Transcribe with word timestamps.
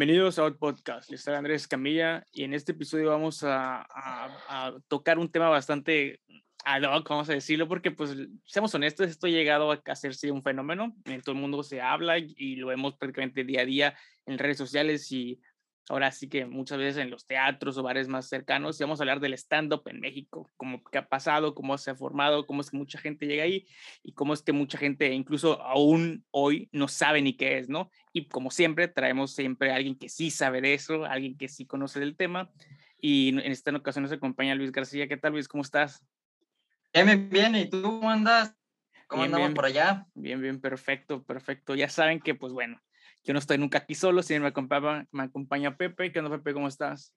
Bienvenidos 0.00 0.38
a 0.38 0.44
Out 0.44 0.56
Podcast. 0.56 1.10
Les 1.10 1.20
soy 1.20 1.34
Andrés 1.34 1.68
Camilla 1.68 2.24
y 2.32 2.44
en 2.44 2.54
este 2.54 2.72
episodio 2.72 3.10
vamos 3.10 3.44
a, 3.44 3.86
a, 3.86 4.74
tocar 4.88 5.18
un 5.18 5.30
tema 5.30 5.50
bastante 5.50 6.22
ad 6.64 6.84
hoc, 6.84 7.06
vamos 7.06 7.28
a 7.28 7.34
decirlo, 7.34 7.68
porque 7.68 7.90
pues 7.90 8.16
seamos 8.46 8.74
honestos, 8.74 9.10
esto 9.10 9.26
ha 9.26 9.30
llegado 9.30 9.70
a 9.70 9.82
hacerse 9.88 10.30
un 10.30 10.42
fenómeno. 10.42 10.96
En 11.04 11.20
todo 11.20 11.34
el 11.34 11.40
mundo 11.42 11.62
se 11.62 11.82
habla 11.82 12.16
y 12.16 12.56
lo 12.56 12.68
vemos 12.68 12.96
prácticamente 12.96 13.44
día 13.44 13.60
a 13.60 13.66
día 13.66 13.94
en 14.24 14.38
redes 14.38 14.56
sociales 14.56 15.12
y 15.12 15.38
ahora 15.88 16.12
sí 16.12 16.28
que 16.28 16.46
muchas 16.46 16.78
veces 16.78 17.02
en 17.02 17.10
los 17.10 17.26
teatros 17.26 17.76
o 17.78 17.82
bares 17.82 18.08
más 18.08 18.28
cercanos, 18.28 18.80
y 18.80 18.84
vamos 18.84 19.00
a 19.00 19.02
hablar 19.02 19.20
del 19.20 19.34
stand-up 19.34 19.82
en 19.86 20.00
México, 20.00 20.50
cómo 20.56 20.82
qué 20.84 20.98
ha 20.98 21.08
pasado, 21.08 21.54
cómo 21.54 21.76
se 21.78 21.90
ha 21.90 21.94
formado, 21.94 22.46
cómo 22.46 22.60
es 22.60 22.70
que 22.70 22.76
mucha 22.76 22.98
gente 22.98 23.26
llega 23.26 23.44
ahí 23.44 23.66
y 24.02 24.12
cómo 24.12 24.34
es 24.34 24.42
que 24.42 24.52
mucha 24.52 24.78
gente 24.78 25.12
incluso 25.12 25.60
aún 25.62 26.24
hoy 26.30 26.68
no 26.72 26.88
sabe 26.88 27.22
ni 27.22 27.36
qué 27.36 27.58
es, 27.58 27.68
¿no? 27.68 27.90
Y 28.12 28.28
como 28.28 28.50
siempre, 28.50 28.88
traemos 28.88 29.34
siempre 29.34 29.72
a 29.72 29.76
alguien 29.76 29.96
que 29.96 30.08
sí 30.08 30.30
sabe 30.30 30.60
de 30.60 30.74
eso, 30.74 31.04
alguien 31.04 31.36
que 31.36 31.48
sí 31.48 31.66
conoce 31.66 32.00
del 32.00 32.16
tema. 32.16 32.50
Y 33.00 33.30
en 33.30 33.52
esta 33.52 33.74
ocasión 33.74 34.02
nos 34.02 34.12
acompaña 34.12 34.54
Luis 34.54 34.72
García. 34.72 35.08
¿Qué 35.08 35.16
tal, 35.16 35.32
Luis? 35.32 35.48
¿Cómo 35.48 35.62
estás? 35.62 36.04
Bien, 36.92 37.30
bien, 37.30 37.54
¿Y 37.54 37.66
tú 37.66 37.82
cómo 37.82 38.10
andas? 38.10 38.54
¿Cómo 39.06 39.22
andamos 39.24 39.54
por 39.54 39.64
allá? 39.64 40.06
Bien, 40.14 40.40
bien, 40.40 40.60
perfecto, 40.60 41.24
perfecto. 41.24 41.74
Ya 41.74 41.88
saben 41.88 42.20
que, 42.20 42.34
pues 42.34 42.52
bueno, 42.52 42.80
yo 43.22 43.32
no 43.32 43.38
estoy 43.38 43.58
nunca 43.58 43.78
aquí 43.78 43.94
solo, 43.94 44.22
sino 44.22 44.42
me 44.42 44.48
acompaña, 44.48 45.06
me 45.12 45.24
acompaña 45.24 45.76
Pepe. 45.76 46.12
¿Qué 46.12 46.18
onda, 46.18 46.30
Pepe? 46.30 46.54
¿Cómo 46.54 46.68
estás? 46.68 47.12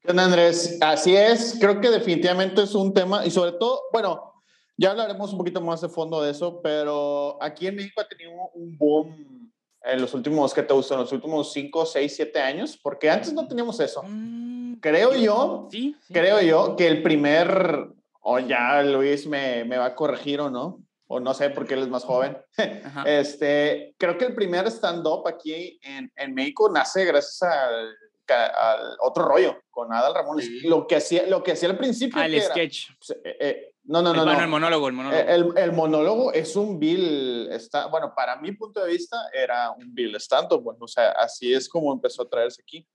¿Qué 0.00 0.10
onda, 0.10 0.24
Andrés? 0.24 0.78
Así 0.80 1.14
es, 1.14 1.56
creo 1.60 1.80
que 1.80 1.90
definitivamente 1.90 2.62
es 2.62 2.74
un 2.74 2.94
tema 2.94 3.26
y 3.26 3.30
sobre 3.30 3.52
todo, 3.52 3.82
bueno, 3.92 4.32
ya 4.76 4.92
hablaremos 4.92 5.32
un 5.32 5.38
poquito 5.38 5.60
más 5.60 5.82
de 5.82 5.88
fondo 5.88 6.22
de 6.22 6.30
eso, 6.30 6.62
pero 6.62 7.36
aquí 7.42 7.66
en 7.66 7.76
México 7.76 8.00
ha 8.00 8.08
tenido 8.08 8.32
un 8.54 8.78
boom 8.78 9.52
en 9.82 10.00
los 10.00 10.14
últimos, 10.14 10.54
¿qué 10.54 10.62
te 10.62 10.72
gustó? 10.72 10.94
En 10.94 11.00
los 11.00 11.12
últimos 11.12 11.52
5, 11.52 11.84
6, 11.84 12.16
7 12.16 12.40
años, 12.40 12.78
porque 12.82 13.10
antes 13.10 13.32
no 13.32 13.46
teníamos 13.46 13.78
eso. 13.80 14.02
Mm, 14.06 14.74
creo 14.76 15.14
yo, 15.14 15.68
sí, 15.70 15.96
creo 16.08 16.40
yo 16.40 16.76
que 16.76 16.86
el 16.86 17.02
primer, 17.02 17.88
o 18.20 18.38
ya 18.38 18.82
Luis 18.82 19.26
me, 19.26 19.64
me 19.64 19.76
va 19.76 19.86
a 19.86 19.94
corregir 19.94 20.40
o 20.40 20.50
no, 20.50 20.80
o 21.12 21.18
no 21.18 21.34
sé 21.34 21.50
por 21.50 21.66
qué 21.66 21.74
él 21.74 21.82
es 21.82 21.88
más 21.88 22.04
joven. 22.04 22.38
Este, 23.04 23.94
creo 23.98 24.16
que 24.16 24.26
el 24.26 24.34
primer 24.34 24.66
stand-up 24.68 25.26
aquí 25.26 25.78
en, 25.82 26.10
en, 26.14 26.34
México 26.34 26.70
nace 26.72 27.04
gracias 27.04 27.42
al, 27.42 27.96
al, 28.28 28.96
otro 29.00 29.24
rollo 29.24 29.56
con 29.70 29.92
Adal 29.92 30.14
Ramón. 30.14 30.40
Lo 30.62 30.86
que 30.86 30.96
hacía, 30.96 31.26
lo 31.26 31.42
que 31.42 31.52
hacía 31.52 31.68
al 31.68 31.78
principio. 31.78 32.22
Al 32.22 32.40
sketch. 32.40 32.90
Pues, 32.96 33.18
eh, 33.24 33.36
eh, 33.40 33.74
no, 33.84 34.02
no, 34.02 34.14
no, 34.14 34.24
no. 34.24 34.40
El 34.40 34.46
monólogo, 34.46 34.86
el 34.86 34.94
monólogo. 34.94 35.20
El, 35.20 35.58
el, 35.58 35.72
monólogo 35.72 36.32
es 36.32 36.54
un 36.54 36.78
bill, 36.78 37.48
está, 37.50 37.86
bueno, 37.86 38.12
para 38.14 38.36
mi 38.36 38.52
punto 38.52 38.84
de 38.84 38.92
vista 38.92 39.16
era 39.32 39.72
un 39.72 39.92
bill 39.92 40.14
stand-up, 40.14 40.62
bueno, 40.62 40.84
o 40.84 40.88
sea, 40.88 41.10
así 41.10 41.52
es 41.52 41.68
como 41.68 41.92
empezó 41.92 42.22
a 42.22 42.28
traerse 42.28 42.62
aquí. 42.62 42.86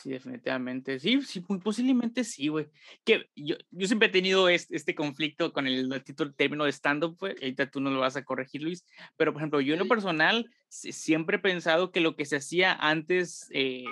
Sí, 0.00 0.10
definitivamente. 0.10 0.98
Sí, 0.98 1.20
sí, 1.22 1.40
posiblemente 1.40 2.24
sí, 2.24 2.48
güey. 2.48 2.68
Que 3.04 3.28
yo, 3.36 3.56
yo 3.70 3.86
siempre 3.86 4.08
he 4.08 4.12
tenido 4.12 4.48
este, 4.48 4.76
este 4.76 4.94
conflicto 4.94 5.52
con 5.52 5.66
el, 5.66 6.02
título, 6.02 6.32
término 6.32 6.64
de 6.64 6.72
stand-up, 6.72 7.16
güey. 7.18 7.34
Ahorita 7.34 7.70
tú 7.70 7.80
no 7.80 7.90
lo 7.90 8.00
vas 8.00 8.16
a 8.16 8.24
corregir, 8.24 8.62
Luis. 8.62 8.84
Pero, 9.16 9.32
por 9.32 9.40
ejemplo, 9.40 9.60
yo 9.60 9.74
en 9.74 9.80
lo 9.80 9.88
personal 9.88 10.50
siempre 10.68 11.36
he 11.36 11.40
pensado 11.40 11.92
que 11.92 12.00
lo 12.00 12.16
que 12.16 12.24
se 12.24 12.36
hacía 12.36 12.72
antes 12.72 13.48
eh, 13.52 13.84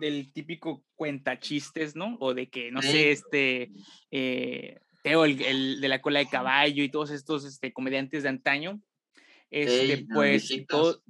del 0.00 0.32
típico 0.32 0.84
cuenta 0.94 1.38
chistes, 1.38 1.94
¿no? 1.94 2.16
O 2.20 2.34
de 2.34 2.48
que, 2.48 2.70
no 2.70 2.82
sé, 2.82 3.10
este, 3.10 3.70
eh, 4.10 4.78
Teo, 5.02 5.24
el, 5.24 5.40
el, 5.42 5.80
de 5.80 5.88
la 5.88 6.00
cola 6.00 6.20
de 6.20 6.28
caballo 6.28 6.82
y 6.82 6.90
todos 6.90 7.10
estos 7.10 7.44
este, 7.44 7.72
comediantes 7.72 8.22
de 8.22 8.28
antaño, 8.30 8.80
este, 9.50 10.06
pues 10.12 10.52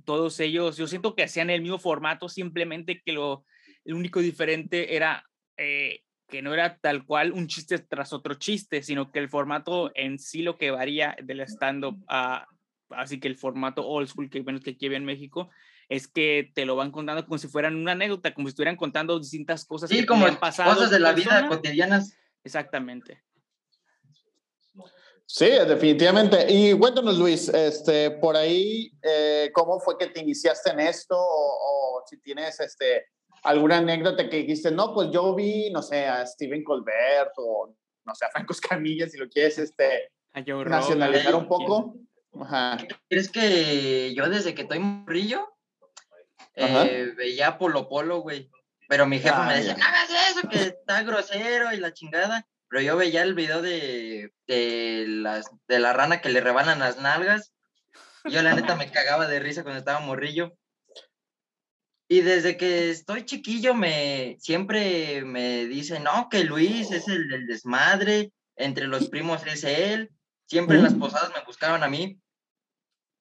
todos 0.05 0.41
ellos, 0.41 0.77
yo 0.77 0.87
siento 0.87 1.15
que 1.15 1.25
hacían 1.25 1.51
el 1.51 1.63
mismo 1.63 1.79
formato, 1.79 2.29
simplemente 2.29 3.03
que 3.05 3.13
lo 3.13 3.45
el 3.89 3.95
único 3.95 4.21
diferente 4.21 4.95
era 4.95 5.25
eh, 5.57 6.03
que 6.29 6.43
no 6.43 6.53
era 6.53 6.77
tal 6.79 7.07
cual 7.07 7.33
un 7.33 7.47
chiste 7.47 7.79
tras 7.79 8.13
otro 8.13 8.35
chiste, 8.35 8.83
sino 8.83 9.11
que 9.11 9.19
el 9.19 9.31
formato 9.31 9.91
en 9.95 10.19
sí 10.19 10.43
lo 10.43 10.59
que 10.59 10.71
varía 10.71 11.17
del 11.23 11.41
stand-up 11.41 11.97
a, 12.07 12.47
así 12.91 13.19
que 13.19 13.29
el 13.29 13.39
formato 13.39 13.87
old 13.87 14.07
school 14.09 14.29
que, 14.29 14.43
bueno, 14.43 14.61
que 14.61 14.73
aquí 14.73 14.87
en 14.87 15.07
México, 15.07 15.49
es 15.89 16.07
que 16.07 16.53
te 16.55 16.67
lo 16.67 16.77
van 16.77 16.91
contando 16.91 17.25
como 17.25 17.39
si 17.39 17.49
fueran 17.49 17.77
una 17.77 17.93
anécdota, 17.93 18.35
como 18.35 18.47
si 18.47 18.51
estuvieran 18.51 18.77
contando 18.77 19.19
distintas 19.19 19.65
cosas. 19.65 19.89
Sí, 19.89 20.05
como 20.05 20.27
pasado 20.39 20.75
cosas 20.75 20.91
de 20.91 21.01
la 21.01 21.13
vida 21.13 21.49
cotidianas. 21.49 22.15
Exactamente. 22.45 23.23
Sí, 25.25 25.47
definitivamente. 25.47 26.45
Y 26.47 26.75
cuéntanos, 26.75 27.19
Luis, 27.19 27.49
este, 27.49 28.11
por 28.11 28.37
ahí, 28.37 28.93
eh, 29.01 29.51
¿cómo 29.55 29.81
fue 29.81 29.97
que 29.97 30.09
te 30.09 30.21
iniciaste 30.21 30.73
en 30.73 30.81
esto? 30.81 31.17
O, 31.17 32.01
o 32.01 32.05
si 32.07 32.19
tienes 32.19 32.61
este, 32.61 33.07
alguna 33.43 33.79
anécdota 33.79 34.29
que 34.29 34.39
dijiste, 34.39 34.71
no, 34.71 34.95
pues 34.95 35.11
yo 35.11 35.35
vi, 35.35 35.71
no 35.71 35.83
sé, 35.83 36.07
a 36.07 36.27
Steven 36.27 36.65
Colbert 36.65 37.33
o, 37.37 37.75
no 38.05 38.15
sé, 38.15 38.25
a 38.25 38.31
Franco 38.31 38.53
Escamilla, 38.53 39.09
si 39.09 39.19
lo 39.19 39.29
quieres, 39.29 39.59
este, 39.59 40.11
nacionalizar 40.35 41.35
un 41.35 41.49
poco. 41.49 41.95
Ajá. 42.41 42.79
¿Crees 43.09 43.31
que 43.31 44.15
yo 44.15 44.29
desde 44.29 44.55
que 44.55 44.63
estoy 44.63 44.79
morrillo 44.79 45.49
eh, 46.55 47.13
veía 47.17 47.59
Polo 47.59 47.89
Polo, 47.89 48.21
güey? 48.21 48.51
Pero 48.89 49.07
mi 49.07 49.19
jefe 49.19 49.37
me 49.37 49.53
ah, 49.53 49.57
decía, 49.57 49.77
no 49.77 49.85
hagas 49.85 50.11
eso, 50.31 50.49
que 50.49 50.63
está 50.63 51.03
grosero 51.03 51.73
y 51.73 51.77
la 51.77 51.93
chingada. 51.93 52.47
Pero 52.69 52.83
yo 52.83 52.97
veía 52.97 53.23
el 53.23 53.35
video 53.35 53.63
de, 53.63 54.33
de, 54.47 55.05
las, 55.07 55.51
de 55.69 55.79
la 55.79 55.93
rana 55.93 56.21
que 56.21 56.31
le 56.31 56.41
rebanan 56.41 56.79
las 56.79 56.99
nalgas. 56.99 57.53
Yo 58.25 58.43
la 58.43 58.55
neta 58.55 58.77
me 58.77 58.91
cagaba 58.91 59.27
de 59.27 59.41
risa 59.41 59.63
cuando 59.63 59.79
estaba 59.79 60.01
morrillo. 60.01 60.57
Y 62.09 62.23
desde 62.23 62.57
que 62.57 62.91
estoy 62.91 63.25
chiquillo 63.25 63.75
me 63.75 64.37
siempre 64.41 65.23
me 65.25 65.67
dicen, 65.67 66.05
no, 66.05 66.29
que 66.31 66.45
Luis 66.45 66.91
es 66.91 67.07
el 67.09 67.29
del 67.29 67.47
desmadre, 67.47 68.33
entre 68.57 68.87
los 68.87 69.09
primos 69.09 69.47
es 69.47 69.63
él, 69.65 70.11
siempre 70.47 70.79
en 70.79 70.85
las 70.85 70.95
posadas 70.95 71.31
me 71.37 71.45
buscaban 71.45 71.83
a 71.83 71.89
mí. 71.89 72.19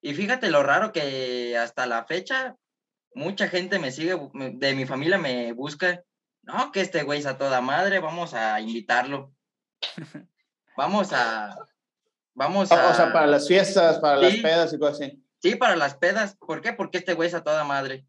Y 0.00 0.14
fíjate 0.14 0.50
lo 0.50 0.62
raro 0.62 0.92
que 0.92 1.56
hasta 1.58 1.86
la 1.86 2.04
fecha 2.04 2.56
mucha 3.14 3.48
gente 3.48 3.78
me 3.78 3.92
sigue, 3.92 4.18
de 4.32 4.74
mi 4.74 4.86
familia 4.86 5.18
me 5.18 5.52
busca, 5.52 6.02
no, 6.42 6.72
que 6.72 6.80
este 6.80 7.02
güey 7.02 7.18
es 7.18 7.26
a 7.26 7.36
toda 7.36 7.60
madre, 7.60 7.98
vamos 8.00 8.34
a 8.34 8.60
invitarlo. 8.60 9.32
Vamos 10.76 11.12
a, 11.12 11.58
vamos 12.34 12.70
a... 12.70 12.90
O 12.90 12.94
sea, 12.94 13.12
para 13.12 13.26
las 13.26 13.48
fiestas, 13.48 13.98
para 13.98 14.18
las 14.18 14.36
pedas 14.36 14.72
y 14.72 14.78
cosas 14.78 15.00
así. 15.00 15.24
Sí, 15.40 15.56
para 15.56 15.74
las 15.74 15.96
pedas. 15.96 16.36
¿Por 16.36 16.62
qué? 16.62 16.72
Porque 16.72 16.98
este 16.98 17.14
güey 17.14 17.28
es 17.28 17.34
a 17.34 17.42
toda 17.42 17.64
madre. 17.64 18.06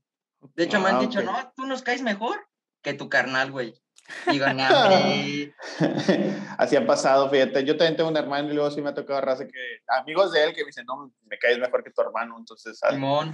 De 0.56 0.64
hecho, 0.64 0.80
me 0.80 0.90
han 0.90 0.96
ah, 0.98 1.02
dicho, 1.02 1.22
no, 1.22 1.54
tú 1.56 1.66
nos 1.66 1.82
caes 1.82 2.02
mejor 2.02 2.48
que 2.82 2.94
tu 2.94 3.10
carnal, 3.10 3.52
güey. 3.52 3.74
Digo, 4.32 4.46
no, 4.54 4.64
Así 6.58 6.76
ha 6.76 6.86
pasado, 6.86 7.30
fíjate. 7.30 7.64
Yo 7.64 7.78
también 7.78 7.96
tengo 7.96 8.10
un 8.10 8.18
hermano 8.18 8.50
y 8.50 8.54
luego 8.54 8.72
sí 8.72 8.82
me 8.82 8.90
ha 8.90 8.94
tocado 8.94 9.22
raza 9.22 9.46
que, 9.46 9.54
amigos 9.88 10.32
de 10.32 10.46
él 10.46 10.54
que 10.54 10.62
me 10.62 10.68
dicen, 10.68 10.86
no, 10.86 11.14
me 11.26 11.38
caes 11.38 11.60
mejor 11.60 11.84
que 11.84 11.92
tu 11.92 12.02
hermano. 12.02 12.36
Entonces, 12.38 12.80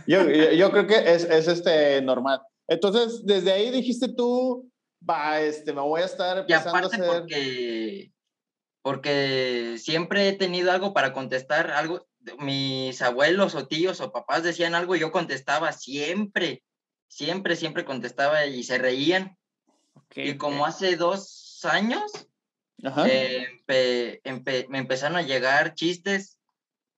yo, 0.05 0.29
yo, 0.29 0.71
creo 0.71 0.87
que 0.87 1.13
es, 1.13 1.23
es, 1.23 1.47
este 1.47 2.01
normal. 2.01 2.41
Entonces, 2.67 3.25
desde 3.25 3.53
ahí 3.53 3.71
dijiste 3.71 4.09
tú, 4.09 4.69
va, 5.07 5.39
este, 5.39 5.71
me 5.71 5.81
voy 5.81 6.01
a 6.01 6.05
estar 6.05 6.39
empezando 6.39 6.77
a 6.77 6.87
hacer... 6.87 7.05
porque, 7.05 8.11
porque 8.81 9.75
siempre 9.77 10.27
he 10.27 10.33
tenido 10.33 10.71
algo 10.71 10.93
para 10.93 11.13
contestar, 11.13 11.71
algo, 11.71 12.05
mis 12.39 13.01
abuelos 13.01 13.55
o 13.55 13.67
tíos 13.67 14.01
o 14.01 14.11
papás 14.11 14.43
decían 14.43 14.75
algo 14.75 14.95
y 14.95 14.99
yo 14.99 15.11
contestaba 15.11 15.71
siempre 15.71 16.63
siempre, 17.07 17.55
siempre 17.55 17.85
contestaba 17.85 18.45
y 18.45 18.63
se 18.63 18.77
reían. 18.77 19.37
y 20.15 20.37
como 20.37 20.65
hace 20.65 20.95
dos 20.95 21.59
años, 21.63 22.27
eh, 23.07 23.47
me 23.67 24.77
empezaron 24.77 25.17
a 25.17 25.21
llegar 25.21 25.73
chistes 25.73 26.39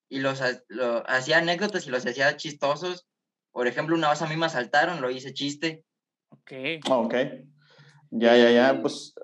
y 0.09 0.19
los 0.19 0.41
hacía 1.07 1.37
anécdotas 1.37 1.85
y 1.87 1.89
los 1.89 2.05
hacía 2.05 2.35
chistosos. 2.37 3.07
Por 3.51 3.67
ejemplo, 3.67 3.95
una 3.95 4.09
vez 4.09 4.21
a 4.21 4.27
mí 4.27 4.35
me 4.35 4.45
asaltaron, 4.45 5.01
lo 5.01 5.09
hice 5.09 5.33
chiste. 5.33 5.83
Ok. 6.29 6.51
Ah, 6.89 6.97
ok. 6.97 7.15
Ya, 8.11 8.37
ya, 8.37 8.51
ya. 8.51 8.81
Pues 8.81 9.15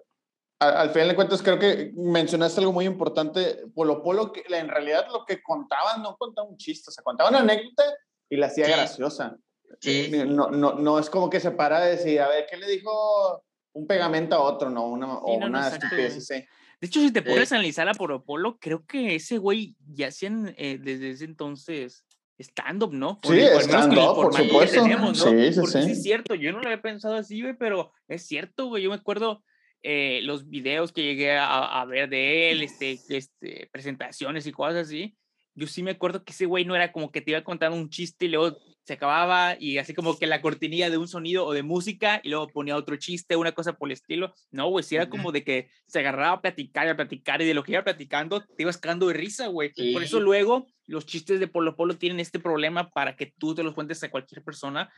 al, 0.59 0.89
final 0.91 1.09
de 1.09 1.15
cuentas 1.15 1.41
creo 1.41 1.59
que 1.59 1.91
mencionaste 1.95 2.59
algo 2.59 2.73
muy 2.73 2.85
importante. 2.85 3.63
Polo 3.73 4.01
Polo, 4.01 4.31
que 4.31 4.43
en 4.47 4.67
realidad 4.67 5.07
lo 5.11 5.25
que 5.25 5.41
contaban 5.41 6.01
no 6.01 6.15
contaban 6.17 6.51
un 6.51 6.57
chiste, 6.57 6.89
o 6.89 6.91
sea, 6.91 7.03
contaban 7.03 7.33
una 7.33 7.43
anécdota 7.43 7.83
y 8.29 8.37
la 8.37 8.47
hacía 8.47 8.67
graciosa. 8.67 9.37
Sí. 9.79 10.11
No, 10.27 10.49
no, 10.49 10.73
no 10.73 10.99
es 10.99 11.09
como 11.09 11.29
que 11.29 11.39
se 11.39 11.51
para 11.51 11.81
de 11.81 11.91
decir, 11.91 12.21
a 12.21 12.27
ver, 12.27 12.45
¿qué 12.49 12.57
le 12.57 12.67
dijo 12.67 13.43
un 13.73 13.87
pegamento 13.87 14.35
a 14.35 14.41
otro? 14.41 14.69
No, 14.69 14.87
una, 14.87 15.13
o 15.17 15.35
una 15.35 15.67
estupidez, 15.67 16.25
sí. 16.25 16.45
De 16.83 16.87
hecho, 16.87 16.99
si 16.99 17.11
te 17.11 17.21
pones 17.21 17.51
a 17.51 17.55
analizar 17.55 17.87
a 17.87 17.93
Polo 17.93 18.25
Polo, 18.25 18.57
creo 18.59 18.85
que 18.85 19.15
ese 19.15 19.37
güey 19.37 19.75
ya 19.87 20.09
hacían 20.09 20.53
eh, 20.57 20.77
desde 20.81 21.11
ese 21.11 21.23
entonces 21.23 22.03
stand-up, 22.37 22.93
¿no? 22.93 23.19
sí, 23.23 23.39
stand-up, 23.39 24.15
por 24.15 24.33
supuesto. 24.35 24.83
Tenemos, 24.83 25.25
¿no? 25.25 25.31
Sí, 25.31 25.53
sí, 25.53 25.59
Porque 25.61 25.81
sí. 25.81 25.91
es 25.91 26.03
cierto, 26.03 26.35
yo 26.35 26.51
no 26.51 26.59
lo 26.59 26.65
había 26.65 26.81
pensado 26.81 27.15
así, 27.15 27.41
güey, 27.41 27.55
pero 27.57 27.93
es 28.09 28.25
cierto, 28.27 28.67
güey. 28.67 28.83
Yo 28.83 28.89
me 28.89 28.97
acuerdo 28.97 29.43
eh, 29.81 30.19
los 30.23 30.49
videos 30.49 30.91
que 30.91 31.03
llegué 31.03 31.37
a, 31.37 31.81
a, 31.81 31.85
ver 31.85 32.09
de 32.09 32.51
él, 32.51 32.63
este, 32.63 32.99
este, 33.09 33.69
presentaciones 33.71 34.45
y 34.45 34.51
cosas 34.51 34.87
así, 34.87 35.15
yo 35.55 35.67
sí 35.67 35.83
me 35.83 35.91
acuerdo 35.91 36.23
que 36.23 36.33
ese 36.33 36.45
güey 36.45 36.65
no 36.65 36.75
era 36.75 36.91
como 36.91 37.11
que 37.11 37.21
te 37.21 37.31
iba 37.31 37.39
a 37.39 37.43
contar 37.43 37.71
un 37.71 37.89
chiste 37.89 38.25
y 38.25 38.29
luego 38.29 38.57
se 38.83 38.93
acababa 38.93 39.55
y 39.59 39.77
así 39.77 39.93
como 39.93 40.17
que 40.17 40.27
la 40.27 40.41
cortinilla 40.41 40.89
de 40.89 40.97
un 40.97 41.07
sonido 41.07 41.45
o 41.45 41.53
de 41.53 41.63
música 41.63 42.19
y 42.23 42.29
luego 42.29 42.47
ponía 42.49 42.75
otro 42.75 42.97
chiste, 42.97 43.35
una 43.35 43.53
cosa 43.53 43.73
por 43.73 43.87
el 43.87 43.93
estilo. 43.93 44.33
No, 44.51 44.67
güey, 44.69 44.83
sí 44.83 44.95
era 44.95 45.09
como 45.09 45.31
de 45.31 45.43
que 45.43 45.69
se 45.87 45.99
agarraba 45.99 46.33
a 46.33 46.41
platicar 46.41 46.87
y 46.87 46.89
a 46.89 46.95
platicar 46.95 47.41
y 47.41 47.45
de 47.45 47.53
lo 47.53 47.63
que 47.63 47.73
iba 47.73 47.83
platicando 47.83 48.41
te 48.41 48.63
ibas 48.63 48.77
cagando 48.77 49.07
de 49.07 49.13
risa, 49.13 49.47
güey. 49.47 49.71
Por 49.93 50.03
eso 50.03 50.19
luego 50.19 50.67
los 50.85 51.05
chistes 51.05 51.39
de 51.39 51.47
Polo 51.47 51.75
Polo 51.75 51.97
tienen 51.97 52.19
este 52.19 52.39
problema 52.39 52.89
para 52.89 53.15
que 53.15 53.33
tú 53.37 53.55
te 53.55 53.63
los 53.63 53.73
cuentes 53.73 54.03
a 54.03 54.11
cualquier 54.11 54.43
persona. 54.43 54.91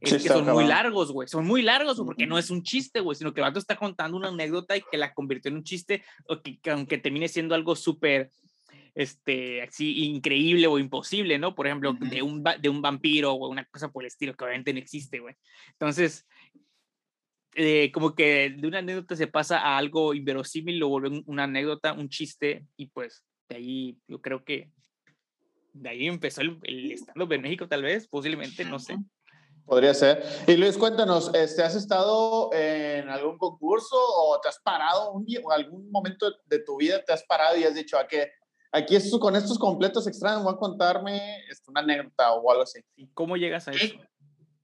Es 0.00 0.22
que 0.22 0.28
son 0.28 0.46
muy 0.46 0.64
largos, 0.64 1.12
güey. 1.12 1.28
Son 1.28 1.44
muy 1.44 1.62
largos, 1.62 1.96
porque 1.98 2.26
no 2.26 2.38
es 2.38 2.50
un 2.50 2.62
chiste, 2.62 3.00
güey, 3.00 3.16
sino 3.16 3.34
que 3.34 3.40
el 3.40 3.46
vato 3.46 3.58
está 3.58 3.76
contando 3.76 4.16
una 4.16 4.28
anécdota 4.28 4.76
y 4.76 4.82
que 4.90 4.96
la 4.96 5.12
convirtió 5.12 5.48
en 5.50 5.56
un 5.56 5.64
chiste, 5.64 6.04
o 6.28 6.40
que, 6.40 6.60
que 6.60 6.70
aunque 6.70 6.98
termine 6.98 7.26
siendo 7.26 7.54
algo 7.54 7.74
súper 7.74 8.30
este, 8.98 9.62
así 9.62 10.06
increíble 10.06 10.66
o 10.66 10.76
imposible, 10.76 11.38
¿no? 11.38 11.54
Por 11.54 11.68
ejemplo, 11.68 11.92
de, 11.92 12.20
un, 12.20 12.42
de 12.42 12.68
un 12.68 12.82
vampiro 12.82 13.32
o 13.32 13.48
una 13.48 13.64
cosa 13.66 13.92
por 13.92 14.02
el 14.02 14.08
estilo, 14.08 14.34
que 14.34 14.44
obviamente 14.44 14.72
no 14.72 14.80
existe, 14.80 15.20
güey. 15.20 15.36
Entonces, 15.70 16.26
eh, 17.54 17.92
como 17.92 18.16
que 18.16 18.50
de 18.50 18.66
una 18.66 18.80
anécdota 18.80 19.14
se 19.14 19.28
pasa 19.28 19.60
a 19.60 19.78
algo 19.78 20.14
inverosímil, 20.14 20.80
lo 20.80 20.88
vuelve 20.88 21.22
una 21.26 21.44
anécdota, 21.44 21.92
un 21.92 22.08
chiste, 22.08 22.66
y 22.76 22.86
pues 22.86 23.24
de 23.48 23.56
ahí 23.56 23.98
yo 24.08 24.20
creo 24.20 24.42
que 24.44 24.72
de 25.74 25.90
ahí 25.90 26.08
empezó 26.08 26.40
el, 26.40 26.58
el 26.64 26.90
stand-up 26.90 27.32
en 27.32 27.42
México, 27.42 27.68
tal 27.68 27.82
vez, 27.82 28.08
posiblemente, 28.08 28.64
no 28.64 28.80
sé. 28.80 28.96
Podría 29.64 29.94
ser. 29.94 30.24
Y 30.48 30.56
Luis, 30.56 30.76
cuéntanos, 30.76 31.32
este, 31.34 31.62
¿has 31.62 31.76
estado 31.76 32.52
en 32.52 33.08
algún 33.10 33.38
concurso 33.38 33.96
o 33.96 34.40
te 34.40 34.48
has 34.48 34.58
parado 34.58 35.12
un 35.12 35.24
día, 35.24 35.38
o 35.44 35.52
algún 35.52 35.88
momento 35.92 36.34
de 36.46 36.58
tu 36.64 36.78
vida 36.78 37.04
te 37.04 37.12
has 37.12 37.22
parado 37.22 37.56
y 37.56 37.62
has 37.62 37.76
dicho 37.76 37.96
a 37.96 38.08
qué 38.08 38.32
Aquí 38.72 38.96
con 39.18 39.34
estos 39.34 39.58
completos 39.58 40.06
extraños 40.06 40.42
voy 40.42 40.54
a 40.54 40.58
contarme 40.58 41.38
este, 41.48 41.70
una 41.70 41.80
anécdota 41.80 42.32
o 42.32 42.50
algo 42.50 42.62
así. 42.62 42.80
¿Y 42.96 43.08
cómo 43.08 43.36
llegas 43.36 43.68
a 43.68 43.72
eso? 43.72 43.94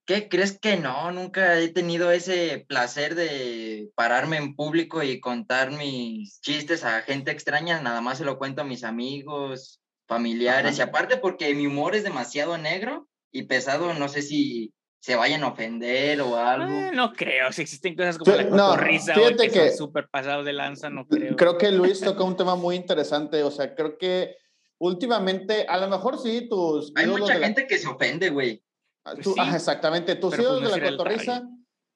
¿Qué 0.07 0.29
crees 0.29 0.59
que 0.59 0.77
no? 0.77 1.11
Nunca 1.13 1.59
he 1.59 1.69
tenido 1.69 2.11
ese 2.11 2.67
placer 2.69 3.15
de 3.15 3.91
pararme 3.95 4.37
en 4.37 4.55
público 4.55 5.03
y 5.03 5.21
contar 5.21 5.71
mis 5.71 6.41
chistes 6.43 6.85
a 6.85 7.01
gente 7.01 7.31
extraña. 7.31 7.81
Nada 7.81 8.03
más 8.03 8.19
se 8.19 8.27
lo 8.27 8.37
cuento 8.37 8.61
a 8.61 8.67
mis 8.67 8.85
amigos, 8.85 9.81
familiares. 10.07 10.77
Y 10.77 10.83
aparte 10.83 11.17
porque 11.17 11.55
mi 11.55 11.67
humor 11.67 11.95
es 11.95 12.05
demasiado 12.05 12.59
negro 12.59 13.09
y 13.33 13.45
pesado, 13.45 13.95
no 13.95 14.09
sé 14.09 14.21
si 14.21 14.75
se 15.05 15.17
vayan 15.17 15.43
a 15.43 15.49
ofender 15.49 16.23
o 16.23 16.35
algo. 16.35 16.73
Eh, 16.73 16.91
no 16.95 17.13
creo, 17.13 17.53
si 17.53 17.61
existen 17.61 17.95
cosas 17.95 18.17
como 18.17 18.35
la 18.35 18.49
cotorriza 18.49 19.13
o 19.13 19.37
que, 19.37 19.51
que 19.51 19.71
súper 19.71 20.09
pasado 20.09 20.43
de 20.43 20.55
lanza, 20.55 20.89
no 20.89 21.07
creo. 21.07 21.37
Creo 21.37 21.59
que 21.59 21.71
Luis 21.71 22.01
toca 22.01 22.25
un 22.25 22.39
tema 22.39 22.57
muy 22.57 22.75
interesante, 22.75 23.43
o 23.43 23.51
sea, 23.51 23.75
creo 23.75 23.99
que 23.99 24.39
últimamente, 24.79 25.67
a 25.69 25.77
lo 25.77 25.89
mejor 25.89 26.19
sí, 26.19 26.49
tus... 26.49 26.91
Hay 26.97 27.07
mucha 27.07 27.35
gente 27.35 27.67
que 27.67 27.77
se 27.77 27.87
ofende, 27.87 28.31
güey. 28.31 28.65
Ah, 29.05 29.13
pues 29.23 29.37
exactamente, 29.55 30.15
tus 30.15 30.39
hijos 30.39 30.61
pues, 30.61 30.73
de 30.73 30.81
la 30.81 30.91
cotorriza, 30.91 31.43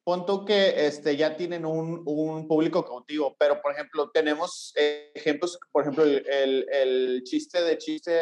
pon 0.05 0.27
tú 0.27 0.45
que 0.45 0.87
este, 0.87 1.17
ya 1.17 1.35
tienen 1.35 1.65
un, 1.65 2.03
un, 2.05 2.47
público 2.47 2.85
cautivo, 2.85 3.35
pero 3.39 3.63
por 3.63 3.73
ejemplo, 3.73 4.11
tenemos 4.11 4.75
ejemplos, 5.15 5.59
por 5.73 5.85
ejemplo, 5.85 6.05
el, 6.05 6.27
el, 6.29 6.67
el 6.71 7.23
chiste 7.25 7.63
de 7.63 7.79
chiste, 7.79 8.21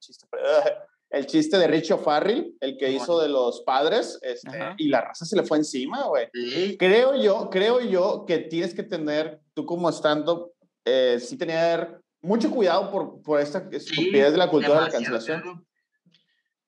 chiste 0.00 0.26
el 1.10 1.26
chiste 1.26 1.58
de 1.58 1.66
Richo 1.66 1.98
Farrell, 1.98 2.54
el 2.60 2.76
que 2.76 2.90
hizo 2.90 3.20
de 3.20 3.28
los 3.28 3.62
padres, 3.62 4.18
este, 4.22 4.74
y 4.78 4.88
la 4.88 5.00
raza 5.00 5.24
se 5.24 5.36
le 5.36 5.44
fue 5.44 5.58
encima, 5.58 6.06
güey. 6.06 6.28
Creo 6.76 7.14
yo, 7.16 7.48
creo 7.50 7.80
yo 7.80 8.24
que 8.26 8.38
tienes 8.38 8.74
que 8.74 8.82
tener, 8.82 9.40
tú 9.54 9.64
como 9.64 9.88
estando, 9.88 10.52
eh, 10.84 11.18
sí 11.20 11.36
tener 11.36 12.00
mucho 12.20 12.50
cuidado 12.50 12.90
por, 12.90 13.22
por 13.22 13.40
esta 13.40 13.68
estupidez 13.70 14.32
de 14.32 14.38
la 14.38 14.50
cultura 14.50 14.80
de 14.80 14.86
la 14.86 14.90
cancelación. 14.90 15.64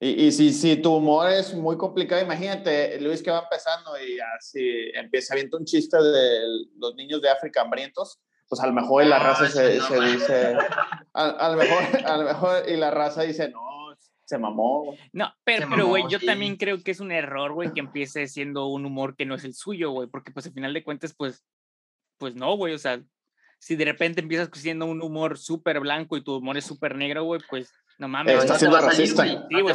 Y, 0.00 0.26
y 0.26 0.32
si, 0.32 0.52
si 0.52 0.76
tu 0.76 0.94
humor 0.94 1.28
es 1.28 1.52
muy 1.54 1.76
complicado, 1.76 2.22
imagínate, 2.22 3.00
Luis 3.00 3.20
que 3.20 3.32
va 3.32 3.40
empezando 3.40 3.90
y 4.00 4.18
así 4.38 4.92
empieza 4.94 5.34
viendo 5.34 5.58
un 5.58 5.64
chiste 5.64 5.96
de 5.96 6.40
los 6.76 6.94
niños 6.94 7.20
de 7.20 7.30
África 7.30 7.62
hambrientos, 7.62 8.20
pues 8.48 8.60
a 8.62 8.66
lo 8.66 8.72
mejor 8.72 9.04
la 9.04 9.18
raza 9.18 9.48
se, 9.48 9.70
dice, 9.70 10.56
a, 11.12 11.48
lo 11.50 11.56
mejor, 11.56 12.06
a 12.06 12.16
lo 12.16 12.24
mejor 12.24 12.62
y 12.68 12.76
la 12.76 12.92
raza 12.92 13.22
dice, 13.22 13.50
no, 13.50 13.87
se 14.28 14.36
mamó. 14.36 14.94
No, 15.14 15.32
pero, 15.42 15.68
pero, 15.70 15.86
güey, 15.86 16.04
yo 16.10 16.20
también 16.20 16.56
creo 16.56 16.82
que 16.82 16.90
es 16.90 17.00
un 17.00 17.10
error, 17.10 17.54
güey, 17.54 17.72
que 17.72 17.80
empiece 17.80 18.28
siendo 18.28 18.66
un 18.66 18.84
humor 18.84 19.16
que 19.16 19.24
no 19.24 19.34
es 19.34 19.44
el 19.44 19.54
suyo, 19.54 19.90
güey, 19.90 20.06
porque 20.06 20.32
pues 20.32 20.44
al 20.44 20.52
final 20.52 20.74
de 20.74 20.84
cuentas, 20.84 21.14
pues, 21.16 21.46
pues 22.18 22.34
no, 22.34 22.54
güey, 22.54 22.74
o 22.74 22.78
sea, 22.78 23.02
si 23.58 23.74
de 23.74 23.86
repente 23.86 24.20
empiezas 24.20 24.50
siendo 24.52 24.84
un 24.84 25.00
humor 25.00 25.38
súper 25.38 25.80
blanco 25.80 26.18
y 26.18 26.22
tu 26.22 26.36
humor 26.36 26.58
es 26.58 26.66
súper 26.66 26.94
negro, 26.94 27.24
güey, 27.24 27.40
pues 27.48 27.72
no 27.96 28.06
mames. 28.06 28.34
Estás 28.34 28.58
siendo 28.58 28.78
racista. 28.78 29.24
sí, 29.24 29.60
güey, 29.62 29.74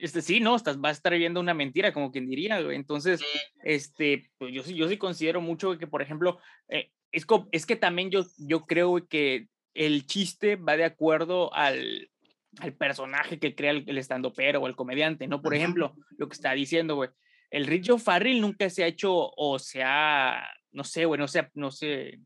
este, 0.00 0.22
sí, 0.22 0.40
no, 0.40 0.56
estás, 0.56 0.78
va 0.78 0.88
a 0.88 0.92
estar 0.92 1.12
viendo 1.12 1.38
una 1.38 1.52
mentira, 1.52 1.92
como 1.92 2.10
quien 2.10 2.26
diría, 2.26 2.62
güey. 2.62 2.76
Entonces, 2.76 3.20
este, 3.62 4.30
pues 4.38 4.54
yo 4.54 4.62
sí, 4.62 4.74
yo 4.74 4.88
sí 4.88 4.96
considero 4.96 5.42
mucho 5.42 5.76
que, 5.76 5.86
por 5.86 6.00
ejemplo, 6.00 6.38
eh, 6.68 6.90
es, 7.12 7.26
es 7.50 7.66
que 7.66 7.76
también 7.76 8.10
yo, 8.10 8.24
yo 8.38 8.64
creo 8.64 9.06
que 9.06 9.48
el 9.74 10.06
chiste 10.06 10.56
va 10.56 10.78
de 10.78 10.84
acuerdo 10.84 11.52
al, 11.52 12.10
al 12.58 12.74
personaje 12.74 13.38
que 13.38 13.54
crea 13.54 13.70
el, 13.70 13.98
estando 13.98 14.32
pero 14.32 14.60
o 14.60 14.66
el 14.66 14.76
comediante, 14.76 15.26
¿no? 15.26 15.40
Por 15.40 15.54
ejemplo, 15.54 15.94
lo 16.16 16.28
que 16.28 16.34
está 16.34 16.52
diciendo, 16.52 16.96
güey. 16.96 17.10
El 17.50 17.66
Richo 17.66 17.98
Farrell 17.98 18.40
nunca 18.40 18.70
se 18.70 18.82
ha 18.82 18.86
hecho 18.86 19.12
o 19.14 19.58
se 19.58 19.82
ha, 19.82 20.42
no 20.70 20.84
sé, 20.84 21.04
güey, 21.04 21.18
no 21.18 21.28
sé, 21.28 21.50
no 21.54 21.70
sé, 21.70 22.18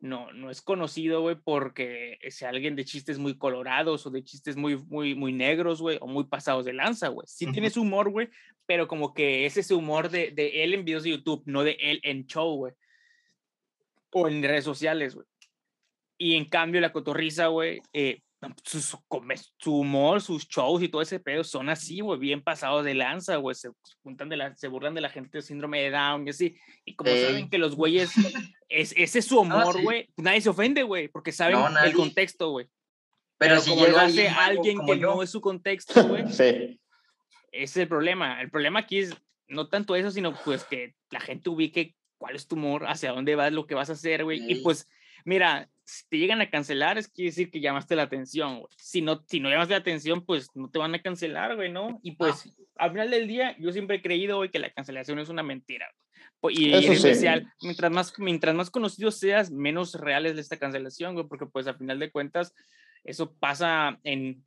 no, 0.00 0.32
no 0.32 0.50
es 0.50 0.62
conocido, 0.62 1.20
güey, 1.22 1.36
porque 1.36 2.18
sea 2.28 2.50
alguien 2.50 2.76
de 2.76 2.84
chistes 2.84 3.18
muy 3.18 3.36
colorados 3.36 4.06
o 4.06 4.10
de 4.10 4.24
chistes 4.24 4.56
muy, 4.56 4.76
muy, 4.76 5.14
muy 5.14 5.32
negros, 5.32 5.80
güey, 5.80 5.98
o 6.00 6.06
muy 6.06 6.24
pasados 6.24 6.64
de 6.64 6.72
lanza, 6.72 7.08
güey. 7.08 7.26
Sí 7.26 7.50
tiene 7.52 7.70
su 7.70 7.82
humor, 7.82 8.10
güey, 8.10 8.28
pero 8.66 8.88
como 8.88 9.12
que 9.12 9.46
es 9.46 9.56
ese 9.56 9.74
humor 9.74 10.10
de, 10.10 10.30
de 10.30 10.64
él 10.64 10.74
en 10.74 10.84
videos 10.84 11.04
de 11.04 11.10
YouTube, 11.10 11.42
no 11.46 11.62
de 11.62 11.76
él 11.80 12.00
en 12.02 12.26
show, 12.26 12.56
güey. 12.56 12.74
O 14.10 14.28
en 14.28 14.42
redes 14.42 14.64
sociales, 14.64 15.14
güey. 15.14 15.26
Y 16.16 16.34
en 16.36 16.44
cambio, 16.46 16.80
la 16.80 16.92
cotorriza, 16.92 17.48
güey, 17.48 17.80
eh, 17.92 18.22
su, 18.64 18.80
su, 19.58 19.74
humor, 19.74 20.20
sus 20.20 20.48
shows 20.48 20.82
y 20.82 20.88
todo 20.88 21.02
ese 21.02 21.20
pedo 21.20 21.44
son 21.44 21.68
así, 21.68 22.00
güey, 22.00 22.18
bien 22.18 22.42
pasados 22.42 22.84
de 22.84 22.94
lanza, 22.94 23.36
güey, 23.36 23.54
se, 23.54 23.70
juntan 24.02 24.28
de 24.28 24.36
la, 24.36 24.54
se 24.56 24.68
burlan 24.68 24.94
de 24.94 25.00
la 25.00 25.08
gente 25.08 25.38
de 25.38 25.42
síndrome 25.42 25.82
de 25.82 25.90
Down 25.90 26.26
y 26.26 26.30
así, 26.30 26.56
y 26.84 26.94
como 26.94 27.10
saben 27.10 27.48
que 27.48 27.58
los 27.58 27.74
güeyes, 27.76 28.12
es, 28.68 28.94
ese 28.96 29.18
es 29.18 29.24
su 29.26 29.40
humor, 29.40 29.80
güey, 29.82 30.08
nadie 30.16 30.40
se 30.40 30.50
ofende, 30.50 30.82
güey, 30.82 31.08
porque 31.08 31.32
saben 31.32 31.58
el 31.84 31.92
contexto, 31.92 32.50
güey. 32.50 32.68
Pero, 33.36 33.60
si 33.60 33.70
como 33.70 33.86
lo 33.86 33.98
hace 33.98 34.28
alguien 34.28 34.78
que 34.86 34.96
no 34.96 35.22
es 35.22 35.30
su 35.30 35.40
contexto, 35.40 36.06
güey, 36.06 36.24
sí. 36.30 36.80
ese 37.50 37.62
es 37.62 37.76
el 37.76 37.88
problema. 37.88 38.40
El 38.40 38.50
problema 38.50 38.80
aquí 38.80 38.98
es 38.98 39.14
no 39.48 39.68
tanto 39.68 39.96
eso, 39.96 40.10
sino 40.10 40.34
pues 40.44 40.64
que 40.64 40.94
la 41.10 41.20
gente 41.20 41.50
ubique 41.50 41.94
cuál 42.18 42.36
es 42.36 42.46
tu 42.46 42.56
humor, 42.56 42.86
hacia 42.86 43.12
dónde 43.12 43.34
vas, 43.34 43.52
lo 43.52 43.66
que 43.66 43.74
vas 43.74 43.90
a 43.90 43.94
hacer, 43.94 44.24
güey, 44.24 44.40
y 44.50 44.62
pues, 44.62 44.88
mira, 45.24 45.68
si 45.84 46.08
te 46.08 46.18
llegan 46.18 46.40
a 46.40 46.50
cancelar, 46.50 46.98
es 46.98 47.08
quiere 47.08 47.30
decir 47.30 47.50
que 47.50 47.60
llamaste 47.60 47.94
la 47.96 48.04
atención, 48.04 48.60
güey. 48.60 48.72
Si 48.78 49.02
no, 49.02 49.22
si 49.28 49.40
no 49.40 49.50
llamaste 49.50 49.74
la 49.74 49.80
atención, 49.80 50.24
pues 50.24 50.48
no 50.54 50.70
te 50.70 50.78
van 50.78 50.94
a 50.94 51.02
cancelar, 51.02 51.56
güey, 51.56 51.70
¿no? 51.70 52.00
Y 52.02 52.12
pues 52.12 52.56
al 52.76 52.92
final 52.92 53.10
del 53.10 53.28
día, 53.28 53.56
yo 53.58 53.70
siempre 53.72 53.96
he 53.96 54.02
creído, 54.02 54.38
güey, 54.38 54.50
que 54.50 54.58
la 54.58 54.70
cancelación 54.70 55.18
es 55.18 55.28
una 55.28 55.42
mentira. 55.42 55.86
Y, 56.50 56.74
en 56.74 56.92
especial, 56.92 57.52
mientras 57.62 57.90
más, 57.90 58.18
mientras 58.18 58.54
más 58.54 58.70
conocido 58.70 59.10
seas, 59.10 59.50
menos 59.50 59.94
real 59.94 60.26
es 60.26 60.36
esta 60.36 60.58
cancelación, 60.58 61.14
güey, 61.14 61.26
porque 61.26 61.46
pues 61.46 61.66
al 61.66 61.76
final 61.76 61.98
de 61.98 62.10
cuentas, 62.10 62.54
eso 63.02 63.34
pasa 63.34 63.98
en, 64.04 64.44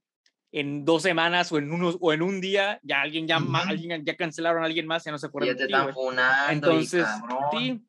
en 0.51 0.85
dos 0.85 1.03
semanas 1.03 1.51
o 1.51 1.57
en, 1.57 1.71
unos, 1.71 1.97
o 1.99 2.13
en 2.13 2.21
un 2.21 2.39
día, 2.39 2.79
ya 2.83 3.01
alguien 3.01 3.27
ya, 3.27 3.37
alguien 3.37 4.05
ya 4.05 4.15
cancelaron 4.15 4.63
a 4.63 4.67
alguien 4.67 4.85
más, 4.85 5.03
ya 5.05 5.11
no 5.11 5.17
se 5.17 5.27
acuerda. 5.27 5.47
Ya 5.47 5.55
te 5.55 5.63
están 5.63 5.89
Entonces, 6.49 7.07
sí. 7.51 7.83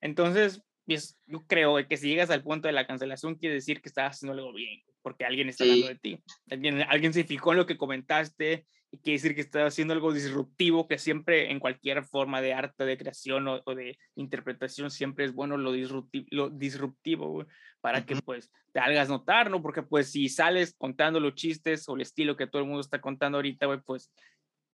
Entonces, 0.00 0.62
yo 0.86 1.44
creo 1.46 1.76
que 1.88 1.96
si 1.96 2.08
llegas 2.08 2.30
al 2.30 2.42
punto 2.42 2.68
de 2.68 2.72
la 2.72 2.86
cancelación, 2.86 3.34
quiere 3.34 3.56
decir 3.56 3.80
que 3.80 3.88
estás 3.88 4.16
haciendo 4.16 4.34
algo 4.34 4.52
bien, 4.52 4.82
porque 5.02 5.24
alguien 5.24 5.48
está 5.48 5.64
hablando 5.64 5.88
de 5.88 5.96
ti. 5.96 6.22
Alguien, 6.50 6.82
alguien 6.82 7.12
se 7.12 7.24
fijó 7.24 7.52
en 7.52 7.58
lo 7.58 7.66
que 7.66 7.76
comentaste 7.76 8.66
y 8.92 8.98
quiere 8.98 9.16
decir 9.16 9.34
que 9.34 9.40
estás 9.40 9.72
haciendo 9.72 9.94
algo 9.94 10.12
disruptivo, 10.12 10.86
que 10.86 10.98
siempre 10.98 11.50
en 11.50 11.58
cualquier 11.58 12.04
forma 12.04 12.40
de 12.40 12.54
arte, 12.54 12.84
de 12.84 12.96
creación 12.96 13.48
o, 13.48 13.74
de 13.74 13.98
interpretación, 14.14 14.90
siempre 14.90 15.24
es 15.24 15.34
bueno 15.34 15.56
lo 15.56 15.72
disruptivo, 15.72 16.26
lo 16.30 16.50
disruptivo 16.50 17.44
para 17.80 18.06
que 18.06 18.16
pues 18.16 18.50
te 18.72 18.80
hagas 18.80 19.08
notar, 19.08 19.50
¿no? 19.50 19.62
Porque 19.62 19.82
pues 19.82 20.10
si 20.10 20.28
sales 20.28 20.74
contando 20.78 21.18
los 21.18 21.34
chistes 21.34 21.88
o 21.88 21.96
el 21.96 22.02
estilo 22.02 22.36
que 22.36 22.46
todo 22.46 22.62
el 22.62 22.68
mundo 22.68 22.80
está 22.80 23.00
contando 23.00 23.38
ahorita, 23.38 23.82
pues, 23.82 24.12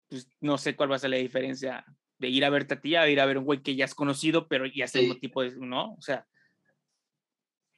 pues 0.10 0.27
no 0.41 0.58
sé 0.58 0.75
cuál 0.75 0.91
va 0.91 0.98
a 0.98 1.00
ser 1.00 1.12
la 1.12 1.18
diferencia 1.18 1.86
de 2.22 2.30
ir 2.30 2.46
a 2.46 2.50
verte 2.50 2.75
a 2.75 2.82
ti 2.82 2.96
a 2.96 3.10
ir 3.10 3.20
a 3.20 3.25
ver 3.25 3.38
un 3.38 3.44
güey 3.44 3.62
que 3.62 3.75
ya 3.75 3.86
has 3.86 3.96
conocido, 3.96 4.48
pero 4.48 4.66
ya 4.66 4.86
es 4.86 4.96
el 4.96 5.20
tipo 5.20 5.42
de, 5.42 5.51
¿no? 5.58 5.96
O 5.96 6.01
sea, 6.01 6.28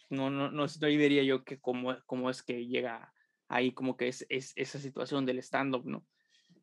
no, 0.09 0.29
no, 0.29 0.51
no, 0.51 0.65
no 0.65 0.87
diría 0.87 1.23
yo 1.23 1.43
que 1.43 1.59
cómo, 1.59 1.97
cómo 2.05 2.29
es 2.29 2.43
que 2.43 2.67
llega 2.67 3.11
ahí 3.47 3.71
como 3.71 3.97
que 3.97 4.09
es, 4.09 4.25
es 4.29 4.53
esa 4.55 4.77
situación 4.79 5.25
del 5.25 5.39
stand-up, 5.39 5.85
¿no? 5.85 6.05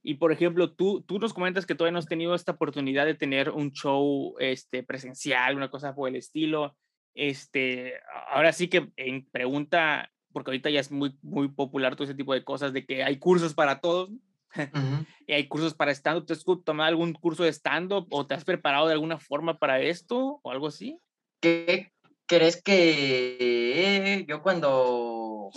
Y 0.02 0.14
por 0.14 0.30
ejemplo, 0.30 0.72
tú, 0.72 1.02
tú 1.02 1.18
nos 1.18 1.34
comentas 1.34 1.66
que 1.66 1.74
todavía 1.74 1.92
no 1.92 1.98
has 1.98 2.06
tenido 2.06 2.34
esta 2.34 2.52
oportunidad 2.52 3.06
de 3.06 3.14
tener 3.14 3.50
un 3.50 3.72
show 3.72 4.34
este, 4.38 4.82
presencial, 4.82 5.56
una 5.56 5.70
cosa 5.70 5.94
por 5.94 6.08
el 6.08 6.16
estilo. 6.16 6.76
Este, 7.14 7.94
ahora 8.28 8.52
sí 8.52 8.68
que 8.68 8.92
en 8.96 9.26
pregunta 9.26 10.10
porque 10.32 10.50
ahorita 10.50 10.70
ya 10.70 10.80
es 10.80 10.90
muy, 10.90 11.18
muy 11.22 11.48
popular 11.48 11.96
todo 11.96 12.04
ese 12.04 12.14
tipo 12.14 12.34
de 12.34 12.44
cosas, 12.44 12.72
de 12.72 12.86
que 12.86 13.02
hay 13.02 13.18
cursos 13.18 13.54
para 13.54 13.80
todos. 13.80 14.10
y 15.26 15.32
hay 15.32 15.48
cursos 15.48 15.74
para 15.74 15.92
stand-up. 15.92 16.26
¿Te 16.26 16.32
has 16.32 16.44
tomado 16.64 16.88
algún 16.88 17.12
curso 17.12 17.44
de 17.44 17.52
stand-up 17.52 18.06
o 18.10 18.26
te 18.26 18.34
has 18.34 18.44
preparado 18.44 18.86
de 18.86 18.94
alguna 18.94 19.18
forma 19.18 19.58
para 19.58 19.80
esto 19.80 20.40
o 20.42 20.50
algo 20.50 20.68
así? 20.68 20.98
¿Qué 21.40 21.92
crees 22.26 22.62
que 22.62 24.24
yo 24.28 24.42
cuando, 24.42 25.50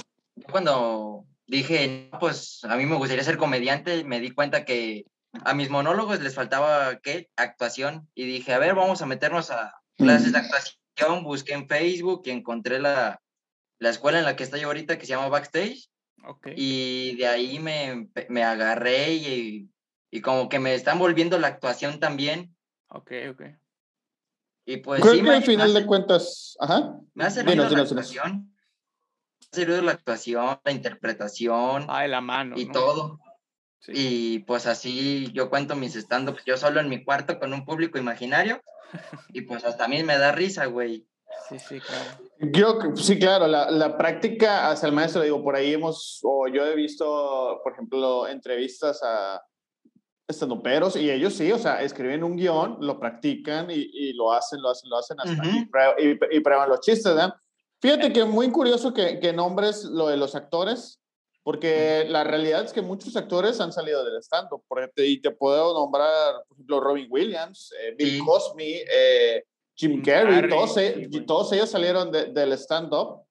cuando 0.51 1.25
dije, 1.45 2.09
pues 2.19 2.63
a 2.63 2.75
mí 2.77 2.85
me 2.85 2.95
gustaría 2.95 3.23
ser 3.23 3.38
comediante, 3.38 4.03
me 4.03 4.19
di 4.19 4.31
cuenta 4.31 4.65
que 4.65 5.05
a 5.43 5.53
mis 5.53 5.69
monólogos 5.69 6.19
les 6.21 6.35
faltaba, 6.35 7.00
¿qué? 7.00 7.29
Actuación. 7.35 8.09
Y 8.13 8.25
dije, 8.25 8.53
a 8.53 8.59
ver, 8.59 8.75
vamos 8.75 9.01
a 9.01 9.05
meternos 9.05 9.51
a 9.51 9.73
clases 9.97 10.31
de 10.31 10.39
actuación. 10.39 11.23
Busqué 11.23 11.53
en 11.53 11.67
Facebook 11.67 12.23
y 12.25 12.31
encontré 12.31 12.79
la, 12.79 13.19
la 13.79 13.89
escuela 13.89 14.19
en 14.19 14.25
la 14.25 14.35
que 14.35 14.43
estoy 14.43 14.62
ahorita 14.62 14.97
que 14.97 15.05
se 15.05 15.13
llama 15.13 15.29
Backstage. 15.29 15.89
Y 16.56 17.15
de 17.15 17.27
ahí 17.27 17.60
me, 17.60 18.10
me 18.30 18.44
agarré 18.44 19.13
y, 19.13 19.70
y, 20.12 20.22
como 20.22 20.50
que 20.50 20.60
me 20.60 20.74
están 20.74 21.00
volviendo 21.00 21.39
la 21.39 21.48
actuación 21.48 22.00
también. 22.00 22.56
Ok, 22.88 23.12
ok. 23.32 23.42
Y 24.65 24.77
pues 24.77 25.01
Creo 25.01 25.22
que 25.22 25.30
al 25.30 25.44
final 25.44 25.74
de 25.74 25.86
cuentas, 25.86 26.56
ajá. 26.60 26.98
Me 27.13 27.25
ha 27.25 27.30
servido 27.30 27.70
la 27.70 27.82
actuación. 27.82 28.53
Me 29.42 29.48
ha 29.51 29.56
servido 29.56 29.82
la 29.82 29.92
actuación, 29.92 30.60
la 30.63 30.72
interpretación. 30.72 31.86
Ah, 31.89 32.03
de 32.03 32.08
la 32.08 32.22
mano. 32.22 32.56
Y 32.58 32.72
todo. 32.72 33.20
Y 33.88 34.39
pues 34.39 34.65
así 34.65 35.30
yo 35.34 35.50
cuento 35.50 35.75
mis 35.75 35.96
stand 35.96 36.34
yo 36.46 36.56
solo 36.56 36.80
en 36.80 36.88
mi 36.88 37.03
cuarto 37.03 37.39
con 37.39 37.53
un 37.53 37.65
público 37.65 37.98
imaginario. 37.98 38.62
y 39.34 39.42
pues 39.42 39.65
hasta 39.65 39.86
a 39.86 39.88
mí 39.88 40.03
me 40.03 40.18
da 40.18 40.32
risa, 40.32 40.65
güey. 40.68 41.06
Sí, 41.50 41.60
sí, 41.60 41.80
claro. 41.80 42.22
Yo, 42.51 42.79
sí, 42.95 43.17
claro, 43.17 43.47
la, 43.47 43.71
la, 43.71 43.97
práctica 43.97 44.69
hacia 44.69 44.88
el 44.88 44.93
maestro, 44.93 45.21
digo, 45.21 45.43
por 45.43 45.55
ahí 45.55 45.73
hemos, 45.73 46.19
o 46.23 46.47
yo 46.47 46.65
he 46.65 46.75
visto, 46.75 47.62
por 47.63 47.73
ejemplo, 47.73 48.27
entrevistas 48.27 49.01
a 49.03 49.41
estandoperos 50.27 50.95
y 50.95 51.09
ellos 51.09 51.33
sí, 51.33 51.51
o 51.51 51.57
sea, 51.57 51.81
escriben 51.81 52.23
un 52.23 52.35
guion, 52.35 52.77
lo 52.81 53.00
practican 53.00 53.69
y, 53.71 53.89
y 53.93 54.13
lo 54.13 54.31
hacen, 54.31 54.62
lo 54.62 54.69
hacen, 54.69 54.89
lo 54.89 54.97
hacen 54.97 55.17
hasta 55.19 55.41
y, 56.00 56.17
y, 56.31 56.39
prueban 56.39 56.69
los 56.69 56.81
chistes, 56.81 57.13
¿verdad? 57.13 57.33
Fíjate 57.81 58.13
que 58.13 58.23
muy 58.25 58.50
curioso 58.51 58.93
que, 58.93 59.19
que 59.19 59.33
nombres 59.33 59.83
lo 59.83 60.07
de 60.07 60.17
los 60.17 60.35
actores, 60.35 61.01
porque 61.43 62.05
la 62.07 62.23
realidad 62.23 62.63
es 62.63 62.71
que 62.71 62.81
muchos 62.81 63.15
actores 63.17 63.59
han 63.59 63.73
salido 63.73 64.03
del 64.05 64.21
stand-up, 64.23 64.63
y 64.97 65.21
te 65.21 65.31
puedo 65.31 65.73
nombrar, 65.73 66.35
por 66.47 66.55
ejemplo, 66.55 66.79
Robin 66.79 67.07
Williams, 67.09 67.73
eh, 67.81 67.93
Bill 67.97 68.23
Cosby, 68.23 68.83
eh, 68.89 69.43
Jim 69.75 70.01
Carrey, 70.03 70.50
todos, 70.50 70.77
e, 70.77 71.10
todos, 71.25 71.51
ellos 71.53 71.70
salieron 71.70 72.12
del 72.12 72.53
stand-up 72.53 73.24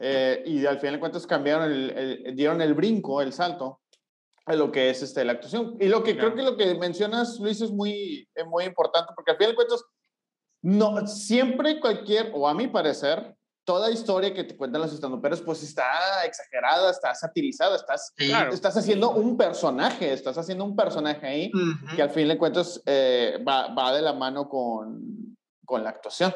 eh, 0.00 0.42
y 0.46 0.64
al 0.64 0.78
final 0.78 0.94
de 0.94 1.00
cuentas 1.00 1.26
cambiaron, 1.26 1.70
el, 1.70 2.34
dieron 2.34 2.60
el 2.62 2.74
brinco, 2.74 3.20
el 3.20 3.32
salto 3.32 3.80
a 4.46 4.54
lo 4.54 4.72
que 4.72 4.88
es 4.88 5.02
este, 5.02 5.24
la 5.24 5.32
actuación. 5.32 5.76
Y 5.78 5.88
lo 5.88 6.02
que 6.02 6.16
creo 6.16 6.34
que 6.34 6.42
lo 6.42 6.56
que 6.56 6.74
mencionas, 6.76 7.38
Luis, 7.38 7.60
es 7.60 7.70
muy, 7.70 8.26
es 8.34 8.46
muy 8.46 8.64
importante 8.64 9.12
porque 9.14 9.32
al 9.32 9.36
final 9.36 9.52
de 9.52 9.56
cuentas, 9.56 9.84
no, 10.62 11.06
siempre 11.06 11.80
cualquier, 11.80 12.32
o 12.34 12.48
a 12.48 12.54
mi 12.54 12.66
parecer, 12.66 13.36
toda 13.64 13.90
historia 13.90 14.32
que 14.32 14.44
te 14.44 14.56
cuentan 14.56 14.80
los 14.80 14.94
estandoperos, 14.94 15.42
pues 15.42 15.62
está 15.62 16.24
exagerada, 16.24 16.90
está 16.90 17.14
satirizada, 17.14 17.76
estás, 17.76 18.14
estás 18.16 18.78
haciendo 18.78 19.10
un 19.10 19.36
personaje, 19.36 20.10
estás 20.10 20.38
haciendo 20.38 20.64
un 20.64 20.74
personaje 20.74 21.26
ahí 21.26 21.52
que 21.94 22.00
al 22.00 22.08
fin 22.08 22.28
de 22.28 22.38
cuentas 22.38 22.80
eh, 22.86 23.38
va, 23.46 23.74
va, 23.74 23.94
de 23.94 24.00
la 24.00 24.14
mano 24.14 24.48
con, 24.48 25.27
con 25.68 25.84
la 25.84 25.90
actuación. 25.90 26.32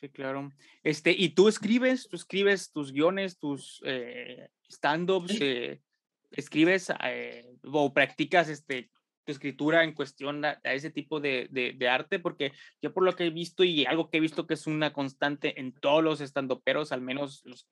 Sí, 0.00 0.08
claro. 0.08 0.52
Este, 0.84 1.10
¿Y 1.10 1.30
tú 1.30 1.48
escribes? 1.48 2.08
¿Tú 2.08 2.14
escribes 2.14 2.70
tus 2.70 2.92
guiones, 2.92 3.38
tus 3.38 3.82
eh, 3.84 4.48
stand-ups? 4.68 5.36
Eh, 5.40 5.82
¿Escribes 6.30 6.92
eh, 7.02 7.56
o 7.64 7.92
practicas 7.92 8.48
este, 8.48 8.88
tu 9.24 9.32
escritura 9.32 9.82
en 9.82 9.94
cuestión 9.94 10.44
a, 10.44 10.60
ese 10.62 10.90
tipo 10.90 11.18
de, 11.18 11.48
de, 11.50 11.88
arte? 11.88 12.20
Porque 12.20 12.52
yo 12.80 12.94
por 12.94 13.02
lo 13.02 13.16
que 13.16 13.26
he 13.26 13.30
visto 13.30 13.64
y 13.64 13.84
algo 13.84 14.10
que 14.10 14.18
he 14.18 14.20
visto 14.20 14.46
que 14.46 14.54
es 14.54 14.68
una 14.68 14.92
constante 14.92 15.60
en 15.60 15.72
todos 15.72 16.04
los 16.04 16.20
stand-uperos, 16.20 16.92
al 16.92 17.00
menos 17.00 17.42
los, 17.44 17.68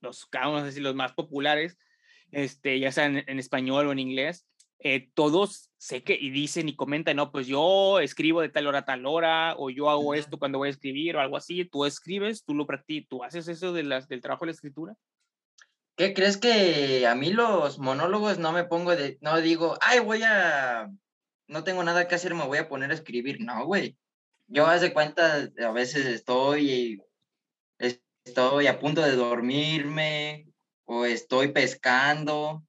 los, 0.00 0.28
vamos 0.30 0.62
a 0.62 0.66
decir, 0.66 0.82
los 0.82 0.94
más 0.94 1.14
populares, 1.14 1.78
este, 2.30 2.78
ya 2.78 2.92
sea 2.92 3.06
en 3.06 3.38
español 3.40 3.88
o 3.88 3.92
en 3.92 3.98
inglés, 3.98 4.46
eh, 4.78 5.08
todos 5.14 5.70
sé 5.78 6.02
que 6.02 6.14
y 6.20 6.30
dicen 6.30 6.68
y 6.68 6.76
comentan, 6.76 7.16
no, 7.16 7.32
pues 7.32 7.46
yo 7.46 8.00
escribo 8.00 8.40
de 8.40 8.48
tal 8.48 8.66
hora 8.66 8.80
a 8.80 8.84
tal 8.84 9.06
hora, 9.06 9.54
o 9.56 9.70
yo 9.70 9.88
hago 9.88 10.14
esto 10.14 10.38
cuando 10.38 10.58
voy 10.58 10.68
a 10.68 10.72
escribir, 10.72 11.16
o 11.16 11.20
algo 11.20 11.36
así. 11.36 11.64
Tú 11.64 11.84
escribes, 11.84 12.44
tú 12.44 12.54
lo 12.54 12.66
practicas, 12.66 13.08
tú 13.08 13.24
haces 13.24 13.48
eso 13.48 13.72
de 13.72 13.82
las, 13.84 14.08
del 14.08 14.20
trabajo 14.20 14.44
de 14.44 14.48
la 14.48 14.54
escritura. 14.54 14.94
¿Qué 15.96 16.12
crees 16.12 16.36
que 16.36 17.06
a 17.06 17.14
mí 17.14 17.32
los 17.32 17.78
monólogos 17.78 18.38
no 18.38 18.52
me 18.52 18.64
pongo 18.64 18.94
de, 18.94 19.16
no 19.22 19.40
digo, 19.40 19.78
ay, 19.80 20.00
voy 20.00 20.22
a, 20.22 20.90
no 21.46 21.64
tengo 21.64 21.82
nada 21.84 22.06
que 22.06 22.14
hacer, 22.14 22.34
me 22.34 22.46
voy 22.46 22.58
a 22.58 22.68
poner 22.68 22.90
a 22.90 22.94
escribir? 22.94 23.40
No, 23.40 23.64
güey. 23.64 23.96
Yo 24.48 24.66
hace 24.66 24.92
cuenta, 24.92 25.48
a 25.58 25.72
veces 25.72 26.06
estoy, 26.06 27.02
estoy 27.78 28.66
a 28.66 28.78
punto 28.78 29.00
de 29.00 29.16
dormirme, 29.16 30.46
o 30.84 31.04
estoy 31.04 31.48
pescando, 31.48 32.65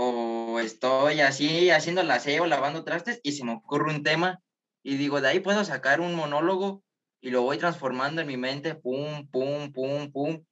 o 0.00 0.60
estoy 0.60 1.22
así 1.22 1.70
haciendo 1.70 2.04
la 2.04 2.14
aseo, 2.14 2.46
lavando 2.46 2.84
trastes 2.84 3.18
y 3.24 3.32
se 3.32 3.44
me 3.44 3.54
ocurre 3.54 3.92
un 3.92 4.04
tema 4.04 4.40
y 4.84 4.96
digo, 4.96 5.20
de 5.20 5.26
ahí 5.26 5.40
puedo 5.40 5.64
sacar 5.64 6.00
un 6.00 6.14
monólogo 6.14 6.84
y 7.20 7.30
lo 7.30 7.42
voy 7.42 7.58
transformando 7.58 8.20
en 8.20 8.28
mi 8.28 8.36
mente, 8.36 8.76
pum, 8.76 9.28
pum, 9.28 9.72
pum, 9.72 10.12
pum, 10.12 10.44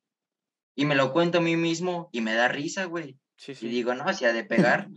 y 0.75 0.85
me 0.85 0.97
lo 0.97 1.13
cuento 1.13 1.39
a 1.39 1.41
mí 1.41 1.57
mismo 1.57 2.09
y 2.11 2.23
me 2.23 2.35
da 2.35 2.49
risa, 2.49 2.87
güey. 2.87 3.21
Y 3.47 3.69
digo, 3.69 3.95
no, 3.95 4.13
si 4.13 4.25
ha 4.25 4.33
de 4.33 4.43
pegar. 4.43 4.89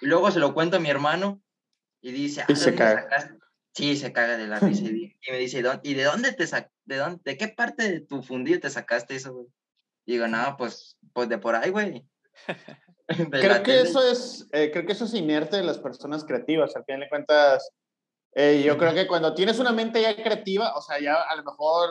y 0.00 0.06
luego 0.06 0.30
se 0.30 0.38
lo 0.38 0.54
cuento 0.54 0.76
a 0.76 0.80
mi 0.80 0.90
hermano 0.90 1.42
y 2.00 2.12
dice, 2.12 2.42
ah, 2.42 2.54
se 2.54 2.76
caga. 2.76 3.08
Sí, 3.74 3.96
se 3.96 4.12
caga 4.12 4.36
de 4.36 4.46
la 4.46 4.60
risa 4.60 4.84
y, 4.84 5.18
me 5.28 5.38
dice, 5.38 5.60
¿y 5.82 5.94
de 5.94 6.04
dónde 6.04 6.32
te 6.32 6.46
sac 6.46 6.70
de 6.84 6.96
dónde, 6.98 7.20
de 7.24 7.36
qué 7.36 7.48
parte 7.48 7.90
de 7.90 8.00
tu 8.00 8.22
fundido 8.22 8.60
te 8.60 8.70
sacaste 8.70 9.16
eso, 9.16 9.32
güey? 9.34 9.48
Digo, 10.06 10.28
no, 10.28 10.54
pues, 10.56 10.96
pues 11.12 11.28
de 11.28 11.38
por 11.38 11.56
ahí, 11.56 11.70
güey. 11.70 12.06
creo 13.30 13.62
que 13.62 13.80
eso 13.80 14.06
es, 14.06 14.48
eh, 14.52 14.70
creo 14.70 14.84
que 14.86 14.92
eso 14.92 15.06
es 15.06 15.14
inerte 15.14 15.56
de 15.56 15.64
las 15.64 15.78
personas 15.78 16.24
creativas. 16.24 16.76
Al 16.76 16.84
final 16.84 17.00
de 17.00 17.08
cuentas, 17.08 17.70
eh, 18.34 18.62
yo 18.64 18.76
creo 18.76 18.94
que 18.94 19.06
cuando 19.06 19.34
tienes 19.34 19.58
una 19.58 19.72
mente 19.72 20.02
ya 20.02 20.14
creativa, 20.14 20.74
o 20.76 20.82
sea, 20.82 21.00
ya 21.00 21.14
a 21.22 21.36
lo 21.36 21.44
mejor 21.44 21.90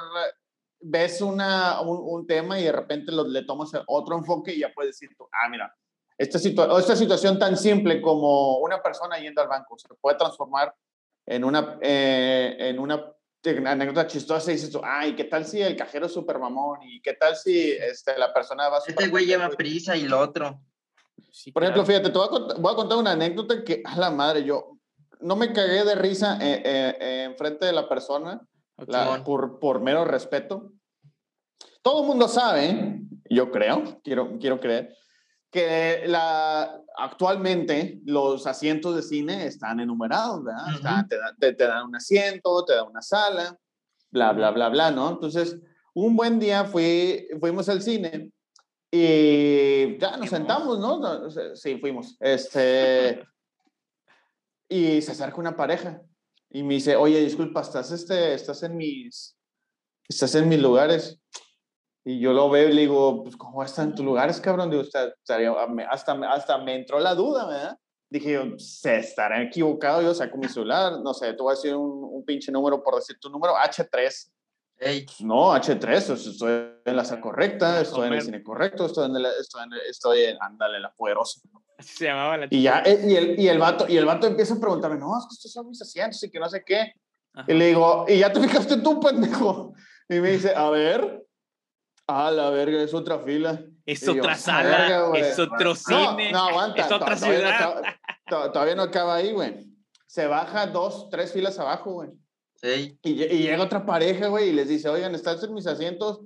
ves 0.79 1.21
una, 1.21 1.81
un, 1.81 2.27
tema 2.27 2.59
y 2.59 2.65
de 2.65 2.71
repente 2.71 3.11
lo, 3.11 3.27
le 3.27 3.43
tomas 3.43 3.71
otro 3.87 4.15
enfoque 4.15 4.53
y 4.53 4.59
ya 4.59 4.71
puedes 4.73 4.95
decir, 4.95 5.09
tú, 5.17 5.27
ah, 5.31 5.49
mira, 5.49 5.75
esta, 6.17 6.37
esta 6.37 6.95
situación 6.95 7.39
tan 7.39 7.57
simple 7.57 8.01
como 8.01 8.57
una 8.59 8.81
persona 8.81 9.17
yendo 9.19 9.41
al 9.41 9.47
banco 9.47 9.77
se 9.77 9.87
puede 9.99 10.17
transformar 10.17 10.73
en 11.25 11.43
una, 11.43 11.77
eh, 11.81 12.55
en 12.59 12.79
una 12.79 13.13
anécdota 13.65 14.07
chistosa 14.07 14.51
y 14.51 14.55
dices 14.55 14.71
tú, 14.71 14.81
ay, 14.83 15.15
¿qué 15.15 15.23
tal 15.23 15.45
si 15.45 15.61
el 15.61 15.75
cajero 15.75 16.05
es 16.05 16.13
súper 16.13 16.39
mamón? 16.39 16.79
¿Y 16.83 17.01
qué 17.01 17.13
tal 17.13 17.35
si 17.35 17.71
este, 17.71 18.17
la 18.17 18.33
persona 18.33 18.69
va 18.69 18.79
Este 18.85 19.07
güey 19.07 19.25
lleva 19.25 19.49
prisa 19.49 19.95
y 19.95 20.03
lo 20.03 20.19
otro. 20.19 20.59
Por 21.53 21.63
ejemplo, 21.63 21.85
fíjate, 21.85 22.09
te 22.09 22.17
voy 22.17 22.27
a, 22.27 22.75
contar, 22.75 22.97
una 22.97 23.11
anécdota 23.11 23.63
que, 23.63 23.81
a 23.85 23.97
la 23.97 24.09
madre, 24.09 24.43
yo 24.43 24.77
no 25.19 25.35
me 25.35 25.53
cagué 25.53 25.83
de 25.83 25.95
risa 25.95 26.37
eh, 26.41 26.61
eh, 26.65 27.23
en 27.25 27.35
frente 27.37 27.65
de 27.65 27.73
la 27.73 27.87
persona 27.87 28.41
por, 29.25 29.59
por 29.59 29.81
mero 29.81 30.05
respeto. 30.05 30.71
Todo 31.81 32.01
el 32.01 32.07
mundo 32.07 32.27
sabe, 32.27 33.01
yo 33.29 33.51
creo, 33.51 34.01
quiero, 34.03 34.37
quiero 34.39 34.59
creer, 34.59 34.95
que 35.49 36.03
la, 36.07 36.81
actualmente 36.97 38.01
los 38.05 38.45
asientos 38.45 38.95
de 38.95 39.01
cine 39.01 39.45
están 39.45 39.79
enumerados, 39.79 40.43
¿verdad? 40.43 41.05
te, 41.39 41.53
te, 41.53 41.67
dan 41.67 41.85
un 41.85 41.95
asiento, 41.95 42.65
te 42.65 42.75
dan 42.75 42.87
una 42.87 43.01
sala, 43.01 43.57
bla, 44.11 44.33
bla, 44.33 44.51
bla, 44.51 44.69
bla, 44.69 44.91
¿no? 44.91 45.09
Entonces, 45.09 45.57
un 45.93 46.15
buen 46.15 46.39
día 46.39 46.65
fui, 46.65 47.27
fuimos 47.39 47.69
al 47.69 47.81
cine 47.81 48.31
y 48.91 49.97
ya 49.97 50.17
nos 50.17 50.29
sentamos, 50.29 50.79
¿no? 50.79 51.29
Sí, 51.55 51.77
fuimos. 51.77 52.15
Este, 52.19 53.23
y 54.69 55.01
se 55.01 55.11
acerca 55.11 55.37
una 55.37 55.55
pareja 55.55 56.01
y 56.49 56.63
me 56.63 56.75
dice, 56.75 56.95
oye, 56.95 57.19
disculpa, 57.19 57.61
estás, 57.61 57.91
este, 57.91 58.33
estás 58.33 58.63
en 58.63 58.77
mis, 58.77 59.37
estás 60.07 60.35
en 60.35 60.47
mis 60.47 60.59
lugares. 60.59 61.19
Y 62.05 62.19
yo 62.21 62.31
lo 62.31 62.49
veo 62.49 62.69
y 62.69 62.73
le 62.73 62.81
digo, 62.81 63.23
pues, 63.23 63.35
¿cómo 63.35 63.61
están 63.61 63.93
tus 63.93 64.05
lugares, 64.05 64.39
cabrón? 64.39 64.71
Digo, 64.71 64.83
hasta, 65.89 66.13
hasta 66.31 66.57
me 66.59 66.75
entró 66.75 66.99
la 66.99 67.13
duda, 67.13 67.45
¿verdad? 67.45 67.77
Dije 68.09 68.31
yo, 68.31 68.57
se 68.57 68.99
estará 68.99 69.43
equivocado, 69.43 70.01
yo 70.01 70.13
saco 70.13 70.37
mi 70.37 70.47
celular, 70.47 71.01
no 71.01 71.13
sé, 71.13 71.33
te 71.33 71.43
voy 71.43 71.51
a 71.51 71.55
decir 71.55 71.75
un, 71.75 72.05
un 72.05 72.23
pinche 72.23 72.53
número 72.53 72.81
por 72.81 72.95
decir 72.95 73.19
tu 73.19 73.29
número, 73.29 73.53
H3. 73.55 74.31
Pues 74.79 75.21
no, 75.21 75.53
H3, 75.55 76.13
estoy 76.13 76.71
en 76.85 76.95
la 76.95 77.03
sala 77.03 77.19
correcta, 77.21 77.81
estoy 77.81 78.07
en 78.07 78.13
el 78.13 78.21
cine 78.21 78.43
correcto, 78.43 78.85
estoy 78.85 79.05
en, 79.09 79.15
el, 79.15 79.25
estoy 79.25 79.63
en, 79.63 79.69
estoy 79.89 80.23
en 80.25 80.37
ándale, 80.39 80.79
la 80.79 80.91
poderosa. 80.93 81.41
Así 81.79 81.95
se 81.95 82.05
llamaba 82.05 82.37
la 82.37 82.47
Y 82.49 82.61
ya, 82.61 82.83
eh, 82.85 83.01
y 83.07 83.15
el, 83.15 83.39
y 83.39 83.47
el, 83.47 83.57
vato, 83.57 83.85
y 83.89 83.97
el 83.97 84.05
vato 84.05 84.27
empieza 84.27 84.53
a 84.53 84.59
preguntarme, 84.59 84.99
no, 84.99 85.17
es 85.17 85.25
que 85.25 85.33
estos 85.33 85.51
son 85.51 85.67
mis 85.69 85.81
asientos 85.81 86.23
y 86.23 86.29
que 86.29 86.39
no 86.39 86.47
sé 86.47 86.63
qué. 86.65 86.93
Y 87.47 87.53
le 87.53 87.67
digo, 87.67 88.05
y 88.07 88.19
ya 88.19 88.31
te 88.31 88.39
fijaste 88.39 88.77
tú, 88.77 88.99
pendejo. 88.99 89.73
Y 90.09 90.15
me 90.19 90.31
dice, 90.31 90.53
a 90.55 90.69
ver. 90.69 91.23
Ah, 92.09 92.31
la 92.31 92.49
verga, 92.51 92.81
es 92.81 92.93
otra 92.93 93.19
fila. 93.19 93.61
Es 93.85 94.01
Y 94.03 94.05
yo, 94.05 94.21
otra 94.21 94.31
"Ah, 94.31 94.37
sala, 94.37 94.69
verga, 94.77 95.01
güey". 95.07 95.21
es 95.23 95.37
otro 95.37 95.71
No, 95.71 95.75
cine, 95.75 96.31
no, 96.31 96.39
aguanta. 96.47 96.81
es 96.81 96.91
otra 96.91 97.15
to- 97.15 97.19
todavía 97.19 97.39
no 97.41 97.47
ciudad. 97.47 97.55
acaba- 97.55 97.81
to- 98.29 98.51
todavía 98.53 98.75
no 98.75 98.83
acaba 98.83 99.15
ahí, 99.15 99.33
güey. 99.33 99.67
Se 100.05 100.25
baja 100.25 100.67
dos, 100.67 101.09
tres 101.09 101.33
filas 101.33 101.59
abajo, 101.59 101.91
güey. 101.91 102.09
Sí. 102.61 102.97
Y, 103.03 103.23
y 103.23 103.37
llega 103.43 103.63
otra 103.63 103.85
pareja, 103.85 104.27
güey, 104.27 104.49
y 104.49 104.53
les 104.53 104.67
dice, 104.67 104.89
oigan, 104.89 105.13
¿están 105.15 105.37
en 105.43 105.53
mis 105.53 105.67
asientos? 105.67 106.21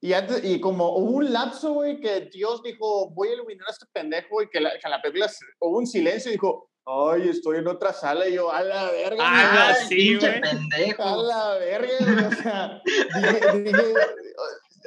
Y, 0.00 0.12
antes, 0.12 0.44
y 0.44 0.60
como 0.60 0.96
hubo 0.98 1.12
un 1.16 1.32
lapso, 1.32 1.72
güey, 1.72 1.98
que 2.00 2.28
Dios 2.32 2.62
dijo, 2.62 3.10
voy 3.10 3.28
a 3.28 3.32
iluminar 3.34 3.68
a 3.68 3.72
este 3.72 3.86
pendejo, 3.92 4.42
y 4.42 4.50
que 4.50 4.60
la, 4.60 4.70
que 4.78 4.88
la 4.88 5.00
película 5.00 5.30
hubo 5.60 5.78
un 5.78 5.86
silencio 5.86 6.30
y 6.30 6.34
dijo, 6.34 6.68
ay, 6.84 7.30
estoy 7.30 7.58
en 7.58 7.66
otra 7.68 7.94
sala. 7.94 8.28
Y 8.28 8.34
yo, 8.34 8.52
a 8.52 8.62
la 8.62 8.90
verga, 8.90 9.16
Ah, 9.20 9.72
güey, 9.74 9.88
sí, 9.88 10.16
güey. 10.16 10.36
a 10.36 10.40
pendejo. 10.42 11.22
la 11.22 11.54
verga, 11.54 11.88
güey, 12.00 12.24
o 12.26 12.30
sea, 12.32 12.82
dije, 12.84 13.58
dije, 13.62 13.94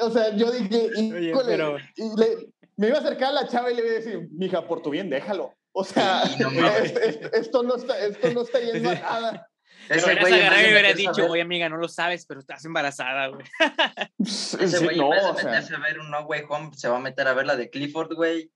o 0.01 0.11
sea, 0.11 0.35
yo 0.35 0.51
dije, 0.51 0.89
Oye, 1.15 1.33
pero- 1.47 1.77
y 1.95 2.03
le- 2.19 2.53
me 2.75 2.89
iba 2.89 2.97
a 2.97 3.01
acercar 3.01 3.29
a 3.29 3.33
la 3.41 3.47
chava 3.47 3.71
y 3.71 3.75
le 3.75 3.81
iba 3.81 3.89
a 3.89 3.93
decir, 3.95 4.27
mija, 4.31 4.67
por 4.67 4.83
tu 4.83 4.91
bien, 4.91 5.09
déjalo. 5.09 5.51
O 5.71 5.83
sea, 5.83 6.27
Sí, 6.27 6.43
no 6.43 6.51
mames. 6.51 6.91
es- 6.91 6.97
es- 6.97 7.33
esto, 7.33 7.63
no 7.63 7.75
está, 7.75 7.97
esto 8.05 8.31
no 8.31 8.41
está 8.41 8.59
yendo 8.59 8.89
a 8.91 8.93
nada. 8.93 9.47
Ese 9.89 10.15
güey, 10.15 10.17
en 10.17 10.23
agarrado 10.23 10.37
y 10.37 10.39
vez 10.39 10.49
de 10.49 10.69
hubieras 10.71 10.81
meterse 10.81 10.91
a 10.91 11.11
dicho, 11.11 11.21
ver- 11.23 11.31
oye 11.31 11.41
amiga, 11.41 11.69
no 11.69 11.77
lo 11.77 11.87
sabes, 11.87 12.25
pero 12.25 12.39
estás 12.39 12.63
embarazada, 12.65 13.27
güey. 13.27 13.45
Ese 14.19 14.67
Sí, 14.77 14.83
güey, 14.83 14.97
no, 14.97 15.05
en 15.05 15.09
vez 15.11 15.23
de 15.23 15.29
o 15.29 15.35
sea, 15.37 15.77
a 15.77 15.79
ver 15.81 15.99
un 15.99 16.09
No 16.11 16.21
Way 16.21 16.43
Home, 16.49 16.71
se 16.75 16.87
va 16.89 16.97
a 16.97 17.01
meter 17.01 17.27
a 17.27 17.33
ver 17.33 17.45
la 17.45 17.55
de 17.55 17.69
Clifford, 17.69 18.13
güey. 18.15 18.51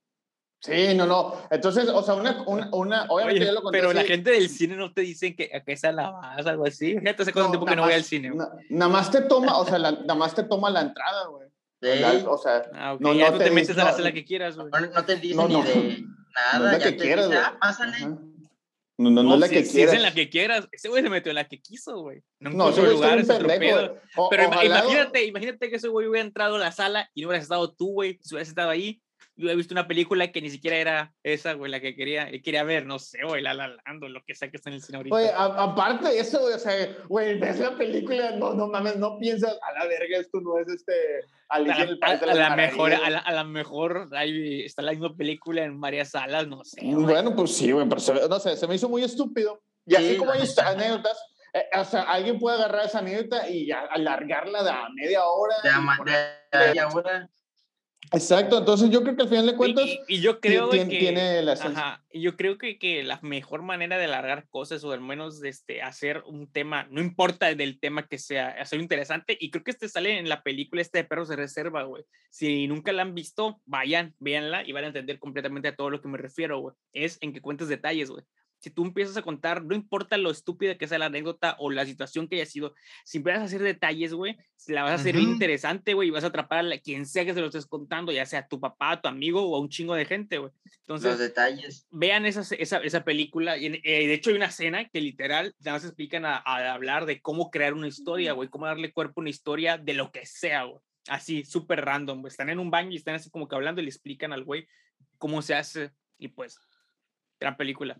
Sí, 0.63 0.93
no, 0.93 1.07
no. 1.07 1.41
Entonces, 1.49 1.89
o 1.89 2.03
sea, 2.03 2.13
una, 2.13 2.43
una, 2.45 2.69
una 2.71 3.05
obviamente 3.09 3.39
Oye, 3.41 3.47
yo 3.47 3.53
lo 3.53 3.63
conté 3.63 3.79
pero 3.79 3.93
la 3.93 4.01
así, 4.01 4.09
gente 4.09 4.29
del 4.31 4.47
cine 4.47 4.75
no 4.75 4.93
te 4.93 5.01
dicen 5.01 5.35
que 5.35 5.49
a 5.55 5.63
qué 5.63 5.75
sala 5.75 6.11
vas, 6.11 6.45
algo 6.45 6.67
así. 6.67 6.99
Fíjate, 6.99 7.23
hace 7.23 7.33
cuánto 7.33 7.47
no, 7.47 7.51
tiempo 7.53 7.65
que 7.65 7.71
nada 7.71 7.75
no 7.77 7.81
voy 7.83 7.91
más- 7.93 7.97
al 7.97 8.03
cine. 8.03 8.29
na- 8.29 8.49
Nada 8.69 8.91
más 8.91 9.09
te 9.09 9.21
toma, 9.21 9.57
o 9.57 9.65
sea, 9.65 9.79
la- 9.79 9.91
nada 9.91 10.13
más 10.13 10.35
te 10.35 10.43
toma 10.43 10.69
la 10.69 10.81
entrada, 10.81 11.25
güey. 11.29 11.47
Sí. 11.81 11.99
La- 11.99 12.29
O 12.29 12.37
sea, 12.37 12.61
Ah, 12.75 12.93
ok. 12.93 13.01
No, 13.01 13.11
ya 13.13 13.25
no 13.25 13.31
tú 13.31 13.37
te 13.39 13.43
te 13.45 13.49
metes 13.51 13.69
dice- 13.69 13.81
a 13.81 13.85
la 13.85 13.91
no, 13.91 13.97
sala 13.97 14.11
que 14.11 14.23
quieras, 14.23 14.55
güey. 14.55 14.69
No, 14.71 14.79
no 14.81 15.03
te 15.03 15.15
dicen 15.15 15.37
No, 15.37 15.47
ni 15.47 15.53
no. 15.55 15.63
de 15.63 15.73
no 15.75 15.81
es 15.81 15.99
nada, 16.53 16.71
la 16.73 16.77
ya 16.77 16.83
que 16.85 16.91
te 16.91 16.97
quieras, 16.97 17.25
dice, 17.25 17.37
güey. 17.39 17.49
ah, 17.51 17.57
pásale. 17.59 17.97
Ajá. 17.97 18.17
No, 19.01 19.09
no, 19.09 19.23
no, 19.23 19.33
es 19.35 19.39
la 19.39 19.47
si, 19.47 19.53
que 19.55 19.65
si 19.65 19.73
quieras. 19.73 19.93
es 19.93 19.97
en 19.97 20.03
la 20.03 20.13
que 20.13 20.29
quieras. 20.29 20.67
Ese 20.71 20.89
güey 20.89 21.01
se 21.03 21.09
metió 21.09 21.31
en 21.31 21.35
la 21.35 21.47
que 21.47 21.59
quiso, 21.61 22.01
güey. 22.01 22.21
No 22.39 22.49
No, 22.51 22.69
ese 22.69 22.81
lugar, 22.83 23.19
es 23.19 23.29
otro 23.29 23.47
pedo. 23.47 23.97
O- 24.15 24.29
Pero 24.29 24.47
ojalá- 24.47 24.65
imagínate, 24.65 25.25
imagínate 25.25 25.69
que 25.69 25.75
ese 25.77 25.87
güey 25.87 26.07
hubiera 26.07 26.25
entrado 26.25 26.55
a 26.55 26.59
la 26.59 26.71
sala 26.71 27.09
y 27.13 27.21
no 27.21 27.27
hubieras 27.29 27.43
estado 27.43 27.73
tú, 27.73 27.93
güey. 27.93 28.19
Si 28.21 28.35
hubieras 28.35 28.49
estado 28.49 28.69
ahí, 28.69 29.01
yo 29.41 29.45
hubiera 29.45 29.57
visto 29.57 29.73
una 29.73 29.87
película 29.87 30.31
que 30.31 30.41
ni 30.41 30.49
siquiera 30.49 30.77
era 30.77 31.13
esa, 31.23 31.53
güey, 31.53 31.71
la 31.71 31.79
que 31.79 31.95
quería, 31.95 32.29
quería 32.43 32.63
ver, 32.63 32.85
no 32.85 32.99
sé, 32.99 33.17
güey, 33.27 33.41
La 33.41 33.53
La 33.53 33.67
Land 33.69 34.03
o 34.03 34.07
lo 34.09 34.23
que 34.23 34.35
sea 34.35 34.49
que 34.51 34.57
está 34.57 34.69
en 34.69 34.75
el 34.75 34.81
cine 34.83 34.97
ahorita. 34.97 35.15
Oye, 35.15 35.29
a- 35.29 35.63
aparte 35.63 36.07
de 36.09 36.19
eso, 36.19 36.39
güey, 36.41 36.53
o 36.53 36.59
sea, 36.59 36.73
güey, 37.07 37.39
ves 37.39 37.59
la 37.59 37.75
película, 37.75 38.31
no, 38.37 38.53
no 38.53 38.67
mames, 38.67 38.97
no 38.97 39.17
piensas, 39.17 39.57
a 39.61 39.79
la 39.79 39.85
verga, 39.87 40.19
esto 40.19 40.39
no 40.41 40.57
es 40.59 40.67
este 40.67 40.93
a 41.49 41.59
la, 41.59 41.75
de 41.85 42.43
a- 42.43 42.55
mejor, 42.55 42.93
a 42.93 43.09
la, 43.09 43.19
a 43.19 43.31
la 43.33 43.43
mejor 43.43 44.07
ahí 44.15 44.61
está 44.63 44.81
la 44.81 44.91
misma 44.91 45.15
película 45.17 45.63
en 45.63 45.81
varias 45.81 46.11
salas, 46.11 46.47
no 46.47 46.63
sé. 46.63 46.79
güey. 46.83 47.03
Bueno, 47.05 47.35
pues 47.35 47.55
sí, 47.57 47.71
güey, 47.71 47.89
pero 47.89 47.99
se, 47.99 48.13
no 48.29 48.39
sé, 48.39 48.55
se 48.55 48.67
me 48.67 48.75
hizo 48.75 48.87
muy 48.87 49.03
estúpido. 49.03 49.61
Y 49.85 49.95
así 49.95 50.11
Sí, 50.11 50.17
como 50.17 50.33
la 50.33 50.39
hay 50.39 50.47
anécdotas, 50.75 51.17
eh, 51.53 51.65
o 51.77 51.83
sea, 51.83 52.03
alguien 52.03 52.39
puede 52.39 52.55
agarrar 52.57 52.85
esa 52.85 52.99
anécdota 52.99 53.49
y 53.49 53.65
ya 53.65 53.81
alargarla 53.81 54.63
de 54.63 54.69
a 54.69 54.87
media 54.95 55.25
hora. 55.25 55.55
De, 55.63 55.69
poner- 55.97 56.29
de, 56.51 56.73
de 56.73 56.79
ahora. 56.79 57.29
Exacto, 58.13 58.57
entonces 58.57 58.89
yo 58.89 59.03
creo 59.03 59.15
que 59.15 59.21
al 59.21 59.29
final 59.29 59.45
de 59.45 59.55
cuentas 59.55 59.85
y, 59.85 59.99
y 60.07 60.21
yo 60.21 60.39
creo 60.41 60.67
güey, 60.67 60.81
tien- 60.81 60.89
que... 60.89 60.99
tiene 60.99 61.41
la. 61.43 61.53
Ajá, 61.53 62.03
y 62.11 62.21
yo 62.21 62.35
creo 62.35 62.57
que, 62.57 62.77
que 62.77 63.03
la 63.03 63.19
mejor 63.21 63.61
manera 63.61 63.97
de 63.97 64.05
alargar 64.05 64.49
cosas 64.49 64.83
o 64.83 64.91
al 64.91 65.01
menos 65.01 65.43
este, 65.43 65.81
hacer 65.81 66.23
un 66.25 66.51
tema, 66.51 66.87
no 66.89 66.99
importa 66.99 67.53
del 67.53 67.79
tema 67.79 68.07
que 68.07 68.17
sea, 68.17 68.49
hacerlo 68.59 68.83
interesante, 68.83 69.37
y 69.39 69.51
creo 69.51 69.63
que 69.63 69.71
este 69.71 69.87
sale 69.87 70.17
en 70.17 70.27
la 70.27 70.43
película 70.43 70.81
este 70.81 70.97
de 70.97 71.03
Perros 71.05 71.29
de 71.29 71.35
Reserva, 71.35 71.83
güey. 71.83 72.03
Si 72.31 72.67
nunca 72.67 72.91
la 72.91 73.03
han 73.03 73.13
visto, 73.15 73.61
vayan, 73.65 74.15
véanla 74.19 74.67
y 74.67 74.71
van 74.71 74.85
a 74.85 74.87
entender 74.87 75.19
completamente 75.19 75.69
a 75.69 75.75
todo 75.75 75.89
lo 75.89 76.01
que 76.01 76.09
me 76.09 76.17
refiero, 76.17 76.59
güey. 76.59 76.75
Es 76.93 77.17
en 77.21 77.31
que 77.33 77.41
cuentes 77.41 77.67
detalles, 77.69 78.09
güey. 78.09 78.25
Si 78.61 78.69
tú 78.69 78.85
empiezas 78.85 79.17
a 79.17 79.23
contar, 79.23 79.65
no 79.65 79.73
importa 79.75 80.17
lo 80.17 80.29
estúpida 80.29 80.77
que 80.77 80.87
sea 80.87 80.99
la 80.99 81.07
anécdota 81.07 81.55
o 81.59 81.71
la 81.71 81.85
situación 81.85 82.27
que 82.27 82.35
haya 82.35 82.45
sido, 82.45 82.75
si 83.03 83.17
empiezas 83.17 83.41
a 83.41 83.45
hacer 83.45 83.63
detalles, 83.63 84.13
güey, 84.13 84.37
la 84.67 84.83
vas 84.83 84.91
a 84.91 84.95
hacer 84.95 85.15
bien 85.15 85.25
Ujú. 85.29 85.33
interesante, 85.33 85.95
güey, 85.95 86.09
y 86.09 86.11
vas 86.11 86.23
a 86.23 86.27
atrapar 86.27 86.59
a 86.59 86.63
la- 86.63 86.77
quien 86.77 87.07
sea 87.07 87.25
que 87.25 87.33
se 87.33 87.41
lo 87.41 87.47
estés 87.47 87.65
contando, 87.65 88.11
ya 88.11 88.25
sea 88.27 88.47
tu 88.47 88.59
papá, 88.59 89.01
tu 89.01 89.07
amigo 89.07 89.41
o 89.41 89.55
a 89.55 89.59
un 89.59 89.69
chingo 89.69 89.95
de 89.95 90.05
gente, 90.05 90.37
güey. 90.37 90.51
Entonces, 90.81 91.09
Los 91.09 91.19
detalles. 91.19 91.87
vean 91.89 92.25
esa, 92.27 92.41
esa, 92.55 92.77
esa 92.77 93.03
película. 93.03 93.57
Y 93.57 93.65
eh, 93.65 94.07
de 94.07 94.13
hecho, 94.13 94.29
hay 94.29 94.35
una 94.35 94.45
escena 94.45 94.87
que 94.87 95.01
literal 95.01 95.55
nada 95.59 95.77
más 95.77 95.85
explican 95.85 96.25
a, 96.25 96.35
a 96.37 96.73
hablar 96.73 97.07
de 97.07 97.19
cómo 97.19 97.49
crear 97.49 97.73
una 97.73 97.87
historia, 97.87 98.33
güey, 98.33 98.47
cómo 98.49 98.67
darle 98.67 98.93
cuerpo 98.93 99.19
a 99.19 99.23
una 99.23 99.31
historia 99.31 99.79
de 99.79 99.95
lo 99.95 100.11
que 100.11 100.25
sea, 100.27 100.65
güey. 100.65 100.79
Así, 101.07 101.43
súper 101.45 101.83
random, 101.83 102.21
güey. 102.21 102.29
Están 102.29 102.49
en 102.51 102.59
un 102.59 102.69
baño 102.69 102.91
y 102.91 102.97
están 102.97 103.15
así 103.15 103.31
como 103.31 103.47
que 103.47 103.55
hablando 103.55 103.81
y 103.81 103.85
le 103.85 103.89
explican 103.89 104.33
al 104.33 104.43
güey 104.43 104.67
cómo 105.17 105.41
se 105.41 105.55
hace. 105.55 105.89
Y 106.19 106.27
pues, 106.27 106.59
gran 107.41 107.57
película. 107.57 107.99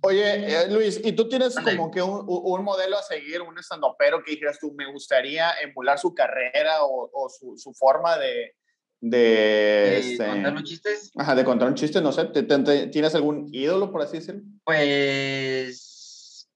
Oye, 0.00 0.62
eh, 0.62 0.68
Luis, 0.70 1.00
¿y 1.04 1.12
tú 1.12 1.28
tienes 1.28 1.56
como 1.58 1.90
que 1.90 2.00
un, 2.02 2.20
un- 2.20 2.26
un 2.28 2.64
modelo 2.64 2.96
a 2.98 3.02
seguir, 3.02 3.40
un 3.42 3.58
estandopero 3.58 4.22
que 4.22 4.32
dijeras 4.32 4.58
tú, 4.60 4.72
me 4.72 4.90
gustaría 4.90 5.50
emular 5.62 5.98
su 5.98 6.14
carrera 6.14 6.84
o, 6.84 7.10
o 7.12 7.28
su, 7.28 7.56
su 7.56 7.72
forma 7.74 8.16
de, 8.16 8.54
de, 9.00 9.96
Eh, 9.96 9.98
este, 9.98 10.26
contar 10.26 10.52
los 10.52 10.64
chistes, 10.64 11.10
ajá, 11.16 11.34
de 11.34 11.44
contar 11.44 11.68
un 11.68 11.74
chiste? 11.74 12.00
No 12.00 12.12
sé, 12.12 12.26
¿te- 12.26 12.44
te- 12.44 12.58
te- 12.60 12.86
¿tienes 12.88 13.14
algún 13.14 13.48
ídolo, 13.52 13.90
por 13.92 14.02
así 14.02 14.18
decirlo? 14.18 14.42
pues 14.64 16.48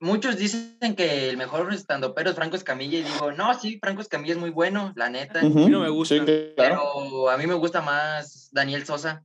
muchos 0.00 0.36
dicen 0.36 0.96
que 0.96 1.28
el 1.30 1.36
mejor 1.36 1.72
estandopero 1.72 2.30
es 2.30 2.36
Franco 2.36 2.56
Escamilla 2.56 2.98
y 2.98 3.02
digo, 3.04 3.30
no, 3.32 3.54
sí, 3.58 3.78
Franco 3.80 4.02
Escamilla 4.02 4.32
es 4.34 4.40
muy 4.40 4.50
bueno, 4.50 4.92
la 4.96 5.08
neta, 5.08 5.44
Ujú, 5.46 5.68
no 5.68 5.80
me 5.80 5.88
gusta. 5.90 6.16
Sí, 6.16 6.20
claro. 6.24 6.52
pero 6.56 7.30
a 7.30 7.36
mí 7.36 7.46
me 7.46 7.54
gusta 7.54 7.80
más 7.80 8.48
Daniel 8.50 8.84
Sosa. 8.84 9.24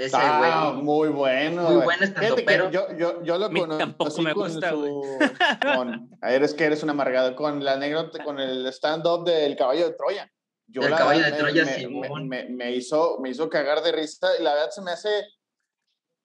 Ese 0.00 0.16
Ah, 0.18 0.70
güey. 0.72 0.82
muy 0.82 1.08
bueno. 1.08 1.70
Muy 1.82 1.94
que 1.96 2.04
estandopero. 2.04 2.70
Yo, 2.70 2.86
yo, 2.96 3.22
yo 3.22 3.36
lo 3.38 3.50
conocí 3.50 3.78
tampoco 3.78 4.22
me 4.22 4.32
con 4.32 4.50
gusta, 4.50 4.70
su- 4.70 5.18
con, 5.76 6.10
a 6.22 6.28
ver, 6.30 6.42
es 6.42 6.54
que 6.54 6.64
eres 6.64 6.82
un 6.82 6.88
amargado, 6.90 7.36
con 7.36 7.62
la 7.62 7.72
anécdota, 7.74 8.24
con 8.24 8.40
el 8.40 8.66
stand-up 8.68 9.24
del 9.24 9.56
caballo 9.56 9.86
de 9.88 9.94
Troya. 9.94 10.30
Yo 10.68 10.80
Del 10.82 10.92
la 10.92 10.96
caballo 10.96 11.20
verdad 11.20 11.36
de 11.36 11.42
me- 11.42 11.48
Troya, 11.50 11.64
me, 11.66 11.74
Simón. 11.74 12.28
me, 12.28 12.44
me- 12.44 12.48
me 12.54 12.72
hizo, 12.72 13.18
me 13.20 13.28
hizo 13.28 13.50
cagar 13.50 13.82
de 13.82 13.92
risa 13.92 14.28
y 14.38 14.42
la 14.42 14.54
verdad 14.54 14.70
se 14.70 14.80
me 14.80 14.92
hace 14.92 15.10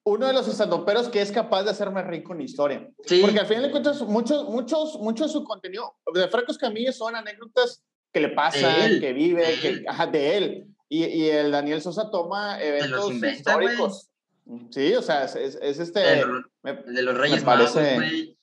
uno 0.06 0.26
de 0.26 0.32
los 0.32 0.48
estandoperos 0.48 1.08
que 1.08 1.20
es 1.20 1.30
capaz 1.30 1.64
de 1.64 1.70
hacerme 1.72 2.00
reír 2.02 2.22
con 2.22 2.40
historia. 2.40 2.88
Sí, 3.04 3.20
Porque 3.20 3.40
al 3.40 3.46
final 3.46 3.64
de 3.64 3.70
cuentas, 3.72 4.00
muchos, 4.02 4.48
muchos, 4.48 4.98
muchos 5.00 5.26
de 5.26 5.32
su 5.32 5.44
contenido 5.44 5.96
de 6.14 6.28
Franco 6.28 6.52
Escamilla 6.52 6.92
son 6.92 7.14
anécdotas 7.16 7.84
que 8.12 8.20
le 8.20 8.28
pasan, 8.30 9.00
que 9.00 9.12
vive, 9.12 9.44
que, 9.60 9.84
ajá, 9.86 10.06
de 10.06 10.36
él. 10.38 10.66
Y, 10.88 11.04
y 11.04 11.28
el 11.30 11.50
Daniel 11.50 11.82
Sosa 11.82 12.10
toma 12.10 12.60
eventos 12.62 13.10
inventa, 13.10 13.36
históricos. 13.36 14.10
Sí, 14.70 14.94
o 14.94 15.02
sea, 15.02 15.24
es, 15.24 15.34
es- 15.34 15.58
es 15.60 15.78
este... 15.80 16.20
el, 16.20 16.26
me- 16.62 16.74
de 16.74 17.02
los 17.02 17.16
Reyes 17.18 17.42
parece- 17.42 17.96
Magos, 17.98 18.36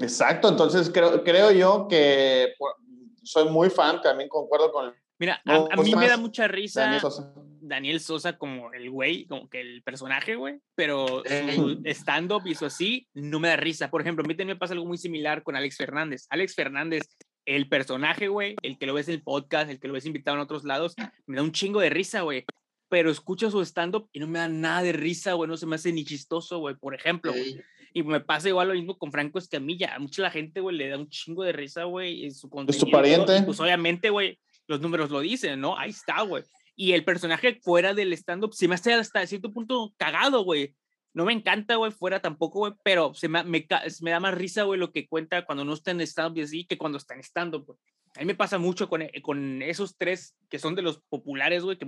exacto, 0.00 0.48
entonces 0.48 0.90
creo, 0.90 1.22
creo 1.22 1.52
yo 1.52 1.86
que 1.88 2.54
por- 2.58 2.74
soy 3.22 3.48
muy 3.48 3.70
fan, 3.70 4.00
también 4.02 4.28
concuerdo 4.28 4.72
con 4.72 4.92
Mira, 5.18 5.40
a, 5.46 5.52
No, 5.58 5.68
a 5.70 5.76
mí 5.76 5.94
me 5.94 6.08
da 6.08 6.16
mucha 6.16 6.48
risa 6.48 6.80
Daniel 6.82 7.00
Sosa. 7.00 7.32
Daniel 7.60 8.00
Sosa 8.00 8.36
como 8.36 8.72
el 8.72 8.90
güey, 8.90 9.26
como 9.26 9.48
que 9.48 9.60
el 9.60 9.82
personaje, 9.84 10.34
güey, 10.34 10.58
pero 10.74 11.22
su 11.54 11.80
stand-up 11.84 12.42
y 12.46 12.56
su 12.56 12.66
así 12.66 13.06
no 13.14 13.38
me 13.38 13.48
da 13.48 13.56
risa. 13.56 13.90
Por 13.90 14.00
ejemplo, 14.00 14.24
a 14.24 14.26
mí 14.28 14.34
también 14.34 14.56
me 14.56 14.58
pasa 14.58 14.74
algo 14.74 14.84
muy 14.84 14.98
similar 14.98 15.44
con 15.44 15.54
Alex 15.54 15.76
Fernández. 15.76 16.26
Alex 16.30 16.54
Fernández, 16.56 17.02
el 17.46 17.68
personaje, 17.68 18.28
güey, 18.28 18.56
el 18.62 18.78
que 18.78 18.86
lo 18.86 18.94
ves 18.94 19.08
en 19.08 19.14
el 19.14 19.22
podcast, 19.22 19.70
el 19.70 19.80
que 19.80 19.88
lo 19.88 19.94
ves 19.94 20.06
invitado 20.06 20.36
en 20.36 20.42
otros 20.42 20.64
lados, 20.64 20.94
me 21.26 21.36
da 21.36 21.42
un 21.42 21.52
chingo 21.52 21.80
de 21.80 21.90
risa, 21.90 22.22
güey. 22.22 22.44
Pero 22.88 23.10
escucho 23.10 23.50
su 23.50 23.60
stand-up 23.62 24.08
y 24.12 24.20
no 24.20 24.26
me 24.26 24.38
da 24.38 24.48
nada 24.48 24.82
de 24.82 24.92
risa, 24.92 25.32
güey, 25.32 25.48
no 25.48 25.56
se 25.56 25.66
me 25.66 25.76
hace 25.76 25.92
ni 25.92 26.04
chistoso, 26.04 26.58
güey, 26.58 26.74
por 26.76 26.94
ejemplo. 26.94 27.32
güey. 27.32 27.60
Y 27.92 28.02
me 28.02 28.20
pasa 28.20 28.48
igual 28.48 28.68
lo 28.68 28.74
mismo 28.74 28.98
con 28.98 29.12
Franco 29.12 29.38
Escamilla. 29.38 29.94
A 29.94 29.98
mucha 29.98 30.22
la 30.22 30.30
gente, 30.30 30.60
güey, 30.60 30.76
le 30.76 30.88
da 30.88 30.98
un 30.98 31.08
chingo 31.08 31.44
de 31.44 31.52
risa, 31.52 31.84
güey, 31.84 32.24
en 32.24 32.34
su 32.34 32.50
contenido. 32.50 32.86
y 32.86 32.90
todo, 32.90 33.00
pariente. 33.00 33.42
Pues 33.42 33.60
obviamente, 33.60 34.10
güey, 34.10 34.38
los 34.66 34.80
números 34.80 35.10
lo 35.10 35.20
dicen, 35.20 35.60
¿no? 35.60 35.78
Ahí 35.78 35.90
está, 35.90 36.22
güey. 36.22 36.42
Y 36.76 36.92
el 36.92 37.04
personaje 37.04 37.60
fuera 37.62 37.94
del 37.94 38.12
stand-up 38.14 38.52
se 38.52 38.66
me 38.66 38.74
hace 38.74 38.92
hasta 38.94 39.26
cierto 39.26 39.52
punto 39.52 39.94
cagado, 39.96 40.42
güey. 40.42 40.74
No 41.14 41.24
me 41.24 41.32
encanta, 41.32 41.76
güey, 41.76 41.92
fuera 41.92 42.20
tampoco, 42.20 42.58
güey, 42.58 42.72
pero 42.82 43.14
se 43.14 43.28
me, 43.28 43.42
me, 43.44 43.66
ca- 43.66 43.82
me 44.02 44.10
da 44.10 44.18
más 44.20 44.34
risa, 44.34 44.64
güey, 44.64 44.78
lo 44.80 44.90
que 44.92 45.06
cuenta 45.08 45.46
cuando 45.46 45.64
no 45.64 45.72
está 45.72 45.92
en 45.92 46.00
stand-up 46.00 46.36
y 46.38 46.42
así 46.42 46.64
que 46.66 46.76
cuando 46.76 46.98
está 46.98 47.14
en 47.14 47.20
stand-up, 47.20 47.64
güey. 47.66 47.78
A 48.16 48.20
mí 48.20 48.26
me 48.26 48.34
pasa 48.34 48.58
mucho 48.58 48.88
con, 48.88 49.02
eh, 49.02 49.12
con 49.22 49.62
esos 49.62 49.96
tres 49.96 50.34
que 50.50 50.58
son 50.58 50.74
de 50.74 50.82
los 50.82 51.00
populares, 51.08 51.62
güey, 51.64 51.78
que, 51.78 51.86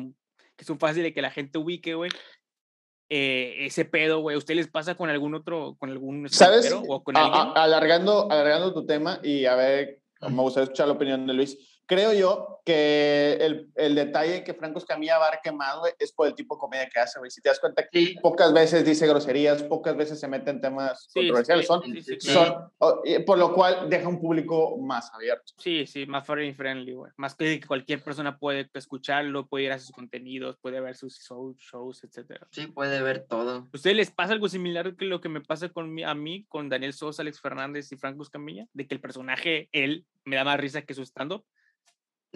que 0.57 0.65
son 0.65 0.79
fáciles 0.79 1.05
de 1.05 1.13
que 1.15 1.23
la 1.23 1.31
gente 1.31 1.59
ubique, 1.59 1.95
güey. 1.95 2.11
Eh, 3.09 3.67
ese 3.67 3.85
pedo, 3.85 4.21
güey. 4.21 4.35
¿A 4.35 4.39
ustedes 4.39 4.57
les 4.59 4.69
pasa 4.69 4.97
con 4.97 5.09
algún 5.11 5.35
otro, 5.35 5.77
con 5.79 5.91
algún 5.91 6.29
¿Sabes? 6.29 6.73
o 6.89 7.05
con 7.05 7.17
A- 7.17 7.21
a- 7.53 7.53
alargando, 7.65 8.31
alargando 8.31 8.75
tu 8.75 8.85
tema 8.85 9.21
y 9.23 9.45
a 9.47 9.55
ver, 9.55 10.01
me 10.23 10.43
gustaría 10.43 10.65
escuchar 10.65 10.89
la 10.89 10.95
opinión 10.95 11.27
de 11.27 11.35
Luis. 11.35 11.76
Creo 11.87 12.13
yo 12.13 12.61
que 12.65 13.35
el, 13.41 13.71
el, 13.77 13.95
detalle 13.95 14.43
que 14.43 14.55
Franco 14.55 14.79
Escamilla 14.79 15.17
abarque 15.17 15.53
más, 15.53 15.79
güey, 15.79 15.93
es 15.99 16.13
por 16.13 16.27
el 16.27 16.35
tipo 16.35 16.57
de 16.57 16.59
comedia 16.61 16.89
que 16.89 16.99
hace, 16.99 17.19
güey. 17.19 17.31
Si 17.31 17.41
te 17.41 17.49
das 17.49 17.61
cuenta 17.61 17.87
que 17.89 18.17
pocas 18.21 18.53
veces 18.53 18.85
dice 18.85 19.07
groserías, 19.07 19.63
pocas 19.63 19.97
veces 19.97 20.19
se 20.19 20.29
mete 20.29 20.51
en 20.51 20.61
temas 20.61 21.09
controversiales, 21.15 21.67
son, 21.67 21.83
son 22.19 22.71
por 23.25 23.39
lo 23.39 23.55
cual 23.55 23.89
deja 23.89 24.09
un 24.09 24.21
público 24.21 24.77
más 24.79 25.13
abierto. 25.15 25.53
Sí, 25.59 25.87
sí, 25.87 26.07
más 26.07 26.27
friendly, 26.27 26.55
friendly 26.55 26.95
güey. 26.95 27.13
Más 27.17 27.35
que 27.35 27.61
cualquier 27.67 28.03
persona 28.03 28.39
puede 28.39 28.69
escucharlo, 28.75 29.47
puede 29.47 29.65
ir 29.65 29.73
a 29.73 29.79
sus 29.79 29.93
contenidos, 29.93 30.57
puede 30.61 30.81
ver 30.81 30.97
sus 30.97 31.19
shows, 31.21 32.03
etcétera. 32.05 32.47
Sí, 32.51 32.67
puede 32.67 33.01
ver 33.03 33.27
todo. 33.29 33.59
¿A 33.59 33.69
ustedes 33.73 33.97
les 33.97 34.11
pasa 34.11 34.33
algo 34.33 34.49
similar 34.49 34.97
que 34.97 35.05
lo 35.05 35.21
que 35.21 35.29
me 35.29 35.41
pasa 35.41 35.69
con 35.69 35.93
mi, 35.93 36.03
a 36.03 36.15
mí, 36.15 36.45
con 36.49 36.69
Daniel 36.69 36.93
Sosa, 36.93 37.23
Alex 37.23 37.41
Fernández 37.41 37.91
y 37.93 37.97
Franco 37.97 38.23
Escamilla? 38.23 38.67
De 38.73 38.87
que 38.87 38.95
el 38.95 39.01
personaje, 39.01 39.69
él, 39.73 40.05
me 40.25 40.37
da 40.37 40.45
más 40.45 40.59
risa 40.59 40.83
que 40.83 40.95
su 40.95 41.03
stand-up. 41.03 41.45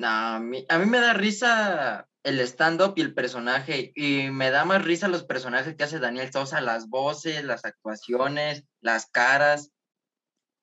No, 0.00 0.08
a 0.08 0.40
mí, 0.40 0.64
a 0.68 0.78
mí 0.78 0.86
me 0.86 0.98
da 0.98 1.12
risa 1.12 2.08
el 2.22 2.40
stand-up 2.40 2.94
y 2.96 3.02
el 3.02 3.12
personaje. 3.12 3.92
Y 3.94 4.30
me 4.30 4.50
da 4.50 4.64
más 4.64 4.82
risa 4.82 5.08
los 5.08 5.24
personajes 5.24 5.76
que 5.76 5.84
hace 5.84 5.98
Daniel 5.98 6.32
Sosa, 6.32 6.62
las 6.62 6.88
voces, 6.88 7.44
las 7.44 7.66
actuaciones, 7.66 8.64
las 8.80 9.06
caras. 9.10 9.70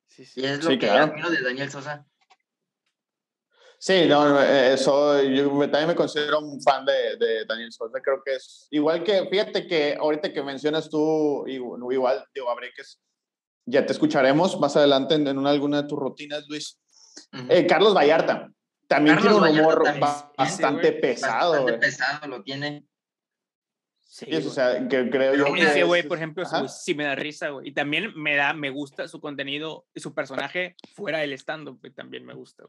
Sí, 0.08 0.26
sí. 0.26 0.42
Y 0.42 0.46
es 0.46 0.64
lo 0.64 0.78
que 0.80 0.90
admiro 0.90 1.30
de 1.30 1.42
Daniel 1.42 1.70
Sosa. 1.70 2.06
Sí, 3.80 4.08
no, 4.08 4.42
eso, 4.42 5.22
yo 5.22 5.50
también 5.70 5.90
me 5.90 5.96
considero 5.96 6.40
un 6.40 6.60
fan 6.60 6.84
de, 6.84 7.16
de, 7.18 7.46
Daniel 7.46 7.72
Sosa. 7.72 8.02
Creo 8.02 8.24
que 8.26 8.38
es 8.38 8.68
igual 8.72 9.04
que, 9.04 9.28
fíjate 9.30 9.68
que 9.68 9.96
ahorita 10.00 10.34
que 10.34 10.42
mencionas 10.42 10.90
tú, 10.90 11.46
igual, 11.48 12.26
digo, 12.34 12.50
habré 12.50 12.72
que 12.76 12.82
ya 13.68 13.86
te 13.86 13.94
escucharemos 13.94 14.60
más 14.60 14.76
adelante 14.76 15.14
en, 15.14 15.28
en 15.28 15.38
una, 15.38 15.52
alguna 15.52 15.84
de 15.84 15.88
tus 15.88 16.00
rutinas, 16.00 16.44
Luis. 16.48 16.80
Eh, 17.50 17.68
Carlos 17.68 17.94
Vallarta. 17.94 18.50
También 18.88 19.18
tiene 19.18 19.36
un 19.36 19.44
humor 19.44 19.84
bastante 20.38 20.94
pesado. 20.94 21.52
Bastante 21.52 21.74
pesado 21.80 22.28
lo 22.28 22.44
tiene. 22.44 22.86
Sí, 24.00 24.34
o 24.34 24.50
sea, 24.50 24.88
que 24.88 25.10
creo 25.10 25.36
yo 25.36 25.54
que 25.54 25.62
ese 25.62 25.84
güey, 25.84 26.02
por 26.02 26.18
ejemplo, 26.18 26.44
sí 26.68 26.96
me 26.96 27.04
da 27.04 27.14
risa, 27.14 27.50
güey. 27.50 27.70
Y 27.70 27.74
también 27.74 28.14
me 28.16 28.36
da, 28.36 28.54
me 28.54 28.70
gusta 28.70 29.08
su 29.08 29.20
contenido 29.20 29.86
y 29.94 30.00
su 30.00 30.14
personaje 30.14 30.76
fuera 30.96 31.20
del 31.20 31.34
stand-up, 31.34 31.80
también 31.94 32.26
me 32.26 32.34
gusta. 32.34 32.64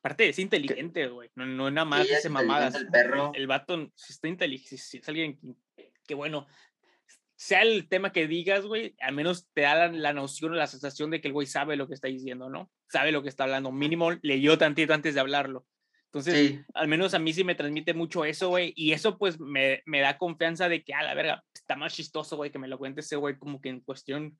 Aparte, 0.00 0.28
es 0.28 0.38
inteligente, 0.40 1.06
güey. 1.06 1.30
No, 1.36 1.46
no 1.46 1.70
nada 1.70 1.84
más 1.84 2.10
ese 2.10 2.28
mamadas. 2.28 2.74
El, 2.74 2.88
perro. 2.88 3.30
el, 3.34 3.46
vato, 3.46 3.90
si 3.94 4.12
está 4.12 4.26
inteligente, 4.26 4.76
si 4.76 4.98
es 4.98 5.08
alguien 5.08 5.38
que, 6.04 6.14
bueno, 6.14 6.46
sea 7.42 7.62
el 7.62 7.88
tema 7.88 8.12
que 8.12 8.28
digas, 8.28 8.64
güey, 8.64 8.94
al 9.00 9.16
menos 9.16 9.48
te 9.52 9.62
da 9.62 9.88
la, 9.88 10.12
noción 10.12 10.52
o 10.52 10.54
la 10.54 10.68
sensación 10.68 11.10
de 11.10 11.20
que 11.20 11.26
el 11.26 11.34
güey 11.34 11.48
sabe 11.48 11.74
lo 11.74 11.88
que 11.88 11.94
está 11.94 12.06
diciendo, 12.06 12.48
¿no? 12.48 12.70
Sabe 12.88 13.10
lo 13.10 13.20
que 13.20 13.28
está 13.28 13.42
hablando. 13.42 13.72
Mínimo 13.72 14.12
leyó 14.22 14.56
tantito 14.58 14.94
antes 14.94 15.14
de 15.14 15.20
hablarlo. 15.20 15.66
Entonces, 16.04 16.60
al 16.72 16.86
menos 16.86 17.14
a 17.14 17.18
mí 17.18 17.32
sí 17.32 17.42
me 17.42 17.56
transmite 17.56 17.94
mucho 17.94 18.24
eso, 18.24 18.50
güey. 18.50 18.72
Y 18.76 18.92
eso, 18.92 19.18
pues, 19.18 19.40
me, 19.40 19.82
me, 19.86 19.98
da 19.98 20.18
confianza 20.18 20.68
de 20.68 20.84
que, 20.84 20.94
a 20.94 21.02
la 21.02 21.14
verga, 21.14 21.42
está 21.52 21.74
más 21.74 21.96
chistoso, 21.96 22.36
güey, 22.36 22.52
que 22.52 22.60
me 22.60 22.68
lo 22.68 22.78
cuente 22.78 23.00
ese 23.00 23.16
güey 23.16 23.36
como 23.36 23.60
que 23.60 23.70
en 23.70 23.80
cuestión 23.80 24.38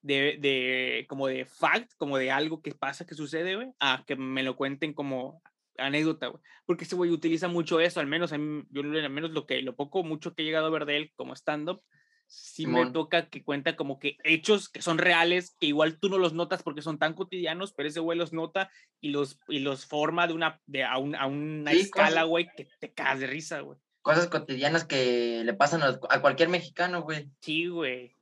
de, 0.00 0.38
de, 0.38 1.06
como 1.08 1.26
de 1.26 1.46
fact, 1.46 1.90
como 1.96 2.16
de 2.16 2.30
algo 2.30 2.62
que 2.62 2.76
pasa, 2.76 3.04
que 3.04 3.16
sucede, 3.16 3.56
güey, 3.56 3.72
a 3.80 4.04
que 4.06 4.14
me 4.14 4.44
lo 4.44 4.54
cuenten 4.54 4.94
como 4.94 5.42
anécdota, 5.78 6.28
güey. 6.28 6.40
Porque 6.64 6.84
ese 6.84 6.94
güey 6.94 7.10
utiliza 7.10 7.48
mucho 7.48 7.80
eso, 7.80 7.98
al 7.98 8.06
menos, 8.06 8.30
yo 8.30 8.82
al 8.82 9.10
menos 9.10 9.32
lo 9.32 9.46
que, 9.46 9.62
lo 9.62 9.74
poco, 9.74 10.04
mucho 10.04 10.32
que 10.32 10.42
he 10.42 10.44
llegado 10.44 10.66
a 10.66 10.70
ver 10.70 10.84
de 10.84 10.96
él 10.96 11.12
como 11.16 11.34
stand-up, 11.34 11.82
sí 12.30 12.66
me 12.66 12.90
toca 12.92 13.28
que 13.28 13.42
cuenta 13.42 13.74
como 13.74 13.98
que 13.98 14.16
hechos 14.22 14.68
que 14.68 14.80
son 14.80 14.98
reales, 14.98 15.56
que 15.58 15.66
igual 15.66 15.98
tú 15.98 16.08
no 16.08 16.16
los 16.16 16.32
notas 16.32 16.62
porque 16.62 16.80
son 16.80 16.98
tan 16.98 17.14
cotidianos, 17.14 17.72
pero 17.72 17.88
ese 17.88 17.98
güey 17.98 18.16
los 18.16 18.32
nota 18.32 18.70
y 19.00 19.10
los, 19.10 19.40
y 19.48 19.58
los 19.58 19.84
forma 19.84 20.28
de 20.28 20.34
una, 20.34 20.60
de, 20.66 20.84
a, 20.84 20.92
a 20.92 21.26
una 21.26 21.72
escala, 21.72 22.22
güey, 22.22 22.48
que 22.56 22.68
te 22.78 22.92
cagas 22.92 23.20
de 23.20 23.26
risa, 23.26 23.60
güey. 23.60 23.78
Cosas 24.02 24.28
cotidianas 24.28 24.84
que 24.84 25.42
le 25.44 25.52
pasan 25.54 25.82
a, 25.82 26.20
cualquier 26.20 26.48
mexicano, 26.48 27.02
güey. 27.02 27.28
Sí, 27.40 27.66
güey. 27.66 28.16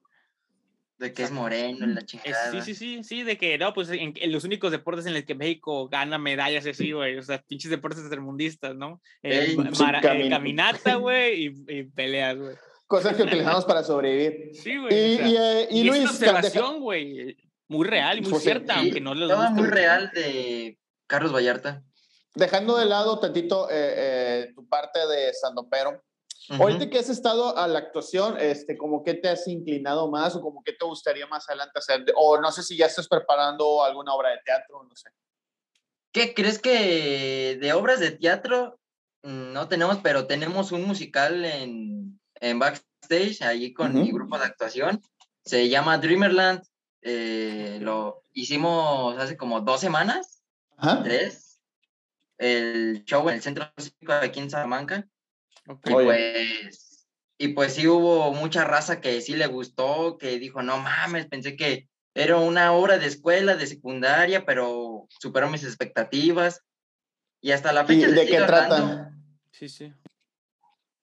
De 0.96 1.12
que 1.12 1.22
es 1.22 1.30
moreno 1.30 1.84
en 1.84 1.94
la 1.94 2.02
chingada. 2.02 2.50
Sí, 2.50 2.62
sí, 2.62 2.74
sí, 2.74 3.04
sí, 3.04 3.22
de 3.22 3.36
que 3.36 3.56
no, 3.58 3.72
pues 3.72 3.90
en, 3.90 4.14
los 4.32 4.42
únicos 4.42 4.72
deportes 4.72 5.06
en 5.06 5.14
los 5.14 5.22
que 5.24 5.36
México 5.36 5.88
gana 5.88 6.18
medallas 6.18 6.66
así, 6.66 6.92
güey, 6.92 7.18
o 7.18 7.22
sea, 7.22 7.42
pinches 7.42 7.70
deportes 7.70 8.08
termundistas, 8.08 8.74
¿no? 8.74 9.00
Eh, 9.22 9.54
eh, 9.56 10.30
caminata, 10.30 10.94
güey, 10.96 11.46
y, 11.46 11.64
y 11.68 11.82
peleas, 11.84 12.38
güey 12.38 12.56
cosas 12.88 13.14
que 13.14 13.22
utilizamos 13.22 13.64
para 13.64 13.84
sobrevivir. 13.84 14.50
Sí, 14.54 14.76
güey. 14.76 14.92
Y, 14.92 15.36
eh, 15.36 15.68
y, 15.70 15.84
Luis. 15.84 16.02
Es 16.02 16.20
una 16.20 16.32
observación, 16.32 16.80
güey. 16.80 17.36
Muy 17.68 17.86
real 17.86 18.18
y 18.18 18.22
muy 18.22 18.30
pues, 18.30 18.42
cierta, 18.42 18.78
aunque 18.78 19.00
no 19.00 19.14
les 19.14 19.28
guste. 19.28 19.50
muy 19.50 19.66
real 19.66 20.10
de 20.14 20.78
Carlos 21.06 21.32
Vallarta. 21.32 21.84
Dejando 22.34 22.78
de 22.78 22.86
lado 22.86 23.20
tantito 23.20 23.68
eh, 23.70 23.74
eh, 23.96 24.52
tu 24.54 24.66
parte 24.66 25.06
de 25.06 25.32
Sandopero. 25.34 26.02
Uh 26.50 26.62
Ahorita 26.62 26.88
que 26.88 26.98
has 26.98 27.10
estado 27.10 27.58
a 27.58 27.68
la 27.68 27.78
actuación, 27.78 28.38
este, 28.40 28.78
como 28.78 29.04
que 29.04 29.12
te 29.12 29.28
has 29.28 29.46
inclinado 29.48 30.10
más 30.10 30.34
o 30.34 30.40
como 30.40 30.62
que 30.62 30.72
te 30.72 30.86
gustaría 30.86 31.26
más 31.26 31.46
adelante 31.46 31.78
hacer, 31.78 32.06
o 32.16 32.40
no 32.40 32.50
sé 32.52 32.62
si 32.62 32.74
ya 32.74 32.86
estás 32.86 33.06
preparando 33.06 33.84
alguna 33.84 34.14
obra 34.14 34.30
de 34.30 34.38
teatro, 34.46 34.82
no 34.82 34.96
sé. 34.96 35.10
¿Qué 36.10 36.32
crees 36.32 36.58
que 36.58 37.58
de 37.60 37.72
obras 37.74 38.00
de 38.00 38.12
teatro 38.12 38.80
mm, 39.24 39.52
no 39.52 39.68
tenemos, 39.68 39.98
pero 40.02 40.26
tenemos 40.26 40.72
un 40.72 40.84
musical 40.84 41.44
en 41.44 42.17
en 42.40 42.58
backstage, 42.58 43.42
allí 43.42 43.72
con 43.72 43.94
mi 43.94 44.10
grupo 44.10 44.38
de 44.38 44.44
actuación. 44.44 45.02
Se 45.44 45.68
llama 45.68 45.98
Dreamerland. 45.98 46.62
Eh, 47.02 47.78
lo 47.80 48.22
hicimos 48.32 49.16
hace 49.18 49.36
como 49.36 49.60
dos 49.60 49.80
semanas, 49.80 50.42
tres. 51.04 51.60
El 52.36 53.04
show 53.04 53.28
en 53.28 53.36
el 53.36 53.42
centro 53.42 53.72
cívico 53.78 54.12
aquí 54.12 54.40
en 54.40 54.50
Salamanca. 54.50 55.06
Y 55.84 55.92
pues, 55.92 57.08
y 57.36 57.48
pues 57.48 57.74
sí 57.74 57.86
hubo 57.86 58.32
mucha 58.32 58.64
raza 58.64 59.00
que 59.00 59.20
sí 59.20 59.34
le 59.34 59.46
gustó, 59.46 60.18
que 60.18 60.38
dijo, 60.38 60.62
no 60.62 60.78
mames, 60.78 61.26
pensé 61.26 61.56
que 61.56 61.88
era 62.14 62.36
una 62.36 62.72
obra 62.72 62.98
de 62.98 63.06
escuela, 63.06 63.54
de 63.54 63.66
secundaria, 63.66 64.44
pero 64.44 65.06
superó 65.20 65.48
mis 65.50 65.64
expectativas. 65.64 66.62
Y 67.40 67.52
hasta 67.52 67.72
la 67.72 67.84
fecha... 67.84 68.08
¿De 68.08 68.26
qué 68.26 68.38
trata? 68.38 69.12
Sí, 69.52 69.68
sí. 69.68 69.92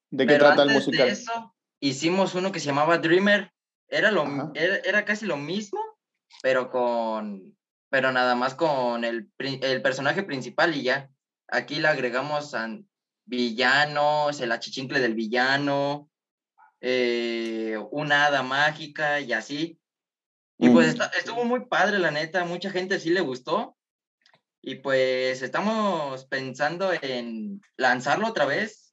¿De 0.09 0.25
qué 0.25 0.35
trata 0.37 0.63
el 0.63 0.71
musical? 0.71 1.07
De 1.07 1.13
eso, 1.13 1.55
hicimos 1.79 2.35
uno 2.35 2.51
que 2.51 2.59
se 2.59 2.67
llamaba 2.67 2.97
Dreamer. 2.97 3.51
Era, 3.87 4.11
lo, 4.11 4.51
era, 4.55 5.05
casi 5.05 5.25
lo 5.25 5.37
mismo, 5.37 5.79
pero 6.41 6.69
con 6.69 7.55
pero 7.89 8.11
nada 8.11 8.35
más 8.35 8.55
con 8.55 9.05
el, 9.05 9.31
el 9.37 9.81
personaje 9.81 10.23
principal 10.23 10.75
y 10.75 10.83
ya. 10.83 11.09
Aquí 11.47 11.75
le 11.75 11.87
agregamos 11.87 12.53
a 12.53 12.67
villanos, 13.25 14.41
el 14.41 14.51
achichincle 14.51 14.99
del 14.99 15.13
villano, 15.13 16.09
eh, 16.81 17.77
una 17.91 18.25
hada 18.25 18.43
mágica 18.43 19.19
y 19.21 19.33
así. 19.33 19.79
Y 20.57 20.69
pues 20.69 20.95
estuvo 21.17 21.43
muy 21.43 21.65
padre, 21.65 21.99
la 21.99 22.11
neta, 22.11 22.45
mucha 22.45 22.69
gente 22.69 22.99
sí 22.99 23.09
le 23.09 23.21
gustó. 23.21 23.77
Y 24.61 24.75
pues 24.75 25.41
estamos 25.41 26.25
pensando 26.25 26.91
en 27.01 27.61
lanzarlo 27.77 28.27
otra 28.27 28.45
vez 28.45 28.84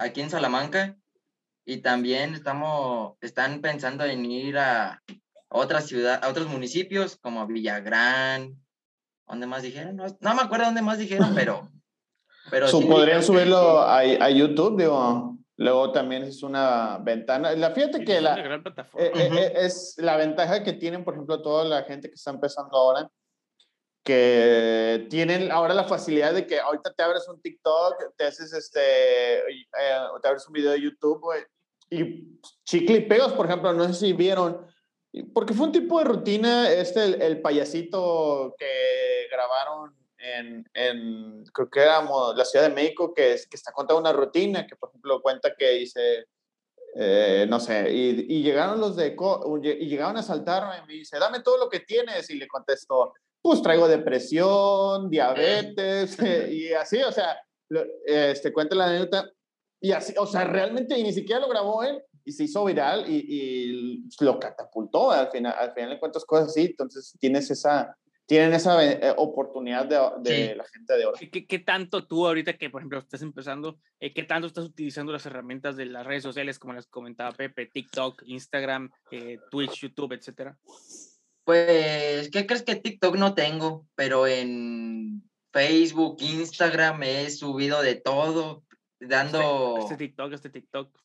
aquí 0.00 0.20
en 0.20 0.30
Salamanca 0.30 0.96
y 1.64 1.78
también 1.78 2.34
estamos, 2.34 3.16
están 3.20 3.60
pensando 3.60 4.04
en 4.04 4.24
ir 4.24 4.58
a 4.58 5.02
otras 5.48 5.86
ciudades, 5.86 6.22
a 6.22 6.28
otros 6.28 6.48
municipios 6.48 7.16
como 7.16 7.46
Villagrán, 7.46 8.56
¿dónde 9.28 9.46
más 9.46 9.62
dijeron? 9.62 9.96
No, 9.96 10.34
me 10.34 10.42
acuerdo 10.42 10.66
dónde 10.66 10.82
más 10.82 10.98
dijeron, 10.98 11.32
pero... 11.34 11.68
pero 12.50 12.66
podrían 12.88 13.22
subirlo 13.22 13.80
a, 13.80 13.98
a, 13.98 14.30
YouTube, 14.30 14.78
digo, 14.78 15.38
luego 15.56 15.92
también 15.92 16.22
es 16.22 16.42
una 16.42 16.98
ventana. 16.98 17.52
La, 17.52 17.70
fíjate 17.72 18.04
que 18.04 18.20
la, 18.20 18.38
eh, 18.38 18.62
eh, 18.96 19.12
eh, 19.14 19.52
es 19.56 19.96
la 19.98 20.16
ventaja 20.16 20.62
que 20.62 20.72
tienen, 20.72 21.04
por 21.04 21.14
ejemplo, 21.14 21.42
toda 21.42 21.64
la 21.64 21.82
gente 21.82 22.08
que 22.08 22.14
está 22.14 22.30
empezando 22.30 22.76
ahora, 22.76 23.10
que 24.02 25.06
tienen 25.10 25.52
ahora 25.52 25.74
la 25.74 25.84
facilidad 25.84 26.32
de 26.32 26.46
que 26.46 26.58
ahorita 26.58 26.92
te 26.94 27.02
abres 27.02 27.28
un 27.28 27.40
TikTok, 27.40 28.16
te 28.16 28.24
haces 28.24 28.52
este, 28.52 29.38
eh, 29.38 29.64
te 30.22 30.28
abres 30.28 30.46
un 30.46 30.54
video 30.54 30.72
de 30.72 30.80
YouTube, 30.80 31.26
y 31.90 32.38
chicle 32.64 32.96
y 32.96 33.00
pegos, 33.06 33.32
por 33.32 33.46
ejemplo, 33.46 33.72
no 33.72 33.86
sé 33.88 33.94
si 33.94 34.12
vieron, 34.12 34.64
porque 35.34 35.54
fue 35.54 35.66
un 35.66 35.72
tipo 35.72 35.98
de 35.98 36.04
rutina, 36.04 36.70
este, 36.70 37.26
el, 37.26 37.42
payasito 37.42 38.54
que 38.56 39.26
grabaron 39.30 39.94
en, 40.16 40.64
en, 40.72 41.44
creo 41.52 41.68
que 41.68 41.80
era 41.80 42.02
la 42.34 42.44
Ciudad 42.44 42.68
de 42.68 42.74
México, 42.74 43.12
que, 43.12 43.36
que 43.50 43.56
está 43.56 43.72
contando 43.72 44.00
una 44.00 44.12
rutina, 44.12 44.66
que 44.66 44.76
por 44.76 44.90
ejemplo 44.90 45.20
cuenta 45.20 45.54
que 45.56 45.70
dice, 45.70 46.26
eh, 46.94 47.46
no 47.48 47.58
sé, 47.58 47.92
y, 47.92 48.26
y, 48.28 48.42
llegaron 48.42 48.80
los 48.80 48.96
de, 48.96 49.16
y 49.62 49.86
llegaron 49.86 50.16
a 50.16 50.22
saltarme 50.22 50.78
y 50.78 50.86
me 50.86 50.92
dice, 50.94 51.18
dame 51.18 51.40
todo 51.40 51.58
lo 51.58 51.68
que 51.68 51.80
tienes, 51.80 52.30
y 52.30 52.36
le 52.36 52.46
contesto, 52.46 53.14
pues 53.42 53.62
traigo 53.62 53.88
depresión, 53.88 55.08
diabetes 55.10 56.16
y 56.50 56.72
así, 56.72 57.02
o 57.02 57.12
sea, 57.12 57.36
este, 58.04 58.52
cuenta 58.52 58.74
la 58.74 58.86
anécdota 58.86 59.30
y 59.80 59.92
así, 59.92 60.14
o 60.18 60.26
sea, 60.26 60.44
realmente 60.44 61.00
ni 61.02 61.12
siquiera 61.12 61.40
lo 61.40 61.48
grabó 61.48 61.82
él 61.82 62.02
y 62.24 62.32
se 62.32 62.44
hizo 62.44 62.64
viral 62.64 63.08
y, 63.08 63.24
y 63.28 64.24
lo 64.24 64.38
catapultó 64.38 65.10
al 65.10 65.30
final, 65.30 65.54
al 65.56 65.72
final 65.72 65.90
le 65.90 65.98
cuentas 65.98 66.24
cosas 66.24 66.48
así, 66.48 66.66
entonces 66.66 67.16
tienes 67.18 67.50
esa, 67.50 67.96
tienen 68.30 68.52
esa 68.52 68.84
eh, 68.84 69.12
oportunidad 69.16 69.86
de, 69.86 69.98
de 70.30 70.54
la 70.54 70.62
gente 70.62 70.96
de 70.96 71.02
ahora. 71.02 71.18
¿Qué, 71.18 71.46
¿Qué, 71.48 71.58
tanto 71.58 72.06
tú 72.06 72.28
ahorita 72.28 72.56
que, 72.56 72.70
por 72.70 72.80
ejemplo, 72.80 73.00
estás 73.00 73.22
empezando, 73.22 73.80
eh, 73.98 74.14
qué 74.14 74.22
tanto 74.22 74.46
estás 74.46 74.66
utilizando 74.66 75.10
las 75.10 75.26
herramientas 75.26 75.76
de 75.76 75.86
las 75.86 76.06
redes 76.06 76.22
sociales, 76.22 76.60
como 76.60 76.74
les 76.74 76.86
comentaba 76.86 77.32
Pepe, 77.32 77.66
TikTok, 77.66 78.22
Instagram, 78.26 78.88
eh, 79.10 79.40
Twitch, 79.50 79.80
YouTube, 79.80 80.12
etcétera? 80.12 80.56
Pues, 81.50 82.30
¿qué 82.30 82.46
crees 82.46 82.62
que 82.62 82.76
TikTok 82.76 83.16
no 83.16 83.34
tengo? 83.34 83.84
Pero 83.96 84.28
en 84.28 85.28
Facebook, 85.52 86.18
Instagram 86.20 87.02
he 87.02 87.28
subido 87.28 87.82
de 87.82 87.96
todo, 87.96 88.62
dando... 89.00 89.78
Este, 89.78 89.94
este 89.94 89.96
TikTok, 89.96 90.32
este 90.32 90.50
TikTok. 90.50 90.96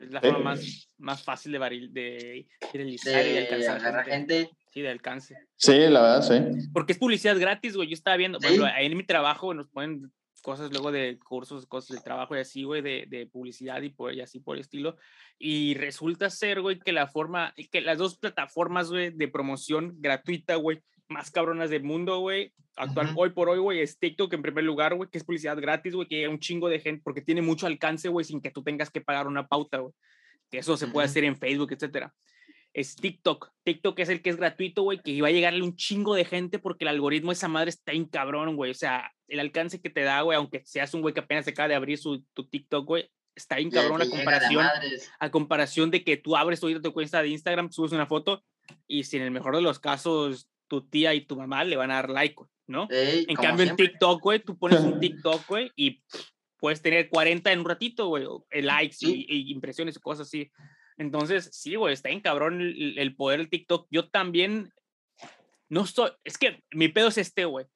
Es 0.00 0.12
la 0.12 0.20
forma 0.20 0.38
más, 0.38 0.88
más 0.98 1.24
fácil 1.24 1.50
de, 1.50 1.58
varil, 1.58 1.92
de 1.92 2.46
viralizar 2.72 3.26
y 3.26 3.38
alcanzar 3.38 4.04
gente. 4.04 4.36
gente. 4.36 4.50
Sí, 4.72 4.82
de 4.82 4.88
alcance. 4.88 5.34
Sí, 5.56 5.76
la 5.88 6.00
verdad, 6.00 6.22
sí. 6.22 6.68
Porque 6.72 6.92
es 6.92 6.98
publicidad 7.00 7.36
gratis, 7.36 7.74
güey. 7.74 7.88
Yo 7.88 7.94
estaba 7.94 8.16
viendo, 8.16 8.38
¿Sí? 8.38 8.56
bueno, 8.56 8.72
en 8.78 8.96
mi 8.96 9.02
trabajo 9.02 9.52
nos 9.52 9.66
ponen 9.66 10.12
cosas 10.40 10.70
luego 10.70 10.92
de 10.92 11.18
cursos, 11.18 11.66
cosas 11.66 11.96
de 11.96 12.02
trabajo 12.02 12.36
y 12.36 12.40
así, 12.40 12.64
güey, 12.64 12.82
de, 12.82 13.06
de, 13.08 13.26
publicidad 13.26 13.82
y, 13.82 13.90
por, 13.90 14.14
y 14.14 14.20
así 14.20 14.40
por 14.40 14.56
el 14.56 14.62
estilo. 14.62 14.96
Y 15.38 15.74
resulta 15.74 16.30
ser, 16.30 16.60
güey, 16.60 16.78
que 16.78 16.92
la 16.92 17.06
forma, 17.06 17.54
que 17.70 17.80
las 17.80 17.98
dos 17.98 18.18
plataformas, 18.18 18.90
güey, 18.90 19.10
de 19.10 19.28
promoción 19.28 19.96
gratuita, 19.98 20.56
güey, 20.56 20.82
más 21.08 21.30
cabronas 21.30 21.70
del 21.70 21.84
mundo, 21.84 22.20
güey, 22.20 22.52
actual 22.76 23.08
uh 23.08 23.10
-huh. 23.10 23.18
hoy 23.18 23.30
por 23.30 23.48
hoy, 23.48 23.58
güey, 23.58 23.80
es 23.80 23.98
TikTok 23.98 24.32
en 24.32 24.42
primer 24.42 24.64
lugar, 24.64 24.94
güey, 24.94 25.10
que 25.10 25.18
es 25.18 25.24
publicidad 25.24 25.60
gratis, 25.60 25.94
güey, 25.94 26.06
que 26.06 26.16
llega 26.16 26.30
un 26.30 26.38
chingo 26.38 26.68
de 26.68 26.80
gente 26.80 27.02
porque 27.02 27.22
tiene 27.22 27.42
mucho 27.42 27.66
alcance, 27.66 28.08
güey, 28.08 28.24
sin 28.24 28.40
que 28.40 28.50
tú 28.50 28.62
tengas 28.62 28.90
que 28.90 29.00
pagar 29.00 29.26
una 29.26 29.46
pauta, 29.46 29.78
güey. 29.78 29.92
Que 30.50 30.58
eso 30.58 30.76
se 30.76 30.86
puede 30.86 31.04
uh 31.04 31.08
-huh. 31.08 31.10
hacer 31.10 31.24
en 31.24 31.36
Facebook, 31.36 31.72
etcétera. 31.72 32.14
Es 32.72 32.96
TikTok. 32.96 33.50
TikTok 33.64 33.98
es 33.98 34.08
el 34.08 34.22
que 34.22 34.30
es 34.30 34.36
gratuito, 34.36 34.82
güey, 34.82 35.00
que 35.02 35.10
iba 35.10 35.28
a 35.28 35.32
llegarle 35.32 35.62
un 35.62 35.76
chingo 35.76 36.14
de 36.14 36.24
gente 36.24 36.58
porque 36.58 36.84
el 36.84 36.88
algoritmo 36.88 37.30
de 37.30 37.34
esa 37.34 37.48
madre 37.48 37.70
está 37.70 37.92
en 37.92 38.04
cabrón, 38.06 38.56
güey. 38.56 38.70
O 38.70 38.74
sea, 38.74 39.10
el 39.28 39.40
alcance 39.40 39.80
que 39.80 39.90
te 39.90 40.02
da, 40.02 40.22
güey, 40.22 40.36
aunque 40.36 40.62
seas 40.64 40.92
un 40.94 41.02
güey 41.02 41.14
que 41.14 41.20
apenas 41.20 41.44
se 41.44 41.52
acaba 41.52 41.68
de 41.68 41.74
abrir 41.74 41.98
su 41.98 42.24
tu 42.34 42.48
TikTok, 42.48 42.86
güey, 42.86 43.10
está 43.34 43.56
bien 43.56 43.70
cabrón 43.70 44.02
a 44.02 44.08
comparación, 44.08 44.66
a 45.18 45.30
comparación 45.30 45.90
de 45.90 46.02
que 46.02 46.16
tú 46.16 46.36
abres 46.36 46.60
tu, 46.60 46.80
tu 46.80 46.92
cuenta 46.92 47.22
de 47.22 47.28
Instagram, 47.28 47.70
subes 47.70 47.92
una 47.92 48.06
foto 48.06 48.44
y 48.86 49.04
si 49.04 49.16
en 49.16 49.22
el 49.22 49.30
mejor 49.30 49.54
de 49.54 49.62
los 49.62 49.78
casos 49.78 50.48
tu 50.66 50.86
tía 50.86 51.14
y 51.14 51.22
tu 51.22 51.36
mamá 51.36 51.64
le 51.64 51.76
van 51.76 51.90
a 51.90 51.94
dar 51.94 52.10
like, 52.10 52.36
¿no? 52.66 52.88
Ey, 52.90 53.24
en 53.28 53.36
cambio 53.36 53.64
siempre. 53.64 53.86
en 53.86 53.90
TikTok, 53.92 54.22
güey, 54.22 54.40
tú 54.40 54.58
pones 54.58 54.80
un 54.80 55.00
TikTok, 55.00 55.46
güey, 55.46 55.72
y 55.76 56.02
puedes 56.58 56.82
tener 56.82 57.08
40 57.08 57.52
en 57.52 57.60
un 57.60 57.64
ratito, 57.64 58.08
güey, 58.08 58.26
likes 58.50 58.96
sí. 58.96 59.26
y, 59.28 59.36
y, 59.36 59.52
impresiones 59.52 59.96
y 59.96 60.00
cosas 60.00 60.26
así. 60.26 60.50
Entonces, 60.98 61.48
sí, 61.52 61.76
güey, 61.76 61.94
está 61.94 62.10
en 62.10 62.20
cabrón 62.20 62.60
el, 62.60 62.98
el, 62.98 63.14
poder 63.14 63.38
del 63.38 63.48
TikTok. 63.48 63.86
Yo 63.90 64.08
también 64.08 64.72
no 65.68 65.82
estoy, 65.84 66.10
es 66.24 66.36
que 66.36 66.62
mi 66.72 66.88
pedo 66.88 67.08
es 67.08 67.18
este, 67.18 67.44
güey. 67.44 67.66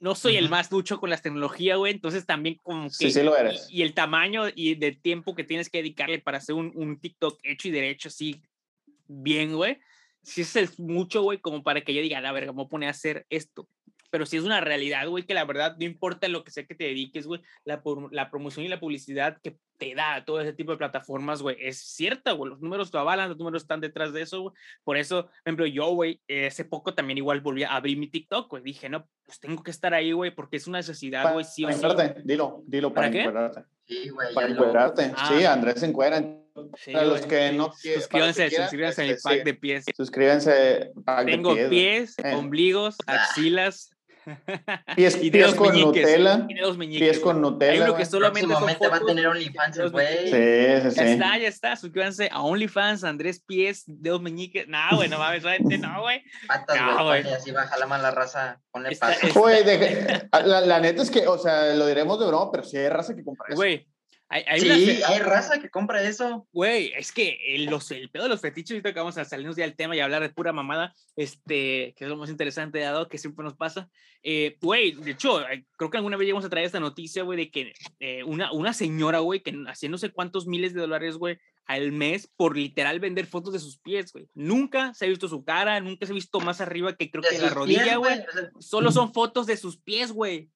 No 0.00 0.14
soy 0.14 0.32
uh 0.32 0.36
-huh. 0.36 0.38
el 0.40 0.48
más 0.48 0.70
ducho 0.70 0.98
con 0.98 1.10
las 1.10 1.22
tecnologías, 1.22 1.78
güey, 1.78 1.92
entonces 1.92 2.26
también 2.26 2.56
como 2.62 2.84
que... 2.84 2.94
Sí, 2.94 3.10
sí 3.10 3.22
lo 3.22 3.36
eres. 3.36 3.68
Y, 3.70 3.78
y, 3.78 3.82
el 3.82 3.94
tamaño 3.94 4.44
y 4.54 4.74
de 4.74 4.92
tiempo 4.92 5.34
que 5.34 5.44
tienes 5.44 5.68
que 5.70 5.78
dedicarle 5.78 6.18
para 6.18 6.38
hacer 6.38 6.54
un, 6.54 6.72
un 6.74 6.98
TikTok 6.98 7.38
hecho 7.42 7.68
y 7.68 7.70
derecho 7.70 8.08
así 8.08 8.42
bien, 9.06 9.54
güey. 9.54 9.78
Si 10.22 10.42
es 10.42 10.78
mucho, 10.78 11.22
güey, 11.22 11.38
como 11.38 11.62
para 11.62 11.82
que 11.82 11.94
yo 11.94 12.02
diga, 12.02 12.18
a 12.18 12.32
ver, 12.32 12.46
¿cómo 12.46 12.68
pone 12.68 12.86
a 12.86 12.90
hacer 12.90 13.26
esto? 13.30 13.68
Pero 14.10 14.26
si 14.26 14.36
es 14.36 14.42
una 14.42 14.60
realidad, 14.60 15.06
güey, 15.08 15.24
que 15.24 15.34
la 15.34 15.44
verdad 15.44 15.76
no 15.78 15.84
importa 15.84 16.28
lo 16.28 16.44
que 16.44 16.50
sea 16.50 16.66
que 16.66 16.74
te 16.74 16.84
dediques, 16.84 17.26
güey, 17.26 17.40
la, 17.64 17.82
la 18.10 18.30
promoción 18.30 18.64
y 18.64 18.68
la 18.68 18.80
publicidad 18.80 19.38
que 19.42 19.56
te 19.80 19.94
da 19.94 20.22
todo 20.26 20.42
ese 20.42 20.52
tipo 20.52 20.72
de 20.72 20.78
plataformas, 20.78 21.40
güey, 21.40 21.56
es 21.58 21.78
cierta, 21.78 22.32
güey. 22.32 22.50
Los 22.50 22.60
números 22.60 22.92
lo 22.92 23.00
avalan, 23.00 23.30
los 23.30 23.38
números 23.38 23.62
están 23.62 23.80
detrás 23.80 24.12
de 24.12 24.20
eso, 24.20 24.42
güey. 24.42 24.54
Por 24.84 24.98
eso, 24.98 25.24
por 25.24 25.32
ejemplo, 25.46 25.66
yo, 25.66 25.88
güey, 25.94 26.20
eh, 26.28 26.48
hace 26.48 26.66
poco 26.66 26.94
también 26.94 27.16
igual 27.16 27.40
volví 27.40 27.62
a 27.62 27.74
abrir 27.74 27.96
mi 27.96 28.06
TikTok, 28.06 28.50
güey. 28.50 28.62
Dije, 28.62 28.90
no, 28.90 29.08
pues 29.24 29.40
tengo 29.40 29.62
que 29.62 29.70
estar 29.70 29.94
ahí, 29.94 30.12
güey, 30.12 30.32
porque 30.32 30.58
es 30.58 30.66
una 30.66 30.78
necesidad, 30.78 31.32
güey, 31.32 31.46
sí 31.46 31.64
o 31.64 31.72
sí. 31.72 31.80
Dilo, 32.24 32.62
dilo 32.66 32.92
para, 32.92 33.08
para 33.08 33.20
encuadrarte. 33.20 33.64
Sí, 33.86 34.08
güey. 34.10 34.34
Para 34.34 34.48
encuadrarte. 34.48 35.12
Ah. 35.16 35.28
Sí, 35.28 35.44
Andrés 35.46 35.80
se 35.80 35.86
encuera. 35.86 36.20
Sí, 36.76 36.92
para 36.92 37.06
los 37.06 37.22
que 37.22 37.48
sí. 37.48 37.56
no 37.56 37.72
suscríbanse, 37.72 38.48
que 38.50 38.56
suscríbanse 38.56 39.02
a 39.02 39.06
mi 39.06 39.14
pack 39.14 39.44
de 39.44 39.54
pies. 39.54 39.84
Suscríbanse. 39.96 40.92
Pack 41.06 41.24
Tengo 41.24 41.54
de 41.54 41.68
pies, 41.70 42.16
pies 42.16 42.26
eh. 42.26 42.34
ombligos, 42.36 42.98
axilas, 43.06 43.96
Pies, 44.96 45.16
pies 45.16 45.54
con 45.56 45.72
meñiques, 45.72 46.02
Nutella. 46.02 46.46
Meñiques, 46.76 47.00
pies 47.00 47.18
con 47.20 47.40
Nutella. 47.40 47.72
Hay 47.72 47.80
uno 47.80 47.96
que 47.96 48.06
solamente 48.06 48.54
son 48.54 48.64
va 48.64 48.96
a 48.96 49.00
tener 49.00 49.26
OnlyFans, 49.26 49.90
güey. 49.90 50.30
Sí, 50.30 50.82
sí, 50.82 50.90
sí. 50.90 50.96
Ya 50.96 51.12
está, 51.12 51.38
ya 51.38 51.48
está. 51.48 51.76
Suscríbanse 51.76 52.28
a 52.32 52.42
OnlyFans, 52.42 53.04
Andrés 53.04 53.40
Pies, 53.40 53.84
Dedos 53.86 54.20
Meñiques. 54.20 54.68
No, 54.68 54.78
güey, 54.96 55.08
no 55.08 55.18
mames, 55.18 55.42
gente, 55.42 55.78
no, 55.78 56.02
güey. 56.02 56.22
Patas, 56.46 56.80
no, 56.80 57.04
güey. 57.04 57.22
Así 57.32 57.50
baja 57.50 57.78
la 57.78 57.86
mala 57.86 58.10
raza. 58.10 58.60
Ponle 58.70 58.96
patas. 58.96 59.32
Güey, 59.34 59.64
la, 59.64 60.60
la, 60.60 60.80
neta 60.80 61.02
es 61.02 61.10
que, 61.10 61.26
o 61.26 61.38
sea, 61.38 61.74
lo 61.74 61.86
diremos 61.86 62.18
de 62.20 62.26
broma, 62.26 62.50
pero 62.50 62.64
sí 62.64 62.76
hay 62.76 62.88
raza 62.88 63.14
que 63.14 63.24
compra 63.24 63.46
eso. 63.48 63.56
Güey, 63.56 63.86
hay, 64.32 64.44
hay 64.46 64.60
sí, 64.60 64.98
una... 64.98 65.08
hay 65.08 65.18
raza 65.18 65.60
que 65.60 65.70
compra 65.70 66.02
eso. 66.04 66.46
Güey, 66.52 66.92
es 66.96 67.10
que 67.10 67.36
el, 67.48 67.64
los, 67.64 67.90
el 67.90 68.10
pedo 68.10 68.22
de 68.22 68.28
los 68.28 68.40
fetiches, 68.40 68.70
ahorita 68.70 68.94
que 68.94 69.00
vamos 69.00 69.18
a 69.18 69.24
salirnos 69.24 69.56
ya 69.56 69.64
del 69.64 69.74
tema 69.74 69.96
y 69.96 70.00
hablar 70.00 70.22
de 70.22 70.30
pura 70.30 70.52
mamada, 70.52 70.94
este, 71.16 71.94
que 71.96 72.04
es 72.04 72.08
lo 72.08 72.16
más 72.16 72.30
interesante 72.30 72.78
dado 72.78 73.08
que 73.08 73.18
siempre 73.18 73.44
nos 73.44 73.56
pasa. 73.56 73.90
Eh, 74.22 74.56
güey, 74.62 74.92
de 74.92 75.10
hecho, 75.10 75.42
creo 75.76 75.90
que 75.90 75.96
alguna 75.96 76.16
vez 76.16 76.26
llegamos 76.26 76.44
a 76.44 76.48
traer 76.48 76.66
esta 76.66 76.78
noticia, 76.78 77.24
güey, 77.24 77.38
de 77.38 77.50
que 77.50 77.72
eh, 77.98 78.22
una, 78.22 78.52
una 78.52 78.72
señora, 78.72 79.18
güey, 79.18 79.42
que 79.42 79.52
hacía 79.66 79.88
no 79.88 79.98
sé 79.98 80.10
cuántos 80.10 80.46
miles 80.46 80.74
de 80.74 80.80
dólares, 80.80 81.16
güey, 81.16 81.40
al 81.66 81.90
mes 81.90 82.30
por 82.36 82.56
literal 82.56 83.00
vender 83.00 83.26
fotos 83.26 83.52
de 83.52 83.58
sus 83.58 83.78
pies, 83.80 84.12
güey. 84.12 84.28
Nunca 84.34 84.94
se 84.94 85.06
ha 85.06 85.08
visto 85.08 85.26
su 85.26 85.44
cara, 85.44 85.80
nunca 85.80 86.06
se 86.06 86.12
ha 86.12 86.14
visto 86.14 86.38
más 86.38 86.60
arriba 86.60 86.94
que 86.94 87.10
creo 87.10 87.24
que 87.28 87.36
la 87.36 87.50
rodilla, 87.50 87.96
güey. 87.96 88.24
Solo 88.60 88.92
son 88.92 89.12
fotos 89.12 89.46
de 89.46 89.56
sus 89.56 89.76
pies, 89.76 90.12
güey. 90.12 90.50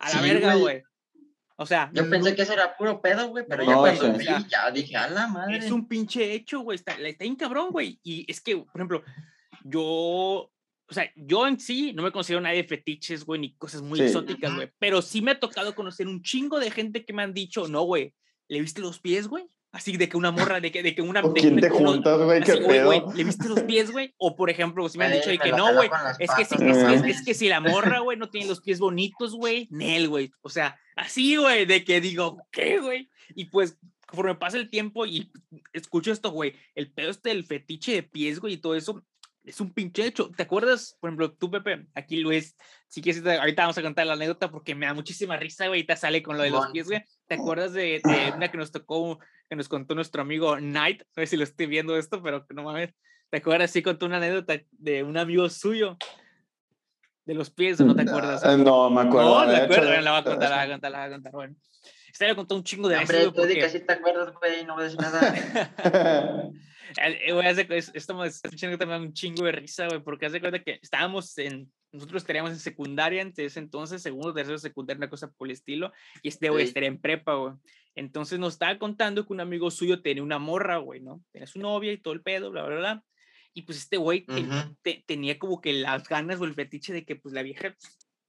A 0.00 0.08
la 0.08 0.22
sí, 0.22 0.28
verga, 0.28 0.54
güey. 0.56 0.82
O 1.60 1.66
sea, 1.66 1.90
yo 1.92 2.08
pensé 2.08 2.34
que 2.34 2.40
eso 2.40 2.54
era 2.54 2.74
puro 2.74 3.02
pedo, 3.02 3.28
güey, 3.28 3.44
pero 3.46 3.62
no, 3.62 3.86
ya 3.86 3.98
cuando 3.98 4.18
vi, 4.18 4.24
ya 4.24 4.70
dije, 4.70 4.96
a 4.96 5.10
la 5.10 5.26
madre. 5.26 5.58
Es 5.58 5.70
un 5.70 5.86
pinche 5.86 6.32
hecho, 6.32 6.60
güey, 6.60 6.76
está, 6.76 6.92
está 6.92 7.24
bien 7.24 7.36
cabrón, 7.36 7.68
güey. 7.70 8.00
Y 8.02 8.24
es 8.32 8.40
que, 8.40 8.56
por 8.56 8.80
ejemplo, 8.80 9.02
yo, 9.62 9.82
o 9.82 10.50
sea, 10.88 11.12
yo 11.16 11.46
en 11.46 11.60
sí 11.60 11.92
no 11.92 12.02
me 12.02 12.12
considero 12.12 12.40
nadie 12.40 12.62
de 12.62 12.68
fetiches, 12.68 13.26
güey, 13.26 13.42
ni 13.42 13.52
cosas 13.56 13.82
muy 13.82 13.98
sí. 13.98 14.06
exóticas, 14.06 14.54
güey, 14.54 14.72
pero 14.78 15.02
sí 15.02 15.20
me 15.20 15.32
ha 15.32 15.38
tocado 15.38 15.74
conocer 15.74 16.08
un 16.08 16.22
chingo 16.22 16.58
de 16.58 16.70
gente 16.70 17.04
que 17.04 17.12
me 17.12 17.22
han 17.22 17.34
dicho, 17.34 17.68
no, 17.68 17.82
güey, 17.82 18.14
¿le 18.48 18.62
viste 18.62 18.80
los 18.80 18.98
pies, 18.98 19.28
güey? 19.28 19.46
Así 19.72 19.96
de 19.96 20.08
que 20.08 20.16
una 20.16 20.32
morra, 20.32 20.60
de 20.60 20.72
que, 20.72 20.82
de 20.82 20.94
que 20.94 21.02
una. 21.02 21.22
¿Con 21.22 21.32
quién 21.32 21.54
de, 21.54 21.62
te 21.62 21.70
juntas, 21.70 22.20
güey? 22.20 22.42
¿Qué 22.42 22.56
pedo? 22.56 22.88
Wey, 22.88 23.02
¿Le 23.14 23.24
viste 23.24 23.48
los 23.48 23.60
pies, 23.62 23.92
güey? 23.92 24.12
O 24.18 24.34
por 24.34 24.50
ejemplo, 24.50 24.88
si 24.88 24.98
me 24.98 25.04
han 25.04 25.12
dicho 25.12 25.30
de 25.30 25.38
que 25.38 25.52
no, 25.52 25.72
güey. 25.74 25.88
Es, 26.18 26.30
que 26.34 26.44
si, 26.44 26.54
es, 26.56 26.76
es, 26.76 27.04
es, 27.04 27.24
que 27.24 27.34
si 27.34 27.48
la 27.48 27.60
morra, 27.60 28.00
güey, 28.00 28.18
no 28.18 28.28
tiene 28.30 28.48
los 28.48 28.60
pies 28.60 28.80
bonitos, 28.80 29.34
güey, 29.34 29.68
Nel, 29.70 30.08
güey. 30.08 30.32
O 30.42 30.48
sea, 30.48 30.76
así, 30.96 31.36
güey, 31.36 31.66
de 31.66 31.84
que 31.84 32.00
digo, 32.00 32.38
¿qué, 32.50 32.80
güey? 32.80 33.10
Y 33.36 33.44
pues, 33.44 33.78
conforme 34.06 34.34
pasa 34.34 34.56
el 34.56 34.70
tiempo 34.70 35.06
y 35.06 35.30
escucho 35.72 36.10
esto, 36.10 36.32
güey, 36.32 36.56
el 36.74 36.92
pedo 36.92 37.10
este 37.10 37.28
del 37.28 37.44
fetiche 37.44 37.92
de 37.92 38.02
pies, 38.02 38.40
güey, 38.40 38.54
y 38.54 38.56
todo 38.56 38.74
eso, 38.74 39.04
es 39.44 39.60
un 39.60 39.72
pinche 39.72 40.04
hecho. 40.04 40.30
¿Te 40.30 40.42
acuerdas, 40.42 40.96
por 41.00 41.10
ejemplo, 41.10 41.32
tú, 41.32 41.50
Pepe? 41.50 41.86
Aquí 41.94 42.18
Luis, 42.18 42.56
si 42.88 43.00
quieres, 43.00 43.24
ahorita 43.24 43.62
vamos 43.62 43.78
a 43.78 43.82
contar 43.82 44.06
la 44.06 44.14
anécdota 44.14 44.50
porque 44.50 44.74
me 44.74 44.86
da 44.86 44.94
muchísima 44.94 45.36
risa, 45.36 45.68
güey, 45.68 45.80
y 45.80 45.84
te 45.84 45.96
sale 45.96 46.22
con 46.22 46.36
lo 46.36 46.42
de 46.42 46.50
los 46.50 46.66
pies, 46.68 46.86
güey. 46.86 47.02
¿Te 47.26 47.34
acuerdas 47.34 47.72
de, 47.72 48.00
de, 48.04 48.32
una 48.34 48.50
que 48.50 48.58
nos 48.58 48.72
tocó, 48.72 49.18
que 49.50 49.56
nos 49.56 49.68
contó 49.68 49.96
nuestro 49.96 50.22
amigo 50.22 50.56
Knight? 50.56 51.02
No 51.16 51.22
sé 51.22 51.26
si 51.26 51.36
lo 51.36 51.42
estoy 51.42 51.66
viendo 51.66 51.96
esto, 51.96 52.22
pero 52.22 52.46
no 52.50 52.62
mames. 52.62 52.94
¿Te 53.30 53.38
acuerdas? 53.38 53.72
Sí, 53.72 53.82
contó 53.82 54.06
una 54.06 54.18
anécdota 54.18 54.60
de 54.70 55.02
un 55.02 55.18
amigo 55.18 55.50
suyo. 55.50 55.98
De 57.26 57.34
los 57.34 57.50
pies, 57.50 57.80
¿o 57.80 57.84
no 57.84 57.94
te 57.94 58.02
acuerdas? 58.02 58.42
Uh, 58.44 58.56
no, 58.58 58.88
me 58.90 59.02
acuerdo. 59.02 59.40
No, 59.40 59.46
me 59.46 59.56
acuerdo. 59.56 59.92
Hecho, 59.92 60.00
la 60.02 60.10
va 60.12 60.18
a 60.18 60.24
contar, 60.24 60.50
la 60.50 60.56
va 60.56 60.62
a 60.62 60.68
contar, 60.68 60.90
la 60.90 60.98
va 60.98 61.04
a 61.04 61.10
contar. 61.10 61.32
Bueno. 61.32 61.56
Este 62.10 62.26
le 62.26 62.36
contó 62.36 62.54
un 62.54 62.64
chingo 62.64 62.88
de. 62.88 62.96
Hombre, 62.96 63.24
tú 63.24 63.34
porque... 63.34 63.54
que 63.54 63.68
sí 63.68 63.80
te 63.80 63.92
acuerdas, 63.92 64.32
güey, 64.34 64.64
no 64.64 64.78
a 64.78 64.82
decir 64.84 65.00
nada. 65.00 66.50
Güey, 67.32 67.46
hace, 67.46 67.68
estamos 67.94 68.42
escuchando 68.42 68.76
también 68.76 69.02
un 69.02 69.12
chingo 69.12 69.44
de 69.44 69.52
risa, 69.52 69.86
güey, 69.86 70.02
porque 70.02 70.26
hace 70.26 70.40
cuenta 70.40 70.60
que 70.60 70.80
estábamos 70.82 71.38
en, 71.38 71.70
nosotros 71.92 72.22
estaríamos 72.22 72.52
en 72.52 72.58
secundaria 72.58 73.22
en 73.22 73.32
ese 73.36 73.58
entonces, 73.58 74.02
segundo, 74.02 74.32
tercero, 74.32 74.58
secundaria, 74.58 74.98
una 74.98 75.10
cosa 75.10 75.30
por 75.32 75.48
el 75.48 75.52
estilo, 75.52 75.92
y 76.22 76.28
este 76.28 76.50
güey 76.50 76.64
sí. 76.64 76.68
estaría 76.68 76.88
en 76.88 77.00
prepa, 77.00 77.34
güey. 77.34 77.54
Entonces 77.94 78.38
nos 78.38 78.54
estaba 78.54 78.78
contando 78.78 79.26
que 79.26 79.32
un 79.32 79.40
amigo 79.40 79.70
suyo 79.70 80.00
tenía 80.00 80.22
una 80.22 80.38
morra, 80.38 80.78
güey, 80.78 81.00
¿no? 81.00 81.22
Tenía 81.32 81.46
su 81.46 81.58
novia 81.58 81.92
y 81.92 81.98
todo 81.98 82.14
el 82.14 82.22
pedo, 82.22 82.50
bla, 82.50 82.64
bla, 82.64 82.76
bla. 82.76 83.04
Y 83.52 83.62
pues 83.62 83.78
este 83.78 83.96
güey 83.96 84.24
uh 84.28 84.32
-huh. 84.32 84.76
te, 84.82 85.04
tenía 85.06 85.38
como 85.38 85.60
que 85.60 85.72
las 85.72 86.08
ganas 86.08 86.40
o 86.40 86.44
el 86.44 86.54
fetiche 86.54 86.92
de 86.92 87.04
que 87.04 87.16
pues 87.16 87.34
la 87.34 87.42
vieja 87.42 87.74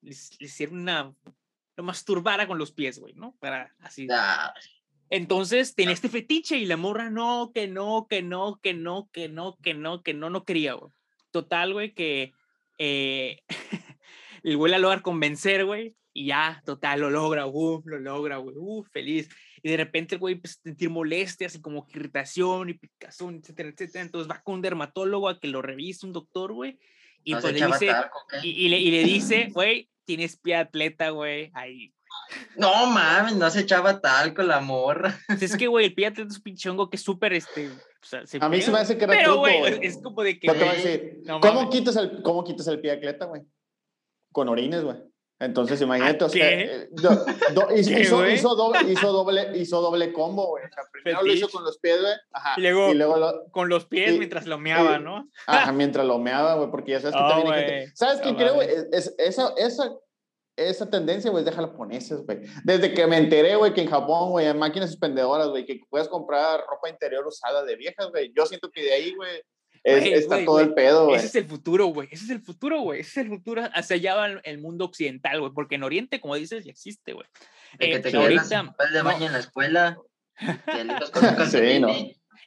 le, 0.01 0.15
le 0.39 0.45
hiciera 0.45 0.71
una, 0.71 1.13
lo 1.75 1.83
masturbara 1.83 2.47
con 2.47 2.57
los 2.57 2.71
pies, 2.71 2.99
güey, 2.99 3.13
¿no? 3.13 3.35
Para 3.39 3.75
así. 3.79 4.07
Ah. 4.11 4.51
Entonces 5.11 5.75
tenía 5.75 5.93
este 5.93 6.09
fetiche 6.09 6.57
y 6.57 6.65
la 6.65 6.77
morra 6.77 7.09
no, 7.09 7.51
que 7.53 7.67
no, 7.67 8.07
que 8.09 8.23
no, 8.23 8.59
que 8.61 8.73
no, 8.73 9.09
que 9.11 9.27
no, 9.27 9.57
que 9.61 9.73
no, 9.73 10.01
que 10.01 10.13
no, 10.13 10.29
no 10.29 10.43
quería, 10.43 10.73
güey. 10.73 10.91
Total, 11.31 11.73
güey, 11.73 11.93
que 11.93 12.33
eh, 12.83 13.37
el 14.43 14.57
güey 14.57 14.71
la 14.71 14.79
logra 14.79 15.01
convencer, 15.01 15.65
güey, 15.65 15.95
y 16.13 16.25
ya, 16.25 16.63
total, 16.65 17.01
lo 17.01 17.11
logra, 17.11 17.45
uh, 17.45 17.81
lo 17.85 17.99
logra, 17.99 18.37
güey, 18.37 18.55
uh, 18.57 18.83
feliz. 18.83 19.29
Y 19.61 19.69
de 19.69 19.77
repente 19.77 20.15
el 20.15 20.19
güey 20.19 20.33
empieza 20.33 20.59
a 20.59 20.63
sentir 20.63 20.89
molestias 20.89 21.53
y 21.53 21.61
como 21.61 21.85
irritación 21.93 22.69
y 22.69 22.73
picazón, 22.73 23.35
etcétera, 23.35 23.69
etcétera. 23.69 24.03
Entonces 24.03 24.29
va 24.29 24.41
con 24.41 24.55
un 24.55 24.61
dermatólogo 24.63 25.29
a 25.29 25.39
que 25.39 25.47
lo 25.47 25.61
revise, 25.61 26.07
un 26.07 26.13
doctor, 26.13 26.53
güey. 26.53 26.79
Y 27.23 27.33
pues 27.33 27.53
le 27.53 27.67
dice, 27.67 27.91
y, 28.41 28.49
y 28.49 28.69
le, 28.69 28.79
y 28.79 28.89
le 28.89 29.03
dice, 29.03 29.49
güey, 29.53 29.87
tienes 30.03 30.37
pie 30.37 30.55
atleta, 30.55 31.11
güey. 31.11 31.51
Ahí. 31.53 31.93
No 32.55 32.85
mames, 32.87 33.35
no 33.35 33.49
se 33.49 33.61
echaba 33.61 33.99
talco 34.01 34.41
la 34.43 34.59
morra. 34.61 35.17
Pues 35.27 35.41
es 35.43 35.57
que, 35.57 35.67
güey, 35.67 35.85
el 35.87 35.91
atleta 35.91 36.21
es 36.29 36.37
un 36.37 36.43
pinche 36.43 36.69
hongo 36.69 36.89
que 36.89 36.95
es 36.97 37.01
súper, 37.03 37.33
este, 37.33 37.67
o 37.69 37.73
sea, 38.05 38.25
se 38.25 38.37
A 38.41 38.49
mí 38.49 38.61
se 38.61 38.67
pega, 38.67 38.77
me 38.77 38.81
hace 38.83 38.97
que 38.97 39.03
era 39.03 39.13
Pero, 39.13 39.25
truco, 39.33 39.39
güey, 39.47 39.79
es 39.81 39.97
como 40.01 40.23
de 40.23 40.39
que, 40.39 40.47
Yo 40.47 40.53
te 40.53 40.59
voy 40.59 40.67
a 40.69 40.73
decir, 40.73 41.19
no 41.25 41.39
¿cómo, 41.41 41.53
mames. 41.63 41.69
quitas 41.75 41.95
el, 41.97 42.21
¿cómo 42.23 42.43
quitas 42.43 42.67
el 42.67 42.79
pie 42.79 42.91
de 42.91 42.97
atleta, 42.97 43.25
güey? 43.25 43.41
Con 44.31 44.47
orines, 44.49 44.83
güey. 44.83 44.97
Entonces, 45.39 45.81
imagínate, 45.81 46.23
o 46.23 46.29
sea, 46.29 46.47
¿Qué? 46.49 46.63
eh, 46.65 46.89
do- 46.91 47.25
do- 47.55 47.67
hizo, 47.75 48.15
doble, 48.17 48.33
hizo, 48.91 49.11
doble, 49.11 49.57
hizo 49.57 49.81
doble 49.81 50.13
combo, 50.13 50.49
güey. 50.49 50.65
O 50.65 50.69
sea, 50.69 50.83
primero 50.93 51.23
lo 51.23 51.33
hizo 51.33 51.49
con 51.49 51.63
los 51.63 51.79
pies, 51.79 51.99
güey. 51.99 52.13
Ajá. 52.31 52.53
Y 52.57 52.61
luego- 52.61 53.17
lo- 53.17 53.45
con 53.51 53.67
los 53.67 53.85
pies 53.85 54.13
Y- 54.13 54.17
mientras 54.19 54.45
lo 54.45 54.59
meaba, 54.59 54.97
y- 54.97 55.03
¿no? 55.03 55.27
ajá, 55.47 55.71
mientras 55.71 56.05
lo 56.05 56.19
meaba, 56.19 56.55
güey, 56.55 56.69
porque 56.69 56.91
ya 56.91 56.99
sabes 57.01 57.15
que 57.15 57.21
Oh, 57.25 57.27
también 57.29 57.53
hay 57.53 57.59
gente. 57.65 57.91
¿Sabes 57.95 58.21
qué 58.21 58.35
creo, 58.35 58.53
güey? 58.53 58.69
es- 58.91 59.15
esa, 59.17 59.51
esa, 59.57 59.91
esa 60.55 60.89
tendencia, 60.89 61.31
güey, 61.31 61.43
es 61.43 61.49
de 61.49 61.55
japoneses, 61.55 62.21
güey. 62.25 62.39
Desde 62.63 62.93
que 62.93 63.07
me 63.07 63.17
enteré, 63.17 63.55
güey, 63.55 63.73
que 63.73 63.81
en 63.81 63.89
Japón, 63.89 64.31
güey, 64.31 64.47
hay 64.47 64.53
máquinas 64.53 64.89
expendedoras, 64.91 65.47
güey, 65.49 65.65
que 65.65 65.79
puedes 65.89 66.07
comprar 66.07 66.61
ropa 66.69 66.89
interior 66.89 67.25
usada 67.25 67.63
de 67.63 67.75
viejas, 67.75 68.09
güey. 68.11 68.31
Yo 68.35 68.45
siento 68.45 68.69
que 68.69 68.83
de 68.83 68.91
ahí, 68.93 69.13
güey, 69.15 69.41
es- 69.83 70.05
está 70.05 70.35
güey, 70.35 70.45
todo 70.45 70.55
güey. 70.55 70.65
el 70.67 70.73
pedo, 70.73 71.05
güey. 71.05 71.15
Ese 71.17 71.25
es 71.27 71.35
el 71.35 71.45
futuro, 71.45 71.87
güey. 71.87 72.07
Ese 72.11 72.25
es 72.25 72.29
el 72.29 72.41
futuro, 72.41 72.79
güey. 72.81 72.99
Ese 72.99 73.09
es 73.21 73.25
el 73.25 73.29
futuro. 73.29 73.63
Hacia 73.73 73.95
allá 73.95 74.15
va 74.15 74.27
el- 74.43 74.57
mundo 74.59 74.85
occidental, 74.85 75.39
güey. 75.39 75.51
Porque 75.53 75.75
en 75.75 75.83
Oriente, 75.83 76.19
como 76.21 76.35
dices, 76.35 76.63
ya 76.65 76.71
existe, 76.71 77.13
güey. 77.13 77.25
De 77.79 77.87
que 77.89 77.95
Eh, 77.95 77.99
te 77.99 78.15
ahorita, 78.15 78.75
de 78.91 78.99
no. 78.99 79.03
baño 79.03 79.25
en 79.25 79.31
la 79.33 79.39
escuela. 79.39 79.97
Te 80.37 80.45
con 81.11 81.49
Sí, 81.49 81.79
no. 81.79 81.89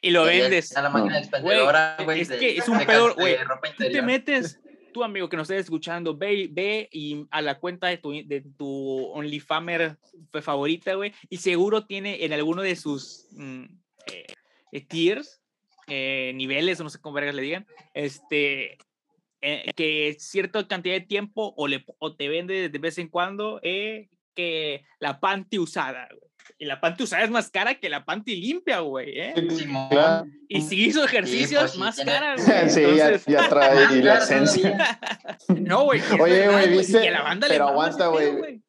y 0.01 0.11
lo 0.11 0.23
vendes. 0.23 0.65
está 0.65 0.81
la 0.81 0.89
máquina 0.89 1.13
No. 1.13 1.19
expendedora, 1.19 1.97
güey. 2.03 2.21
es 2.21 2.29
de- 2.29 2.37
que 2.37 2.57
es 2.57 2.67
un 2.69 2.79
pedo, 2.85 3.15
güey. 3.15 3.37
Tú 3.77 3.83
te 3.91 4.01
metes, 4.01 4.59
tú 4.95 5.03
amigo 5.03 5.27
que 5.27 5.35
nos 5.35 5.49
estés 5.49 5.65
escuchando, 5.65 6.15
ve, 6.15 6.47
ve 6.49 6.87
y 6.89 7.27
a 7.29 7.41
la 7.41 7.59
cuenta 7.59 7.87
de 7.87 7.97
tu, 7.97 8.13
de 8.13 8.45
tu 8.57 9.07
OnlyFamer 9.07 9.97
favorita, 10.41 10.93
güey, 10.93 11.11
y 11.29 11.35
seguro 11.35 11.85
tiene 11.85 12.23
en 12.23 12.31
alguno 12.31 12.61
de 12.61 12.77
sus 12.77 13.27
mm, 13.31 13.65
eh, 14.07 14.25
eh, 14.71 14.81
tiers, 14.87 15.41
eh, 15.87 16.31
niveles, 16.33 16.79
o 16.79 16.85
no 16.85 16.89
sé 16.89 17.01
cómo 17.01 17.15
vergas 17.15 17.35
le 17.35 17.41
digan, 17.41 17.67
este, 17.93 18.77
que 19.75 20.15
cierta 20.17 20.65
cantidad 20.65 20.95
de 20.95 21.01
tiempo 21.01 21.53
o, 21.57 21.67
le, 21.67 21.83
o 21.99 22.15
te 22.15 22.29
vende 22.29 22.69
de 22.69 22.79
vez 22.79 22.97
en 22.97 23.09
cuando 23.09 23.59
que 23.61 24.85
la 24.99 25.19
panty 25.19 25.59
usada, 25.59 26.07
güey. 26.09 26.31
Y 26.57 26.65
la 26.65 26.79
panty 26.79 27.03
usada 27.03 27.23
es 27.23 27.29
más 27.29 27.49
cara 27.49 27.75
que 27.75 27.89
la 27.89 28.05
panty 28.05 28.35
limpia, 28.37 28.79
güey, 28.79 29.19
¿eh? 29.19 29.33
Simón. 29.49 29.89
Claro. 29.89 30.25
Y 30.47 30.61
si 30.61 30.85
hizo 30.85 31.03
ejercicios, 31.03 31.71
sí, 31.71 31.77
más 31.79 31.95
tiene- 31.97 32.11
cara, 32.13 32.35
güey. 32.37 32.69
Sí, 32.69 32.81
ya, 32.81 32.87
Entonces, 33.07 33.25
ya 33.25 33.49
trae 33.49 33.75
Más 33.85 33.93
y 33.95 34.01
la 34.01 34.17
esencia. 34.19 34.99
No, 35.49 35.83
güey. 35.83 36.01
Oye, 36.19 36.47
güey, 36.47 36.85
que 36.85 37.11
la 37.11 37.23
banda 37.23 37.47
le 37.47 37.55
pero 37.55 37.67
aguanta, 37.67 38.07
güey. 38.07 38.61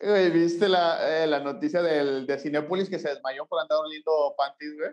Güey, 0.00 0.30
¿viste 0.30 0.68
la, 0.68 1.24
eh, 1.24 1.26
la 1.26 1.40
noticia 1.40 1.82
del, 1.82 2.24
de 2.24 2.38
Cinépolis 2.38 2.88
que 2.88 3.00
se 3.00 3.08
desmayó 3.08 3.46
por 3.46 3.60
andar 3.60 3.78
oliendo 3.78 4.32
panties, 4.38 4.76
güey? 4.78 4.90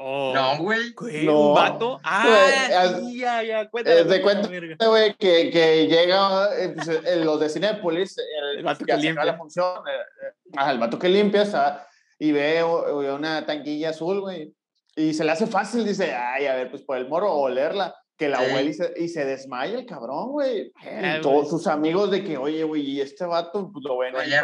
Oh, 0.00 0.32
No, 0.32 0.56
güey. 0.62 0.94
No. 1.26 1.48
¿Un 1.50 1.54
vato? 1.54 2.00
Ah, 2.04 2.94
sí, 3.00 3.18
ya, 3.18 3.42
ya, 3.42 3.68
cuéntame. 3.68 3.96
Eh, 4.00 4.04
de 4.04 4.22
cuéntame, 4.22 4.58
cuenta, 4.68 4.86
güey, 4.86 5.14
que, 5.16 5.50
que 5.50 5.86
llega 5.88 6.48
eh, 6.56 6.68
pues, 6.70 6.88
eh, 6.88 7.16
los 7.16 7.38
de 7.40 7.48
Cinépolis, 7.50 8.16
el, 8.16 8.58
El 8.58 8.64
vato 8.64 8.78
que 8.78 8.84
que 8.86 8.92
acá 8.92 9.02
la 9.02 9.02
limpia. 9.02 9.36
función, 9.36 9.82
eh, 9.86 9.90
eh, 10.28 10.32
ajá, 10.56 10.70
el 10.72 10.78
vato 10.78 10.98
que 10.98 11.08
limpia, 11.08 11.42
está, 11.42 11.86
y 12.18 12.32
ve 12.32 12.62
o- 12.62 12.98
o 12.98 13.14
una 13.14 13.44
tanquilla 13.46 13.90
azul, 13.90 14.20
güey, 14.20 14.54
y 14.96 15.14
se 15.14 15.24
le 15.24 15.30
hace 15.32 15.46
fácil, 15.46 15.84
dice, 15.84 16.12
ay, 16.14 16.46
a 16.46 16.54
ver, 16.56 16.70
pues 16.70 16.82
por 16.82 16.96
el 16.98 17.08
moro, 17.08 17.32
olerla, 17.32 17.94
que 18.16 18.28
la 18.28 18.38
Sí. 18.40 18.52
huele 18.52 18.70
y 18.70 18.74
se, 18.74 18.92
y 18.96 19.08
se 19.08 19.24
desmaya 19.24 19.78
el 19.78 19.86
cabrón, 19.86 20.30
güey. 20.32 20.72
Y 20.82 21.20
todos 21.22 21.34
güey. 21.42 21.48
sus 21.50 21.66
amigos 21.68 22.10
de 22.10 22.24
que, 22.24 22.36
oye, 22.36 22.64
güey, 22.64 22.82
y 22.82 23.00
este 23.00 23.24
vato, 23.24 23.70
pues 23.72 23.84
lo 23.84 23.98
ven 23.98 24.14
la 24.14 24.42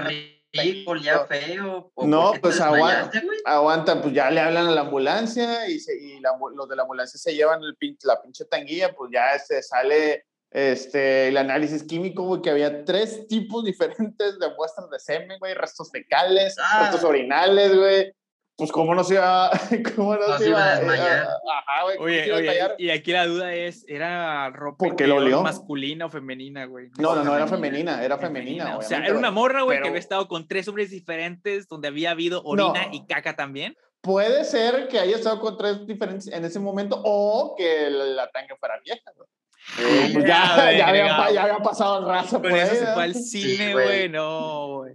rico, 0.52 0.92
olía 0.92 1.18
feo. 1.26 1.90
¿o 1.94 2.06
No, 2.06 2.32
pues, 2.40 2.60
aguanta. 2.60 3.10
aguantan, 3.44 4.00
pues 4.00 4.14
ya 4.14 4.30
le 4.30 4.38
hablan 4.40 4.68
a 4.68 4.70
la 4.70 4.82
ambulancia 4.82 5.68
y, 5.68 5.80
se- 5.80 6.00
y 6.00 6.20
la 6.20 6.30
los 6.54 6.68
de 6.68 6.76
la 6.76 6.82
ambulancia 6.82 7.18
se 7.18 7.34
llevan 7.34 7.60
el 7.64 7.76
pin- 7.76 7.98
la 8.04 8.22
pinche 8.22 8.44
tanguilla, 8.44 8.94
pues 8.94 9.10
ya 9.12 9.34
este, 9.34 9.60
sale 9.64 10.26
este, 10.54 11.28
el 11.28 11.36
análisis 11.36 11.82
químico, 11.82 12.22
güey, 12.22 12.40
que 12.40 12.50
había 12.50 12.84
tres 12.84 13.26
tipos 13.28 13.64
diferentes 13.64 14.38
de 14.38 14.54
muestras 14.56 14.88
de 14.88 14.98
semen, 15.00 15.38
güey, 15.40 15.52
restos 15.54 15.90
fecales, 15.90 16.56
Ah. 16.58 16.82
restos 16.90 17.04
orinales, 17.04 17.76
güey. 17.76 18.12
Pues 18.56 18.70
cómo 18.70 18.94
no 18.94 19.02
se 19.02 19.14
iba, 19.14 19.50
cómo 19.96 20.14
no, 20.14 20.28
No 20.28 20.38
se 20.38 20.44
se 20.44 20.50
iba 20.50 20.64
a 20.64 20.76
desmayar. 20.76 21.22
ajá, 21.26 21.82
güey, 21.82 21.98
Oye, 21.98 22.32
a 22.32 22.36
oye, 22.36 22.74
y 22.78 22.90
aquí 22.90 23.10
la 23.10 23.26
duda 23.26 23.52
es, 23.52 23.84
¿era 23.88 24.48
ropa 24.50 24.76
¿Por 24.78 24.94
qué 24.94 25.08
lo 25.08 25.16
olió? 25.16 25.42
masculina 25.42 26.06
o 26.06 26.08
femenina, 26.08 26.64
güey? 26.66 26.88
No, 26.96 27.16
no, 27.16 27.24
no, 27.24 27.34
era 27.34 27.48
femenina. 27.48 27.94
femenina, 27.96 28.04
era 28.04 28.16
femenina, 28.18 28.78
O 28.78 28.82
sea, 28.82 29.04
era 29.04 29.18
una 29.18 29.32
morra, 29.32 29.62
güey, 29.62 29.78
que 29.78 29.80
Pero- 29.82 29.88
había 29.90 29.98
estado 29.98 30.28
con 30.28 30.46
tres 30.46 30.68
hombres 30.68 30.90
diferentes 30.90 31.66
donde 31.66 31.88
había 31.88 32.12
habido 32.12 32.42
orina 32.44 32.86
No. 32.86 32.92
y 32.94 33.04
caca 33.06 33.34
también. 33.34 33.76
Puede 34.00 34.44
ser 34.44 34.86
que 34.86 35.00
haya 35.00 35.16
estado 35.16 35.40
con 35.40 35.58
tres 35.58 35.84
diferentes 35.84 36.28
en 36.28 36.44
ese 36.44 36.60
momento 36.60 37.00
o 37.04 37.56
que 37.58 37.90
la, 37.90 38.04
la 38.04 38.30
tanga 38.30 38.54
fuera 38.60 38.76
vieja, 38.84 39.10
güey. 39.16 39.28
Sí, 39.76 39.82
Pues 40.12 40.24
Ya, 40.26 40.56
ya, 40.56 40.72
ya, 40.72 40.88
había, 40.88 41.02
verga. 41.04 41.16
pa- 41.16 41.30
ya 41.32 41.42
había 41.42 41.58
pasado 41.58 41.98
el 42.00 42.06
raza 42.06 42.40
por 42.40 42.50
Con 42.50 42.58
eso 42.60 42.70
ahí, 42.70 42.76
se 42.76 42.80
¿verdad? 42.80 42.94
fue 42.94 43.02
al 43.04 43.14
Sí, 43.14 43.42
cine, 43.56 43.72
güey. 43.72 43.86
güey. 43.86 44.08
No, 44.10 44.76
güey. 44.76 44.94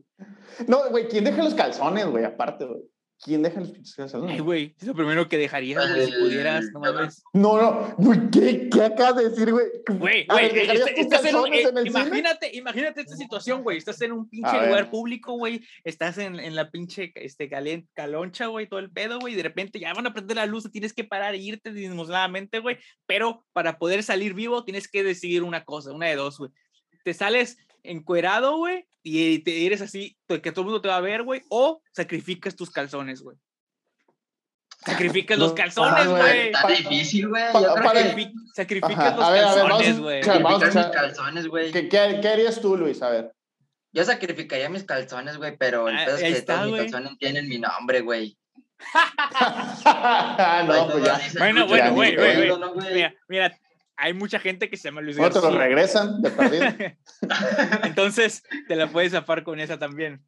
No, 0.67 0.89
güey, 0.89 1.08
¿quién 1.08 1.23
deja 1.23 1.43
los 1.43 1.55
calzones, 1.55 2.05
güey? 2.05 2.23
Aparte, 2.25 2.65
güey. 2.65 2.82
¿Quién 3.21 3.41
deja 3.43 3.60
los 3.60 3.71
pinches 3.71 3.95
calzones? 3.95 4.32
Ay, 4.32 4.39
güey, 4.39 4.75
es 4.79 4.88
lo 4.88 4.93
primero 4.95 5.27
que 5.27 5.38
dejarías, 5.38 5.93
güey, 5.93 6.05
si 6.05 6.12
pudieras, 6.19 6.65
no 6.71 6.79
mames. 6.79 7.21
No, 7.34 7.62
no, 7.62 7.93
güey, 7.97 8.29
¿qué, 8.32 8.69
¿qué 8.71 8.82
acabas 8.84 9.17
de 9.17 9.29
decir, 9.29 9.51
güey? 9.51 9.65
Güey, 9.89 10.25
güey, 10.25 10.53
¿dejarías 10.53 10.88
est- 10.88 10.95
tus 10.95 11.03
estás 11.03 11.25
en 11.25 11.36
un- 11.36 11.53
eh, 11.53 11.62
en 11.63 11.77
el 11.77 11.84
cine? 11.88 11.99
imagínate, 11.99 12.55
imagínate 12.55 13.01
esta 13.01 13.17
situación, 13.17 13.62
güey. 13.63 13.77
Estás 13.77 13.99
en 14.01 14.13
un 14.13 14.29
pinche 14.29 14.49
A 14.49 14.60
ver. 14.62 14.69
lugar 14.69 14.89
público, 14.89 15.34
güey. 15.34 15.62
Estás 15.84 16.17
en, 16.17 16.39
en 16.39 16.55
la 16.55 16.71
pinche 16.71 17.12
este, 17.15 17.49
calen- 17.49 17.89
caloncha, 17.93 18.45
güey, 18.47 18.67
todo 18.69 18.79
el 18.79 18.89
pedo, 18.89 19.19
güey. 19.19 19.34
y 19.34 19.38
De 19.38 19.43
repente 19.43 19.79
ya 19.82 19.93
van 19.93 20.08
a 20.08 20.13
prender 20.13 20.38
la 20.38 20.45
luz, 20.45 20.71
tienes 20.71 20.93
que 20.93 21.03
parar 21.03 21.36
e 21.36 21.39
irte 21.39 21.73
dismosadamente, 21.73 22.60
güey. 22.60 22.77
Pero 23.05 23.45
para 23.51 23.77
poder 23.79 24.01
salir 24.03 24.34
vivo, 24.34 24.63
tienes 24.63 24.88
que 24.88 25.03
decidir 25.03 25.43
una 25.43 25.65
cosa, 25.65 25.91
una 25.91 26.08
de 26.08 26.15
dos, 26.15 26.38
güey. 26.38 26.51
Te 27.03 27.13
sales 27.13 27.58
encuerado, 27.84 28.58
güey, 28.58 28.86
y 29.04 29.39
te 29.39 29.65
eres 29.65 29.82
así, 29.82 30.18
que 30.28 30.52
todo 30.52 30.62
el 30.62 30.65
mundo 30.65 30.82
te 30.82 30.88
va 30.89 30.98
a 30.98 31.02
ver, 31.02 31.24
güey. 31.24 31.42
O 31.50 31.82
sacrificas 31.92 32.56
tus 32.56 32.70
calzones, 32.70 33.22
güey. 33.22 33.38
Sacrificas 34.86 35.38
los 35.38 35.50
No, 35.50 35.56
calzones, 35.56 36.08
güey. 36.08 36.22
güey. 36.22 36.48
Está 36.52 36.68
difícil, 36.68 37.28
güey. 37.28 37.44
Sacrificas 38.56 39.15
los 39.15 39.26
a 39.26 39.32
ver, 39.32 39.44
calzones, 39.44 40.00
güey. 40.00 40.24
sacrificar 40.24 40.76
mis 40.76 40.86
calzones, 40.96 41.48
güey. 41.48 41.72
¿Qué, 41.72 41.89
qué, 41.89 42.20
qué 42.22 42.28
harías 42.30 42.62
tú, 42.62 42.78
Luis? 42.78 43.02
A 43.02 43.10
ver. 43.10 43.34
Yo 43.92 44.06
sacrificaría 44.06 44.70
mis 44.70 44.84
calzones, 44.84 45.38
güey, 45.38 45.58
pero 45.58 45.89
el 45.89 45.98
Ah, 45.98 46.06
pedo 46.06 46.15
es 46.18 46.22
que 46.22 46.30
está, 46.30 46.54
todos 46.56 46.65
mis 46.68 46.72
güey. 46.76 46.92
calzones 46.92 47.18
tienen 47.18 47.50
mi 47.50 47.58
nombre, 47.58 48.02
güey. 48.02 48.38
no, 50.65 50.88
pues 50.92 51.04
ya. 51.04 51.20
Bueno, 51.38 51.68
bueno, 51.68 51.94
güey, 51.94 52.15
güey, 52.15 52.50
güey. 52.50 52.94
Mira, 52.94 53.13
mira, 53.28 53.60
hay 54.00 54.14
mucha 54.14 54.40
gente 54.40 54.70
que 54.70 54.78
se 54.78 54.88
llama 54.90 55.02
Luis 55.02 55.18
García. 55.18 55.50
regresan 55.50 56.22
de 56.22 56.32
perdida. 56.32 56.98
Entonces, 57.84 58.44
te 58.68 58.76
la 58.76 58.88
puedes 58.88 59.12
zafar 59.12 59.44
con 59.44 59.60
esa 59.60 59.78
también. 59.78 60.24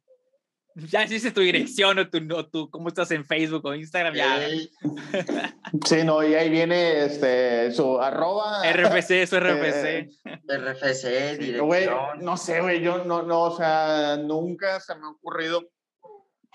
Ya 0.74 1.06
si 1.06 1.14
dices 1.14 1.34
tu 1.34 1.42
dirección 1.42 1.98
o 1.98 2.08
tu, 2.08 2.18
o 2.34 2.46
tu 2.46 2.70
cómo 2.70 2.88
estás 2.88 3.10
en 3.10 3.26
Facebook 3.26 3.64
o 3.66 3.74
Instagram, 3.74 4.14
ya. 4.14 4.40
Sí, 5.86 6.04
no, 6.04 6.26
y 6.26 6.34
ahí 6.34 6.48
viene 6.48 7.04
este, 7.04 7.72
su 7.72 8.00
arroba. 8.00 8.62
RFC, 8.70 9.26
RFC. 9.30 9.84
Eh, 9.84 10.08
RFC, 10.48 11.60
Güey, 11.60 11.80
dirección. 11.82 12.20
no 12.20 12.36
sé, 12.36 12.60
güey, 12.60 12.80
yo 12.80 13.04
no, 13.04 13.22
no, 13.22 13.42
o 13.42 13.56
sea, 13.56 14.16
nunca 14.16 14.80
se 14.80 14.94
me 14.94 15.06
ha 15.06 15.10
ocurrido. 15.10 15.62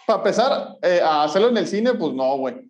Para 0.05 0.19
empezar, 0.19 0.77
eh, 0.81 1.01
a 1.03 1.23
hacerlo 1.23 1.49
en 1.49 1.57
el 1.57 1.67
cine, 1.67 1.93
pues 1.93 2.13
no, 2.13 2.37
güey. 2.37 2.66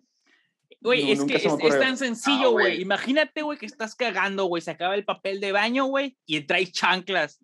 Güey, 0.80 1.06
No, 1.06 1.24
es 1.24 1.24
que 1.24 1.36
es, 1.36 1.80
tan 1.80 1.96
sencillo, 1.96 2.52
güey. 2.52 2.80
Imagínate, 2.80 3.42
güey, 3.42 3.58
que 3.58 3.66
estás 3.66 3.94
cagando, 3.94 4.44
güey. 4.44 4.62
Se 4.62 4.70
acaba 4.70 4.94
el 4.94 5.04
papel 5.04 5.40
de 5.40 5.52
baño, 5.52 5.86
güey, 5.86 6.16
y 6.24 6.40
traes 6.42 6.72
chanclas. 6.72 7.40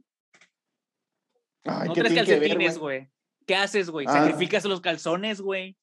Ay, 1.64 1.88
no 1.88 1.94
¿qué 1.94 2.00
traes 2.00 2.14
calcetines, 2.14 2.78
güey? 2.78 2.98
güey. 2.98 3.10
¿Qué 3.46 3.56
haces, 3.56 3.90
güey? 3.90 4.06
Ah. 4.08 4.12
Sacrificas 4.12 4.64
los 4.64 4.80
calzones, 4.80 5.40
güey. 5.40 5.76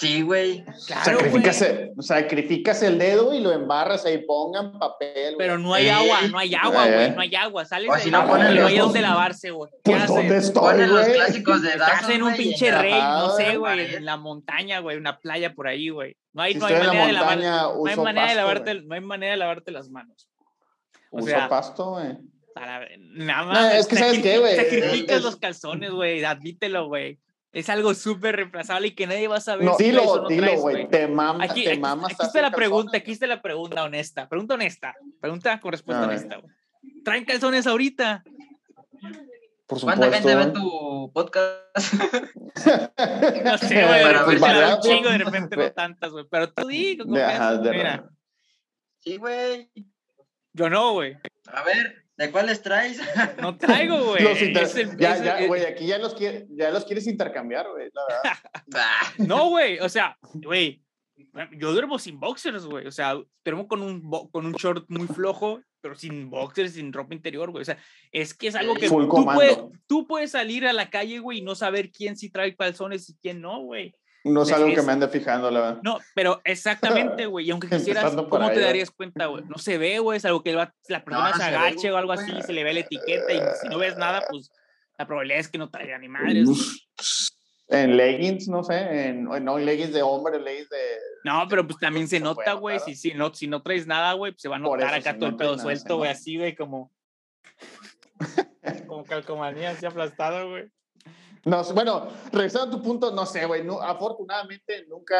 Sí, 0.00 0.22
güey. 0.22 0.64
Claro, 0.86 1.04
sacrificas, 1.04 1.60
el, 1.60 1.90
sacrificas 2.00 2.82
el 2.82 2.98
dedo 2.98 3.34
y 3.34 3.40
lo 3.40 3.52
embarras 3.52 4.06
ahí, 4.06 4.24
pongan 4.24 4.78
papel. 4.78 5.34
güey. 5.34 5.36
Pero 5.36 5.58
no 5.58 5.74
hay 5.74 5.86
Eh, 5.88 5.90
agua, 5.92 6.20
no 6.30 6.38
hay 6.38 6.54
agua, 6.54 6.88
eh. 6.88 6.94
güey. 6.94 7.10
No 7.10 7.20
hay 7.20 7.34
agua. 7.34 7.64
Sales 7.66 7.90
O 7.90 7.94
de 7.94 8.00
si 8.00 8.10
no 8.10 8.26
ponen 8.26 8.56
no 8.56 8.66
hay 8.66 8.78
dónde 8.78 9.02
lavarse, 9.02 9.50
güey. 9.50 9.70
¿Qué 9.84 9.92
Pues, 9.92 10.06
¿dónde 10.06 10.36
haces? 10.36 10.48
estoy, 10.48 10.62
Ponen 10.62 10.88
los 10.88 11.00
güey? 11.04 11.14
clásicos 11.14 11.62
de 11.62 11.68
Estás 11.68 12.08
en 12.08 12.22
un 12.22 12.34
pinche 12.34 12.70
rey, 12.70 12.92
no 12.94 12.98
Ajá, 13.26 13.36
sé, 13.36 13.56
güey, 13.58 13.94
en 13.96 14.04
la 14.06 14.16
montaña, 14.16 14.78
güey, 14.80 14.96
una 14.96 15.18
playa 15.18 15.52
por 15.54 15.68
ahí, 15.68 15.90
güey. 15.90 16.16
No 16.32 16.42
hay, 16.42 16.54
Si 16.54 16.58
no 16.60 16.66
hay 16.66 16.74
manera 16.74 16.94
la 16.94 17.06
de 17.06 17.12
lavar, 17.12 17.36
montaña, 17.36 17.62
no 17.62 17.86
hay 17.86 17.96
manera 17.96 18.28
de 18.30 18.34
lavarte, 18.36 18.72
güey. 18.74 18.86
no 18.86 18.94
hay 18.94 19.00
manera 19.02 19.32
de 19.32 19.36
lavarte 19.36 19.70
las 19.70 19.90
manos. 19.90 20.28
O 21.10 21.18
Uso 21.18 21.26
sea, 21.26 21.48
pasto, 21.48 21.90
güey. 21.90 22.16
Para, 22.54 22.86
nada 22.98 23.42
No, 23.42 23.48
más. 23.52 23.74
es 23.74 23.86
que, 23.86 23.96
¿sabes 23.96 24.18
qué, 24.20 24.38
güey? 24.38 24.56
Sacrificas 24.56 25.22
los 25.22 25.36
calzones, 25.36 25.90
güey, 25.90 26.24
admítelo, 26.24 26.86
güey. 26.88 27.18
Es 27.52 27.68
algo 27.68 27.94
súper 27.94 28.36
reemplazable 28.36 28.88
y 28.88 28.90
que 28.94 29.06
nadie 29.08 29.26
va 29.26 29.38
a 29.38 29.40
saber 29.40 29.64
No, 29.64 29.74
si 29.74 29.84
dilo, 29.84 30.22
no 30.22 30.28
dilo, 30.28 30.56
güey. 30.60 30.88
Te 30.88 31.08
mamas, 31.08 31.50
Aquí, 31.50 31.64
te 31.64 31.70
aquí, 31.72 31.80
mamas. 31.80 32.12
aquí 32.12 32.26
está 32.26 32.42
la 32.42 32.50
pregunta, 32.52 32.96
aquí 32.98 33.10
está 33.12 33.26
la 33.26 33.42
pregunta 33.42 33.82
honesta. 33.82 34.28
Pregunta 34.28 34.54
honesta. 34.54 34.94
Pregunta 35.20 35.58
con 35.60 35.72
respuesta 35.72 36.04
honesta, 36.06 36.36
güey. 36.36 36.54
¿Traen 37.04 37.24
calzones 37.24 37.66
ahorita? 37.66 38.22
Por 39.66 39.80
¿Cuánta 39.80 40.06
supuesto. 40.06 40.28
gente 40.28 40.34
ve 40.34 40.50
güey. 40.50 40.52
tu 40.52 41.12
podcast? 41.12 41.94
No 43.44 43.58
sé, 43.58 43.86
güey, 43.86 44.40
da 44.40 44.52
la- 44.52 44.76
un 44.76 44.80
chingo, 44.82 45.08
de 45.10 45.18
repente 45.18 45.56
no 45.56 45.62
Ve- 45.62 45.70
tantas, 45.70 46.10
güey. 46.12 46.26
Pero 46.30 46.52
tú 46.52 46.66
digo, 46.68 47.04
De- 47.04 47.22
ajá, 47.24 47.56
de- 47.56 47.70
mira, 47.70 48.10
Sí, 48.98 49.16
güey. 49.16 49.70
yo 50.52 50.68
no, 50.70 50.92
güey. 50.92 51.16
A 51.46 51.62
ver, 51.62 52.04
¿de 52.20 52.30
cuáles 52.30 52.62
traes? 52.62 53.00
No 53.40 53.56
traigo, 53.56 54.04
güey. 54.04 54.22
Los 54.22 54.40
inter- 54.42 54.62
Es 54.64 54.76
el- 54.76 54.96
ya, 54.98 55.14
es 55.14 55.20
el- 55.20 55.24
ya, 55.26 55.46
güey, 55.46 55.64
aquí 55.64 55.86
ya 55.86 55.98
los, 55.98 56.14
quiere- 56.14 56.46
ya 56.50 56.70
los 56.70 56.84
quieres 56.84 57.06
intercambiar, 57.06 57.66
güey, 57.70 57.88
la 57.92 58.02
verdad. 58.06 58.38
Bah, 58.66 59.14
No, 59.18 59.48
güey, 59.48 59.78
o 59.80 59.88
sea, 59.88 60.16
güey, 60.34 60.82
yo 61.58 61.72
duermo 61.72 61.98
sin 61.98 62.20
boxers, 62.20 62.66
güey, 62.66 62.86
o 62.86 62.92
sea, 62.92 63.14
duermo 63.44 63.66
con 63.66 63.82
un, 63.82 64.02
bo- 64.08 64.30
con 64.30 64.46
un 64.46 64.52
short 64.52 64.84
muy 64.88 65.06
flojo, 65.06 65.60
pero 65.80 65.94
sin 65.94 66.28
boxers, 66.28 66.74
sin 66.74 66.92
ropa 66.92 67.14
interior, 67.14 67.50
güey, 67.50 67.62
o 67.62 67.64
sea, 67.64 67.78
es 68.12 68.34
que 68.34 68.48
es 68.48 68.54
algo 68.54 68.74
que 68.74 68.88
tú 68.88 69.24
puedes, 69.34 69.58
tú 69.86 70.06
puedes 70.06 70.30
salir 70.32 70.66
a 70.66 70.72
la 70.74 70.90
calle, 70.90 71.18
güey, 71.20 71.38
y 71.38 71.42
no 71.42 71.54
saber 71.54 71.90
quién 71.90 72.16
sí 72.16 72.30
trae 72.30 72.54
calzones 72.54 73.08
y 73.08 73.16
quién 73.16 73.40
no, 73.40 73.60
güey. 73.62 73.94
No 74.24 74.42
es 74.42 74.52
algo 74.52 74.74
que 74.74 74.82
me 74.82 74.92
ande 74.92 75.08
fijando, 75.08 75.50
la 75.50 75.60
verdad. 75.60 75.80
No, 75.82 75.98
pero 76.14 76.40
exactamente, 76.44 77.26
güey, 77.26 77.46
y 77.46 77.50
aunque 77.50 77.68
quisieras, 77.70 78.14
¿cómo 78.14 78.48
ahí, 78.48 78.54
te 78.54 78.60
darías 78.60 78.90
cuenta, 78.90 79.26
güey? 79.26 79.44
No 79.44 79.56
se 79.58 79.78
ve, 79.78 79.98
güey, 79.98 80.18
es 80.18 80.24
algo 80.24 80.42
que 80.42 80.52
la 80.52 80.72
persona 81.04 81.30
no 81.30 81.36
se 81.36 81.42
se 81.42 81.50
ve, 81.50 81.56
agache 81.56 81.92
o 81.92 81.96
algo 81.96 82.12
así, 82.12 82.32
se 82.42 82.52
le 82.52 82.64
ve 82.64 82.74
la 82.74 82.80
etiqueta, 82.80 83.32
y 83.32 83.40
si 83.60 83.68
no 83.68 83.78
ves 83.78 83.96
nada, 83.96 84.22
pues 84.28 84.50
la 84.98 85.06
probabilidad 85.06 85.40
es 85.40 85.48
que 85.48 85.58
no 85.58 85.70
traiga 85.70 85.98
ni 85.98 86.08
madres. 86.08 86.48
En 87.68 87.96
leggings, 87.96 88.48
no 88.48 88.64
sé, 88.64 89.08
en, 89.08 89.24
no, 89.24 89.36
en 89.36 89.64
leggings 89.64 89.92
de 89.92 90.02
hombre, 90.02 90.40
leggings 90.40 90.68
de... 90.68 90.78
No, 91.24 91.46
pero 91.48 91.64
pues 91.66 91.78
también 91.78 92.08
se 92.08 92.16
Se 92.16 92.22
nota, 92.22 92.54
güey. 92.54 92.80
Si, 92.80 92.96
si, 92.96 93.14
no, 93.14 93.32
si 93.32 93.46
no 93.46 93.62
traes 93.62 93.86
nada, 93.86 94.12
güey, 94.14 94.32
pues 94.32 94.42
se 94.42 94.48
va 94.48 94.56
a 94.56 94.58
notar 94.58 94.98
eso, 94.98 95.08
acá 95.08 95.18
todo 95.18 95.28
el 95.28 95.36
pedo 95.36 95.56
suelto, 95.56 95.98
güey, 95.98 96.10
así, 96.10 96.36
güey, 96.36 96.56
como. 96.56 96.92
como 98.88 99.04
calcomanía 99.04 99.70
así 99.70 99.86
aplastado, 99.86 100.50
güey. 100.50 100.68
No, 101.44 101.64
bueno, 101.74 102.08
regresando 102.32 102.66
a 102.66 102.78
tu 102.78 102.82
punto, 102.82 103.10
no 103.12 103.24
sé, 103.24 103.46
güey, 103.46 103.64
no, 103.64 103.80
afortunadamente 103.80 104.84
nunca 104.88 105.16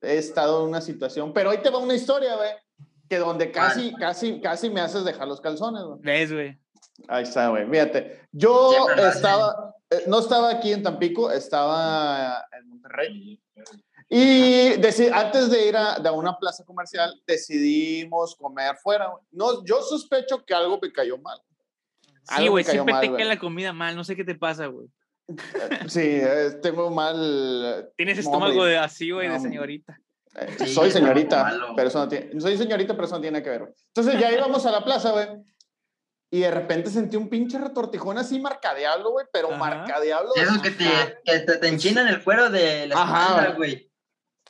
he 0.00 0.18
estado 0.18 0.62
en 0.62 0.70
una 0.70 0.80
situación, 0.80 1.32
pero 1.32 1.50
hoy 1.50 1.58
te 1.58 1.70
va 1.70 1.78
una 1.78 1.94
historia, 1.94 2.34
güey, 2.36 2.50
que 3.08 3.18
donde 3.18 3.52
casi, 3.52 3.94
casi, 3.94 4.40
casi 4.40 4.70
me 4.70 4.80
haces 4.80 5.04
dejar 5.04 5.28
los 5.28 5.40
calzones, 5.40 5.82
güey. 5.84 5.98
¿Ves, 6.00 6.32
güey? 6.32 6.58
Ahí 7.08 7.22
está, 7.22 7.48
güey. 7.48 7.66
Fíjate, 7.68 8.20
yo 8.32 8.72
Siempre 8.72 9.08
estaba, 9.08 9.74
eh, 9.90 10.04
no 10.06 10.18
estaba 10.18 10.50
aquí 10.50 10.72
en 10.72 10.82
Tampico, 10.82 11.30
estaba 11.30 12.44
en 12.58 12.68
Monterrey. 12.68 13.40
Y 14.08 14.72
antes 15.12 15.50
de 15.50 15.68
ir 15.68 15.76
a, 15.76 15.98
de 15.98 16.10
una 16.10 16.36
plaza 16.38 16.64
comercial, 16.64 17.18
decidimos 17.26 18.34
comer 18.36 18.76
fuera. 18.76 19.06
güey. 19.06 19.22
No, 19.30 19.64
yo 19.64 19.80
sospecho 19.82 20.44
que 20.44 20.52
algo 20.54 20.78
me 20.80 20.92
cayó 20.92 21.16
mal. 21.18 21.40
Sí, 22.24 22.46
güey, 22.48 22.62
siempre 22.62 22.92
mal, 22.92 23.00
te 23.00 23.12
cae 23.12 23.24
la 23.24 23.38
comida 23.38 23.72
mal, 23.72 23.96
no 23.96 24.04
sé 24.04 24.14
qué 24.14 24.24
te 24.24 24.34
pasa, 24.34 24.66
güey. 24.66 24.88
Sí, 25.88 26.00
eh, 26.02 26.58
tengo 26.62 26.90
mal. 26.90 27.90
Tienes 27.96 28.16
No, 28.16 28.20
estómago 28.22 28.64
de 28.64 28.78
así, 28.78 29.10
güey, 29.10 29.28
de 29.28 29.34
No. 29.34 29.40
señorita. 29.40 29.98
eh, 30.36 30.46
Sí, 30.58 30.66
soy 30.74 30.90
señorita, 30.90 31.52
pero 31.76 31.88
eso 31.88 31.98
no 31.98 32.08
tiene. 32.08 32.40
Soy 32.40 32.56
señorita, 32.56 32.94
pero 32.94 33.06
eso 33.06 33.16
no 33.16 33.20
tiene 33.22 33.42
que 33.42 33.50
ver. 33.50 33.60
güey. 33.60 33.72
Entonces 33.94 34.20
ya 34.20 34.32
íbamos 34.32 34.64
a 34.66 34.70
la 34.72 34.84
plaza, 34.84 35.12
güey. 35.12 35.28
Y 36.30 36.40
de 36.40 36.50
repente 36.50 36.88
sentí 36.88 37.16
un 37.18 37.28
pinche 37.28 37.58
retortijón 37.58 38.16
así 38.16 38.40
marcadeablo, 38.40 39.10
güey, 39.10 39.26
pero 39.32 39.48
Ajá. 39.48 39.58
marcadeablo. 39.58 40.30
Eso 40.34 40.62
que 40.62 40.70
te, 40.70 40.84
que 41.24 41.38
te, 41.40 41.58
te 41.58 41.68
enchinan 41.68 42.08
el 42.08 42.24
cuero 42.24 42.48
de 42.48 42.86
la 42.86 42.94
Ajá, 43.02 43.26
espalda, 43.28 43.54
güey. 43.56 43.90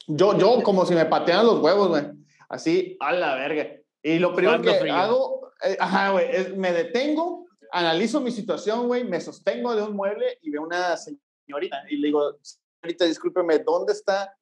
Yo, 0.07 0.39
yo, 0.39 0.63
como 0.63 0.87
si 0.87 0.95
me 0.95 1.07
patearan 1.07 1.45
los 1.47 1.59
huevos, 1.61 1.89
güey. 1.89 2.05
Así, 2.49 2.97
a 3.01 3.13
la 3.13 3.35
verga. 3.35 3.67
Y 4.03 4.19
lo 4.21 4.35
primero 4.35 4.61
que 4.63 4.75
frío. 4.75 4.95
hago, 4.95 5.53
eh, 5.65 5.77
ajá, 5.81 6.11
güey, 6.11 6.27
es 6.31 6.57
me 6.57 6.73
detengo, 6.73 7.42
analizo 7.73 8.21
mi 8.21 8.31
situación, 8.31 8.87
güey, 8.87 9.05
me 9.05 9.21
sostengo 9.21 9.75
de 9.75 9.83
un 9.83 9.97
mueble 9.97 10.39
y 10.43 10.51
veo 10.51 10.63
una 10.63 10.97
señorita 10.97 11.83
y 11.89 11.97
le 11.97 12.09
digo, 12.09 12.39
señorita, 12.81 13.05
discúlpeme, 13.07 13.59
¿dónde 13.61 13.93
está 13.93 14.37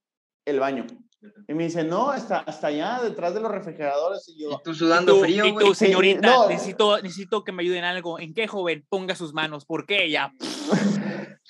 el 0.44 0.60
baño? 0.60 0.86
Y 1.48 1.52
me 1.52 1.64
dice, 1.64 1.84
no, 1.84 2.10
hasta, 2.10 2.38
hasta 2.38 2.68
allá, 2.68 3.00
detrás 3.02 3.34
de 3.34 3.40
los 3.40 3.50
refrigeradores. 3.50 4.26
Y 4.28 4.40
yo, 4.42 4.52
Y 4.52 4.62
tú 4.64 4.70
Y 4.70 4.74
sudando 4.74 5.14
tú, 5.14 5.20
frío, 5.20 5.44
y 5.44 5.50
güey. 5.50 5.66
tú, 5.66 5.74
Sí, 5.74 5.86
señorita, 5.86 6.26
no. 6.26 6.48
necesito, 6.48 7.00
necesito 7.02 7.44
que 7.44 7.52
me 7.52 7.62
ayuden 7.62 7.80
en 7.80 7.84
algo. 7.84 8.18
¿En 8.18 8.32
qué, 8.32 8.46
joven? 8.48 8.86
Ponga 8.88 9.14
sus 9.14 9.34
manos. 9.34 9.66
¿Por 9.66 9.86
qué? 9.86 10.10
Ya. 10.10 10.32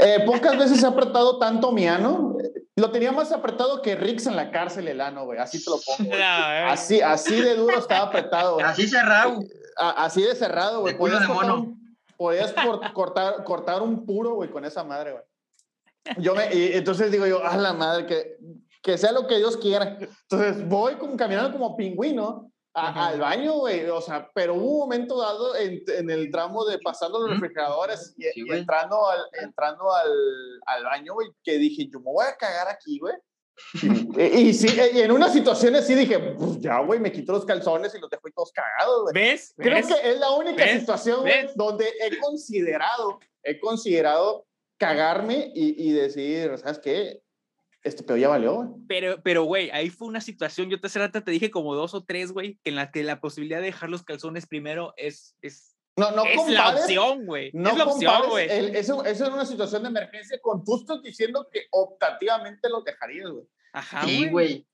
Eh, 0.00 0.24
pocas 0.26 0.58
veces 0.58 0.82
he 0.82 0.86
apretado 0.86 1.38
tanto 1.38 1.70
mi 1.70 1.86
ano. 1.86 2.36
Lo 2.74 2.90
tenía 2.90 3.12
más 3.12 3.30
apretado 3.30 3.80
que 3.80 3.94
Rix 3.94 4.26
en 4.26 4.34
la 4.34 4.50
cárcel, 4.50 4.88
el 4.88 5.00
ano, 5.00 5.24
güey. 5.24 5.38
Así 5.38 5.62
te 5.64 5.70
lo 5.70 5.76
pongo. 5.78 6.08
güey. 6.08 6.18
Ya, 6.18 6.60
eh. 6.62 6.64
Así, 6.68 7.00
así 7.00 7.40
de 7.40 7.54
duro 7.54 7.78
estaba 7.78 8.06
apretado. 8.06 8.58
Así 8.60 8.88
cerrado. 8.88 9.38
A- 9.76 10.04
así 10.04 10.22
de 10.22 10.34
cerrado, 10.34 10.80
güey. 10.80 10.96
Podías 10.96 11.20
de 11.20 11.26
cortar 11.26 11.50
un- 11.54 11.96
Podías 12.16 12.52
por- 12.52 12.80
cortar, 12.94 13.44
cortar 13.44 13.82
un 13.82 14.06
puro, 14.06 14.34
güey, 14.34 14.50
con 14.50 14.64
esa 14.64 14.82
madre, 14.84 15.12
güey. 15.12 15.24
Yo 16.18 16.34
me, 16.34 16.54
y 16.54 16.72
entonces 16.72 17.10
digo 17.10 17.26
yo, 17.26 17.44
a 17.44 17.56
la 17.56 17.72
madre, 17.72 18.06
que, 18.06 18.36
que 18.82 18.96
sea 18.96 19.12
lo 19.12 19.26
que 19.26 19.36
Dios 19.38 19.56
quiera. 19.56 19.98
Entonces 20.30 20.66
voy 20.68 20.94
como, 20.94 21.16
caminando 21.16 21.52
como 21.58 21.76
pingüino 21.76 22.50
a- 22.74 23.08
al 23.08 23.20
baño, 23.20 23.54
güey. 23.54 23.86
O 23.90 24.00
sea, 24.00 24.30
pero 24.34 24.54
hubo 24.54 24.74
un 24.74 24.78
momento 24.88 25.20
dado 25.20 25.56
en, 25.56 25.82
en 25.88 26.08
el 26.10 26.30
tramo 26.30 26.64
de 26.64 26.78
pasando 26.78 27.18
los 27.18 27.30
refrigeradores 27.30 28.14
y, 28.16 28.22
Sí, 28.24 28.44
y 28.46 28.52
entrando, 28.52 29.08
al, 29.08 29.20
entrando 29.42 29.92
al, 29.92 30.10
al 30.66 30.84
baño, 30.84 31.14
güey, 31.14 31.28
que 31.42 31.58
dije, 31.58 31.88
yo 31.92 31.98
me 31.98 32.12
voy 32.12 32.24
a 32.26 32.36
cagar 32.36 32.68
aquí, 32.68 32.98
güey. 33.00 33.14
y, 34.18 34.22
y 34.22 34.54
sí, 34.54 34.68
y 34.94 35.00
en 35.00 35.12
una 35.12 35.28
situación 35.28 35.74
así 35.76 35.94
dije, 35.94 36.18
"Pues 36.18 36.60
ya, 36.60 36.80
güey, 36.80 37.00
me 37.00 37.12
quito 37.12 37.32
los 37.32 37.44
calzones 37.44 37.94
y 37.94 37.98
los 38.00 38.10
dejo 38.10 38.22
todos 38.34 38.52
cagados, 38.52 39.02
güey. 39.04 39.14
¿Ves? 39.14 39.54
Creo 39.56 39.76
¿Ves? 39.76 39.86
que 39.86 40.10
es 40.10 40.18
la 40.20 40.30
única 40.32 40.64
¿Ves? 40.64 40.80
situación 40.80 41.24
¿Ves? 41.24 41.52
donde 41.54 41.86
he 42.00 42.18
considerado, 42.18 43.18
he 43.42 43.58
considerado 43.58 44.46
cagarme 44.78 45.50
y, 45.54 45.88
y 45.88 45.92
decir, 45.92 46.56
¿sabes 46.58 46.78
qué? 46.78 47.22
Este 47.82 48.02
pedo 48.02 48.16
ya 48.16 48.28
valió, 48.28 48.54
güey. 48.54 48.68
Pero, 48.88 49.22
pero, 49.22 49.44
güey, 49.44 49.70
ahí 49.70 49.90
fue 49.90 50.08
una 50.08 50.20
situación, 50.20 50.68
yo 50.68 50.80
te 50.80 50.88
hace 50.88 50.98
rato 50.98 51.22
te 51.22 51.30
dije 51.30 51.52
como 51.52 51.74
dos 51.74 51.94
o 51.94 52.04
tres, 52.04 52.32
güey, 52.32 52.58
en 52.64 52.74
la 52.74 52.90
que 52.90 53.04
la 53.04 53.20
posibilidad 53.20 53.60
de 53.60 53.66
dejar 53.66 53.90
los 53.90 54.02
calzones 54.02 54.46
primero 54.46 54.92
es, 54.96 55.36
es, 55.40 55.75
No, 55.96 56.10
no 56.10 56.24
es 56.26 56.36
la 56.50 56.64
compares, 56.64 56.82
opción, 56.82 57.24
güey. 57.26 57.50
no 57.54 57.70
es 57.70 57.76
la 57.78 57.84
opción, 57.84 58.22
güey. 58.28 58.48
eso, 58.76 59.02
eso 59.04 59.24
es 59.24 59.30
una 59.30 59.46
situación 59.46 59.82
de 59.82 59.88
emergencia 59.88 60.38
con 60.42 60.62
tú 60.64 60.76
estás 60.76 61.02
diciendo 61.02 61.48
que 61.50 61.62
optativamente 61.70 62.68
lo 62.68 62.82
dejarías, 62.82 63.30
güey. 63.30 63.44
Ajá, 63.72 64.04
Sí, 64.04 64.28
güey. 64.28 64.66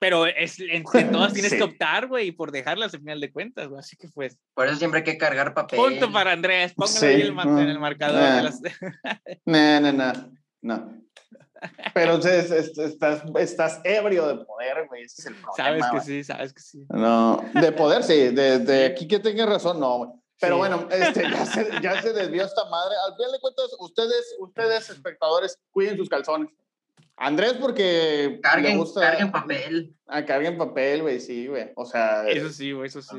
Pero 0.00 0.26
es, 0.26 0.60
entre 0.60 1.04
todas 1.06 1.32
tienes 1.32 1.50
Sí. 1.50 1.56
que 1.56 1.64
optar, 1.64 2.06
güey, 2.06 2.30
por 2.30 2.52
dejarlas 2.52 2.94
al 2.94 3.00
final 3.00 3.20
de 3.20 3.32
cuentas, 3.32 3.66
güey. 3.66 3.80
Así 3.80 3.96
que 3.96 4.06
pues, 4.08 4.38
Por 4.54 4.68
eso 4.68 4.76
siempre 4.76 4.98
hay 4.98 5.04
que 5.04 5.18
cargar 5.18 5.54
papel. 5.54 5.76
punto 5.76 6.12
para 6.12 6.30
Andrés, 6.32 6.72
póngale 6.74 6.98
Sí. 7.00 7.06
ahí 7.06 7.20
el, 7.22 7.30
en 7.36 7.58
el 7.68 7.80
marcador. 7.80 8.22
Ah. 8.22 8.36
de 8.36 8.42
las- 8.42 8.60
No, 9.44 9.80
no, 9.80 9.92
no, 9.92 10.12
no. 10.62 11.02
Pero 11.94 12.14
entonces 12.14 12.52
es- 12.52 12.78
estás, 12.78 13.24
estás 13.40 13.80
ebrio 13.82 14.28
de 14.28 14.44
poder, 14.44 14.86
güey. 14.86 15.02
Ese 15.02 15.22
es 15.22 15.26
el 15.26 15.34
problema. 15.34 15.56
sabes 15.56 15.84
que 15.92 16.00
sí, 16.06 16.22
sabes 16.22 16.52
que 16.52 16.60
sí. 16.62 16.86
No, 16.90 17.42
de 17.60 17.72
poder 17.72 18.04
sí, 18.04 18.28
de, 18.28 18.60
de 18.60 18.86
aquí 18.86 19.08
que 19.08 19.18
tenga 19.18 19.44
razón, 19.46 19.80
no. 19.80 19.96
güey. 19.98 20.10
Pero 20.40 20.54
Sí. 20.54 20.58
bueno, 20.58 20.88
este, 20.90 21.22
ya, 21.30 21.46
se, 21.46 21.68
ya 21.82 22.00
se 22.02 22.12
desvió 22.12 22.44
esta 22.44 22.64
madre. 22.66 22.94
Al 23.06 23.14
final 23.16 23.32
de 23.32 23.40
cuentas, 23.40 23.66
ustedes, 23.80 24.36
ustedes, 24.38 24.90
espectadores, 24.90 25.58
cuiden 25.70 25.96
sus 25.96 26.08
calzones. 26.08 26.48
Andrés, 27.16 27.54
porque 27.54 28.28
le 28.34 28.40
Carguen, 28.40 28.78
gusta. 28.78 29.00
carguen 29.00 29.32
papel. 29.32 29.96
Ah, 30.06 30.24
carguen 30.24 30.56
papel, 30.56 31.02
güey, 31.02 31.18
sí, 31.20 31.48
güey. 31.48 31.72
O 31.74 31.84
sea, 31.84 32.28
Eso 32.28 32.50
sí, 32.50 32.70
güey, 32.70 32.86
eso 32.86 33.02
sí. 33.02 33.16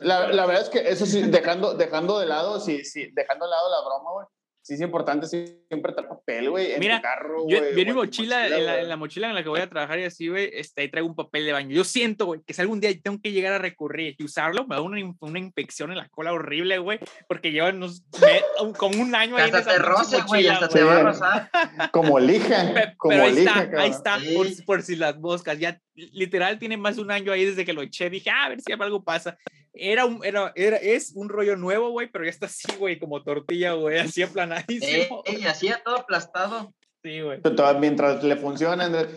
la, 0.00 0.28
la 0.28 0.46
verdad 0.46 0.62
es 0.62 0.70
que 0.70 0.78
eso 0.88 1.04
sí, 1.04 1.20
dejando, 1.22 1.74
dejando 1.74 2.18
de 2.18 2.24
lado, 2.26 2.58
sí, 2.58 2.82
sí, 2.86 3.10
dejando 3.12 3.44
de 3.44 3.50
lado 3.50 3.68
la 3.70 3.80
broma, 3.86 4.10
güey. 4.12 4.26
Sí 4.66 4.72
es 4.72 4.80
importante 4.80 5.26
siempre 5.26 5.92
traer 5.92 6.08
papel, 6.08 6.48
güey, 6.48 6.72
en 6.72 6.80
Mira, 6.80 6.96
tu 6.96 7.02
carro, 7.02 7.36
Yo, 7.46 7.58
güey. 7.58 7.74
yo 7.74 7.80
en 7.80 7.86
mi 7.86 7.92
tu 7.92 7.94
mochila, 7.98 8.46
en 8.46 8.64
la, 8.64 8.80
en 8.80 8.88
la 8.88 8.96
mochila 8.96 9.28
en 9.28 9.34
la 9.34 9.42
que 9.42 9.50
voy 9.50 9.60
a 9.60 9.68
trabajar 9.68 9.98
y 9.98 10.04
así, 10.04 10.28
güey, 10.28 10.48
este, 10.54 10.80
ahí 10.80 10.88
traigo 10.90 11.06
un 11.06 11.14
papel 11.14 11.44
de 11.44 11.52
baño. 11.52 11.74
Yo 11.76 11.84
siento, 11.84 12.24
güey, 12.24 12.40
que 12.46 12.54
si 12.54 12.62
algún 12.62 12.80
día 12.80 12.90
tengo 13.02 13.20
que 13.22 13.32
llegar 13.32 13.52
a 13.52 13.58
recurrir 13.58 14.14
y 14.18 14.24
usarlo, 14.24 14.66
me 14.66 14.74
da 14.74 14.80
una, 14.80 14.96
una 15.20 15.38
infección 15.38 15.90
en 15.92 15.98
la 15.98 16.08
cola 16.08 16.32
horrible, 16.32 16.78
güey, 16.78 16.98
porque 17.28 17.52
llevan 17.52 17.76
unos, 17.76 18.04
me- 18.22 18.64
un- 18.64 18.72
como 18.72 19.02
un 19.02 19.14
año 19.14 19.36
ahí 19.36 19.50
en 19.50 19.54
hasta 19.54 19.70
esa 19.72 19.82
te 19.82 19.86
roce, 19.86 20.16
güey. 20.22 20.44
mochila, 20.44 20.52
Hasta 20.54 20.68
te 20.70 20.82
va 20.82 20.96
a 20.96 21.02
rozar. 21.02 21.50
Como 21.92 22.18
lija, 22.18 22.72
Pe- 22.72 22.94
como 22.96 23.10
Pero 23.12 23.24
ahí 23.24 23.34
lija, 23.34 23.62
está, 23.64 23.80
ahí 23.82 23.90
está, 23.90 24.18
Sí. 24.20 24.34
por, 24.34 24.48
si- 24.48 24.62
por 24.62 24.82
si 24.82 24.96
las 24.96 25.18
moscas. 25.18 25.58
Ya 25.58 25.78
literal 25.94 26.58
tiene 26.58 26.78
más 26.78 26.96
de 26.96 27.02
un 27.02 27.10
año 27.10 27.32
ahí 27.32 27.44
desde 27.44 27.66
que 27.66 27.74
lo 27.74 27.82
eché. 27.82 28.08
Dije, 28.08 28.30
"Ah, 28.30 28.46
a 28.46 28.48
ver 28.48 28.62
si 28.62 28.72
algo 28.72 29.04
pasa. 29.04 29.36
Era 29.74 30.06
un, 30.06 30.24
era, 30.24 30.52
era, 30.54 30.76
es 30.76 31.12
un 31.16 31.28
rollo 31.28 31.56
nuevo, 31.56 31.90
güey, 31.90 32.08
pero 32.10 32.24
ya 32.24 32.30
está 32.30 32.46
así, 32.46 32.68
güey, 32.78 32.98
como 32.98 33.22
tortilla, 33.22 33.72
güey, 33.72 33.98
así 33.98 34.22
Eh, 34.22 34.24
aplanadísimo. 34.24 35.22
y 35.26 35.44
hacía 35.46 35.82
todo 35.84 35.96
aplastado. 35.96 36.72
Sí, 37.02 37.20
güey. 37.20 37.40
Mientras 37.80 38.22
le 38.22 38.36
funciona, 38.36 38.84
Andrés. 38.84 39.08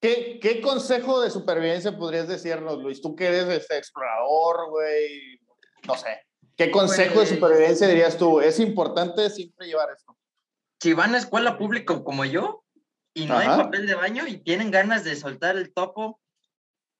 ¿Qué, 0.00 0.38
¿Qué 0.42 0.60
consejo 0.60 1.20
de 1.22 1.30
supervivencia 1.30 1.96
podrías 1.96 2.28
decirnos, 2.28 2.82
Luis? 2.82 3.00
Tú 3.00 3.14
que 3.16 3.26
eres 3.26 3.48
este 3.48 3.78
explorador, 3.78 4.68
güey, 4.70 5.40
no 5.86 5.96
sé. 5.96 6.20
¿Qué 6.56 6.70
consejo 6.70 7.14
Pues- 7.14 7.30
de 7.30 7.36
supervivencia 7.36 7.86
dirías 7.88 8.18
tú? 8.18 8.40
Es 8.40 8.60
importante 8.60 9.30
siempre 9.30 9.66
llevar 9.66 9.88
esto. 9.96 10.16
Si 10.80 10.92
van 10.92 11.14
a 11.14 11.18
escuela 11.18 11.56
pública 11.56 12.02
como 12.04 12.24
yo 12.24 12.64
y 13.14 13.26
no 13.26 13.36
Ajá. 13.38 13.54
hay 13.54 13.62
papel 13.64 13.86
de 13.86 13.94
baño 13.94 14.26
y 14.26 14.38
tienen 14.42 14.70
ganas 14.70 15.04
de 15.04 15.16
soltar 15.16 15.56
el 15.56 15.72
topo, 15.72 16.20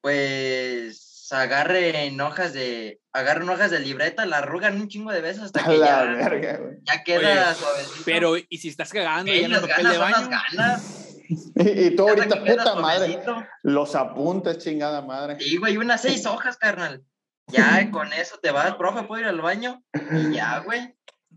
pues 0.01 1.12
sea, 1.33 1.43
agarren 1.43 2.21
hojas 2.21 2.53
de, 2.53 3.01
agarren 3.13 3.49
hojas 3.49 3.71
de 3.71 3.81
libreta, 3.81 4.27
la 4.27 4.39
arrugan 4.39 4.81
un 4.81 4.89
chingo 4.89 5.13
de 5.13 5.21
veces 5.21 5.45
hasta 5.45 5.65
que 5.65 5.77
la 5.79 5.87
ya, 5.87 6.05
verga, 6.05 6.57
güey. 6.59 6.75
ya 6.85 7.03
queda 7.03 7.51
Oye, 7.51 7.55
suavecito. 7.55 8.03
Pero, 8.05 8.37
¿y 8.37 8.59
si 8.59 8.69
estás 8.69 8.91
cagando 8.93 9.33
en 9.33 9.45
el 9.45 9.51
las 9.51 9.61
papel 9.61 9.77
ganas 9.77 9.93
de 9.93 9.99
son 9.99 10.11
las 10.11 10.29
baño? 10.29 10.43
ganas. 10.57 11.17
Y, 11.57 11.71
y 11.87 11.97
tú 11.97 12.09
ahorita, 12.09 12.45
puta 12.45 12.75
madre, 12.77 13.23
los 13.63 13.95
apuntes, 13.95 14.59
chingada 14.59 15.03
madre. 15.03 15.39
Sí, 15.41 15.57
güey, 15.57 15.77
unas 15.77 16.03
seis 16.03 16.27
hojas, 16.27 16.57
carnal. 16.57 17.03
Ya 17.49 17.91
con 17.91 18.13
eso 18.13 18.39
te 18.41 18.51
vas, 18.51 18.75
profe, 18.77 19.05
¿puedo 19.05 19.23
ir 19.23 19.29
al 19.29 19.41
baño? 19.41 19.83
Y 20.13 20.35
ya, 20.35 20.59
güey. 20.61 20.95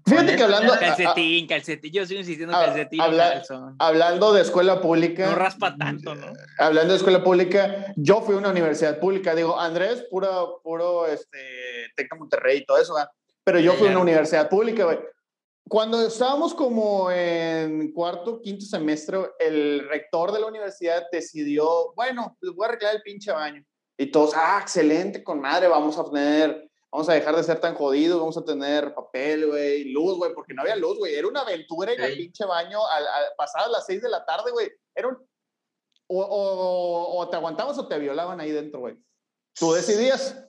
Fíjate 0.08 0.36
que 0.36 0.44
hablando, 0.44 0.74
Calcetín, 0.80 1.48
calcetín. 1.48 1.92
Yo 1.92 2.06
sigo 2.06 2.20
insistiendo 2.20 2.54
calcetín, 2.54 3.02
habla- 3.02 3.42
hablando 3.80 4.34
de 4.34 4.42
escuela 4.44 4.80
pública. 4.80 5.32
No 5.32 5.36
raspa 5.36 5.76
tanto, 5.76 6.14
¿no? 6.14 6.28
Hablando 6.60 6.94
de 6.94 6.98
escuela 6.98 7.24
pública, 7.24 7.92
yo 7.96 8.22
fui 8.22 8.36
a 8.36 8.38
una 8.38 8.50
universidad 8.50 9.00
pública. 9.00 9.34
Digo, 9.34 9.60
Andrés, 9.60 10.06
puro, 10.12 10.62
puro, 10.64 11.08
este, 11.08 11.88
Tecno 11.96 12.20
Monterrey 12.20 12.60
y 12.60 12.66
todo 12.66 12.78
eso, 12.78 12.94
¿verdad? 12.94 13.10
Pero 13.44 13.60
yo 13.60 13.74
fui 13.74 13.88
a 13.88 13.92
una 13.92 14.00
universidad 14.02 14.48
pública, 14.48 14.86
güey. 14.86 15.00
Cuando 15.68 16.06
estábamos 16.06 16.54
como 16.54 17.10
en 17.10 17.92
cuarto, 17.92 18.40
quinto 18.42 18.64
semestre, 18.66 19.18
el 19.40 19.88
rector 19.90 20.32
de 20.32 20.40
la 20.40 20.46
universidad 20.46 21.04
decidió, 21.12 21.94
bueno, 21.96 22.38
les 22.42 22.54
voy 22.54 22.66
a 22.66 22.70
arreglar 22.70 22.96
el 22.96 23.02
pinche 23.02 23.32
baño. 23.32 23.64
Y 23.98 24.06
todos, 24.12 24.34
ah, 24.36 24.60
excelente, 24.62 25.24
con 25.24 25.42
madre, 25.42 25.68
vamos 25.68 25.98
a 25.98 26.04
tener, 26.12 26.70
vamos 26.96 27.10
a 27.10 27.14
dejar 27.14 27.36
de 27.36 27.44
ser 27.44 27.60
tan 27.60 27.76
jodidos, 27.76 28.20
vamos 28.20 28.38
a 28.38 28.46
tener 28.46 28.94
papel, 28.94 29.48
güey, 29.48 29.92
luz, 29.92 30.18
güey, 30.18 30.34
porque 30.34 30.54
no 30.54 30.62
había 30.62 30.76
luz, 30.78 30.98
güey. 30.98 31.14
Era 31.16 31.28
una 31.28 31.42
aventura 31.42 31.92
en 31.92 32.02
el 32.02 32.14
Sí. 32.14 32.18
pinche 32.20 32.46
baño 32.46 32.80
al, 32.88 33.06
al- 33.06 33.34
pasadas 33.38 33.70
las 33.70 33.86
seis 33.86 34.02
de 34.02 34.10
la 34.10 34.24
tarde, 34.26 34.52
güey. 34.52 34.72
Era 34.96 35.10
un... 35.10 35.18
O, 36.08 36.22
o- 36.24 37.18
o 37.20 37.30
te 37.30 37.36
aguantabas 37.36 37.78
o 37.78 37.88
te 37.88 38.00
violaban 38.00 38.40
ahí 38.40 38.52
dentro, 38.52 38.80
güey. 38.80 38.96
Tú 39.60 39.74
decidías. 39.74 40.42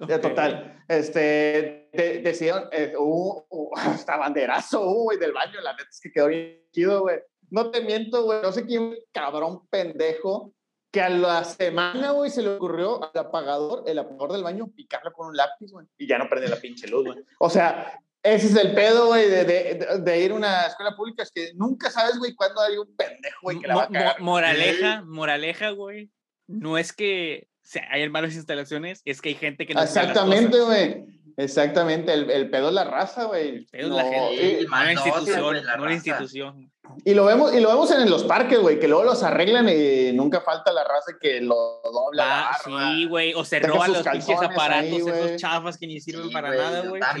Ya, 0.00 0.16
Ok. 0.16 0.22
total. 0.22 0.84
Este, 0.88 1.90
de- 1.92 2.20
decidieron, 2.24 2.68
eh, 2.72 2.94
hasta 3.76 4.16
banderazo, 4.16 4.84
güey, 4.84 5.18
del 5.18 5.32
baño, 5.32 5.60
la 5.60 5.72
neta 5.72 5.88
es 5.90 6.00
que 6.00 6.10
quedó 6.12 6.26
bien 6.28 6.60
chido, 6.72 7.02
güey. 7.02 7.20
No 7.50 7.70
te 7.70 7.80
miento, 7.82 8.24
güey, 8.24 8.42
no 8.42 8.52
sé 8.52 8.66
quién, 8.66 8.96
cabrón 9.12 9.66
pendejo, 9.68 10.52
que 10.90 11.00
a 11.02 11.08
la 11.10 11.44
semana, 11.44 12.12
güey, 12.12 12.30
se 12.30 12.42
le 12.42 12.50
ocurrió 12.50 13.02
al 13.02 13.20
apagador, 13.20 13.84
el 13.86 13.98
apagador 13.98 14.32
del 14.32 14.42
baño, 14.42 14.68
picarlo 14.74 15.12
con 15.12 15.28
un 15.28 15.36
lápiz, 15.36 15.70
güey, 15.70 15.86
y 15.98 16.06
ya 16.06 16.18
no 16.18 16.28
prende 16.28 16.48
la 16.48 16.56
pinche 16.56 16.88
luz, 16.88 17.04
güey. 17.06 17.18
O 17.38 17.50
sea, 17.50 18.00
ese 18.22 18.46
es 18.48 18.56
el 18.56 18.74
pedo, 18.74 19.06
güey, 19.08 19.28
de, 19.28 19.44
de, 19.44 19.98
de- 20.00 20.20
ir 20.20 20.32
a 20.32 20.34
una 20.34 20.66
escuela 20.66 20.96
pública, 20.96 21.22
es 21.22 21.30
que 21.30 21.52
nunca 21.54 21.90
sabes, 21.90 22.18
güey, 22.18 22.34
cuándo 22.34 22.60
hay 22.60 22.76
un 22.76 22.94
pendejo, 22.96 23.38
güey, 23.42 23.58
que 23.60 23.68
la 23.68 23.76
va 23.76 23.82
a 23.84 23.88
cagar. 23.88 24.20
moraleja, 24.20 25.02
moraleja, 25.04 25.70
güey. 25.70 26.10
No 26.46 26.78
es 26.78 26.92
que 26.94 27.48
se 27.62 27.80
hay 27.90 28.08
malas 28.08 28.34
instalaciones, 28.34 29.02
es 29.04 29.20
que 29.20 29.28
hay 29.28 29.34
gente 29.34 29.66
que 29.66 29.74
no 29.74 29.82
Exactamente, 29.82 30.58
güey. 30.58 31.04
Exactamente, 31.38 32.12
el, 32.12 32.28
el 32.30 32.50
pedo 32.50 32.68
es 32.68 32.74
la 32.74 32.84
raza, 32.84 33.24
güey. 33.24 33.64
Pedo 33.66 33.86
es 33.86 33.94
la 33.94 34.02
No, 34.02 34.10
gente, 34.10 34.64
no 34.68 34.70
la 34.84 34.92
institución, 34.92 35.64
la 35.66 35.76
no 35.76 35.84
la 35.86 35.92
institución. 35.94 36.72
Y 37.04 37.14
lo 37.14 37.24
vemos, 37.26 37.54
y 37.54 37.60
lo 37.60 37.68
vemos 37.68 37.90
en 37.92 38.10
los 38.10 38.24
parques, 38.24 38.58
güey, 38.58 38.80
que 38.80 38.88
luego 38.88 39.04
los 39.04 39.22
arreglan 39.22 39.68
y 39.68 40.10
nunca 40.14 40.40
falta 40.40 40.72
la 40.72 40.82
raza 40.82 41.12
que 41.20 41.40
lo 41.40 41.80
dobla. 41.84 42.26
la 42.26 42.48
Ah, 42.50 42.58
barra. 42.66 42.90
sí, 42.92 43.04
güey, 43.06 43.34
o 43.34 43.44
se 43.44 43.60
roban 43.60 43.92
los 43.92 44.02
pinches 44.02 44.26
calzones 44.26 44.50
aparatos, 44.50 44.90
ahí, 44.92 44.96
esos 44.98 45.36
chafas 45.36 45.78
que 45.78 45.86
ni 45.86 46.00
sirven 46.00 46.26
Sí, 46.28 46.32
para 46.32 46.50
nada, 46.50 46.80
güey. 46.88 47.00
A 47.02 47.12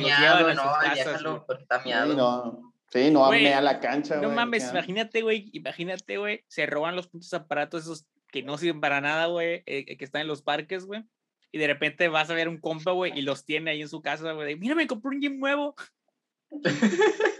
no, 0.54 0.62
casas, 0.80 0.94
déjalo, 0.96 1.30
güey. 1.30 1.42
porque 1.46 1.62
está 1.62 1.78
Sí, 1.82 1.88
miado. 1.88 2.14
no, 2.14 2.72
sí, 2.90 3.10
no 3.12 3.26
Güey, 3.26 3.46
a 3.52 3.60
la 3.60 3.78
cancha, 3.78 4.16
No 4.16 4.22
güey, 4.22 4.34
mames, 4.34 4.64
ya. 4.64 4.70
imagínate, 4.70 5.22
güey, 5.22 5.48
imagínate, 5.52 6.16
güey, 6.18 6.44
se 6.48 6.66
roban 6.66 6.96
los 6.96 7.06
pinches 7.08 7.34
aparatos 7.34 7.82
esos 7.82 8.04
que 8.32 8.42
no 8.42 8.58
sirven 8.58 8.80
para 8.80 9.00
nada, 9.00 9.26
güey, 9.26 9.62
eh, 9.66 9.96
que 9.96 10.04
están 10.04 10.22
en 10.22 10.26
los 10.28 10.42
parques, 10.42 10.86
güey. 10.86 11.04
Y 11.52 11.58
de 11.58 11.66
repente 11.66 12.08
vas 12.08 12.28
a 12.30 12.34
ver 12.34 12.48
un 12.48 12.58
compa, 12.60 12.92
güey, 12.92 13.18
y 13.18 13.22
los 13.22 13.44
tiene 13.44 13.70
ahí 13.70 13.80
en 13.82 13.88
su 13.88 14.02
casa, 14.02 14.32
güey. 14.32 14.56
Mira, 14.56 14.74
me 14.74 14.86
compré 14.86 15.10
un 15.16 15.20
gym 15.20 15.38
nuevo. 15.38 15.74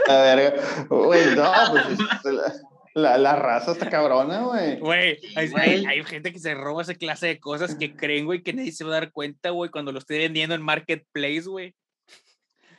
La 0.06 0.22
verga. 0.22 0.54
Güey, 0.88 1.34
no, 1.36 1.52
pues 1.70 1.86
es- 1.90 2.32
la, 2.32 2.52
la, 2.94 3.18
la 3.18 3.36
raza 3.36 3.72
está 3.72 3.88
cabrona, 3.90 4.42
güey. 4.42 4.78
Güey, 4.78 5.16
Sí, 5.20 5.34
hay, 5.36 5.48
güey. 5.48 5.64
hay- 5.64 5.86
hay 5.86 6.04
gente 6.04 6.32
que 6.32 6.38
se 6.38 6.54
roba 6.54 6.82
esa 6.82 6.94
clase 6.94 7.26
de 7.26 7.38
cosas 7.40 7.74
que 7.74 7.94
creen, 7.94 8.24
güey, 8.26 8.42
que 8.42 8.52
nadie 8.52 8.72
se 8.72 8.84
va 8.84 8.90
a 8.90 9.00
dar 9.00 9.12
cuenta, 9.12 9.50
güey, 9.50 9.70
cuando 9.70 9.92
lo 9.92 9.98
esté 9.98 10.18
vendiendo 10.18 10.54
en 10.54 10.62
Marketplace, 10.62 11.42
güey. 11.48 11.74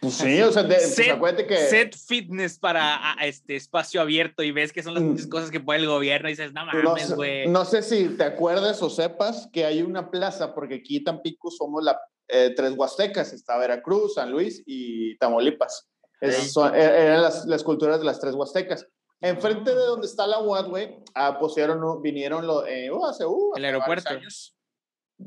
Pues 0.01 0.13
sí, 0.13 0.41
o 0.41 0.51
sea, 0.51 0.63
de, 0.63 0.75
pues 0.75 0.95
Set- 0.95 1.11
acuérdate 1.11 1.45
que. 1.45 1.57
Set 1.57 1.95
fitness 1.95 2.57
para 2.57 3.11
a- 3.13 3.25
este 3.25 3.55
espacio 3.57 3.99
abierto 3.99 4.43
y 4.43 4.51
ves 4.51 4.71
que 4.71 4.81
son 4.81 4.93
las 4.93 5.03
Mm. 5.03 5.07
pinches 5.07 5.27
cosas 5.27 5.51
que 5.51 5.59
pone 5.59 5.79
el 5.79 5.87
gobierno 5.87 6.29
y 6.29 6.31
dices, 6.33 6.53
no 6.53 6.65
No, 6.65 6.71
mames, 6.83 7.13
güey. 7.13 7.47
no 7.47 7.65
sé 7.65 7.81
si 7.81 8.07
te 8.15 8.23
acuerdas 8.23 8.81
o 8.81 8.89
sepas 8.89 9.49
que 9.51 9.65
hay 9.65 9.81
una 9.81 10.09
plaza, 10.09 10.53
porque 10.55 10.75
aquí 10.75 11.03
Tampico 11.03 11.51
somos 11.51 11.83
la, 11.83 11.99
eh, 12.29 12.53
tres 12.55 12.73
huastecas, 12.77 13.33
está 13.33 13.57
Veracruz, 13.57 14.13
San 14.13 14.31
Luis 14.31 14.63
y 14.65 15.17
Tamaulipas. 15.17 15.89
Es- 16.21 16.39
Ey. 16.43 16.49
son- 16.49 16.73
er- 16.75 16.93
eran 16.95 17.21
las, 17.21 17.45
las 17.45 17.63
culturas 17.63 17.99
de 17.99 18.05
las 18.05 18.19
tres 18.21 18.35
huastecas. 18.35 18.85
Enfrente 19.21 19.71
de 19.71 19.81
donde 19.81 20.07
está 20.07 20.25
la 20.27 20.39
UAD, 20.39 20.67
güey, 20.69 20.95
ah, 21.13 21.37
pusieron, 21.39 22.01
vinieron 22.01 22.47
lo, 22.47 22.65
eh, 22.65 22.89
uh, 22.89 23.05
hace, 23.05 23.25
uh, 23.25 23.51
El 23.57 23.65
hace 23.65 23.73
varios 23.77 23.83
aeropuerto. 24.05 24.09
años. 24.11 24.55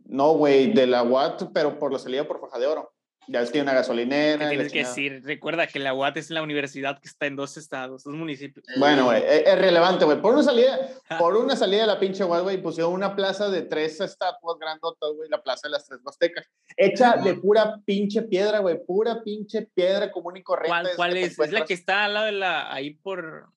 No, 0.06 0.32
güey, 0.32 0.72
de 0.72 0.86
la 0.86 1.02
UAD, 1.02 1.50
pero 1.52 1.78
por 1.78 1.92
la 1.92 1.98
salida 1.98 2.26
por 2.26 2.40
Faja 2.40 2.58
de 2.58 2.66
Oro. 2.66 2.90
Ya 3.28 3.40
ves 3.40 3.50
que 3.50 3.58
hay 3.58 3.62
una 3.62 3.72
¿Qué 3.72 3.76
gasolinera. 3.78 4.48
tienes 4.48 4.72
que 4.72 4.80
decir? 4.80 5.22
Recuerda 5.24 5.66
que 5.66 5.78
la 5.78 5.94
UAT 5.94 6.16
es 6.16 6.30
la 6.30 6.42
universidad 6.42 6.98
que 7.00 7.08
está 7.08 7.26
en 7.26 7.36
dos 7.36 7.56
estados, 7.56 8.02
dos 8.04 8.14
municipios. 8.14 8.64
Bueno, 8.78 9.04
güey, 9.04 9.22
es, 9.22 9.46
es 9.46 9.58
relevante, 9.58 10.04
güey. 10.04 10.20
Por 10.20 10.34
una 10.34 10.42
salida, 10.42 10.78
por 11.18 11.36
una 11.36 11.54
salida 11.54 11.82
de 11.82 11.86
la 11.86 12.00
pinche 12.00 12.24
UAD, 12.24 12.42
güey, 12.42 12.60
pusieron 12.60 12.92
una 12.92 13.14
plaza 13.14 13.48
de 13.48 13.62
tres 13.62 14.00
estatuas 14.00 14.58
grandotas, 14.58 15.10
güey, 15.14 15.28
la 15.30 15.42
plaza 15.42 15.68
de 15.68 15.72
las 15.72 15.86
tres 15.86 16.00
Huastecas. 16.04 16.46
Hecha 16.76 17.16
de 17.16 17.34
pura 17.34 17.80
pinche 17.84 18.22
piedra, 18.22 18.58
güey, 18.58 18.78
pura 18.84 19.22
pinche 19.22 19.68
piedra 19.74 20.10
común 20.10 20.36
y 20.36 20.42
corriente. 20.42 20.90
¿Cuál, 20.96 21.16
es? 21.16 21.38
Es 21.38 21.52
la 21.52 21.64
que 21.64 21.74
está 21.74 22.04
al 22.04 22.14
lado 22.14 22.26
de 22.26 22.32
la, 22.32 22.72
ahí 22.72 22.94
por, 22.94 23.48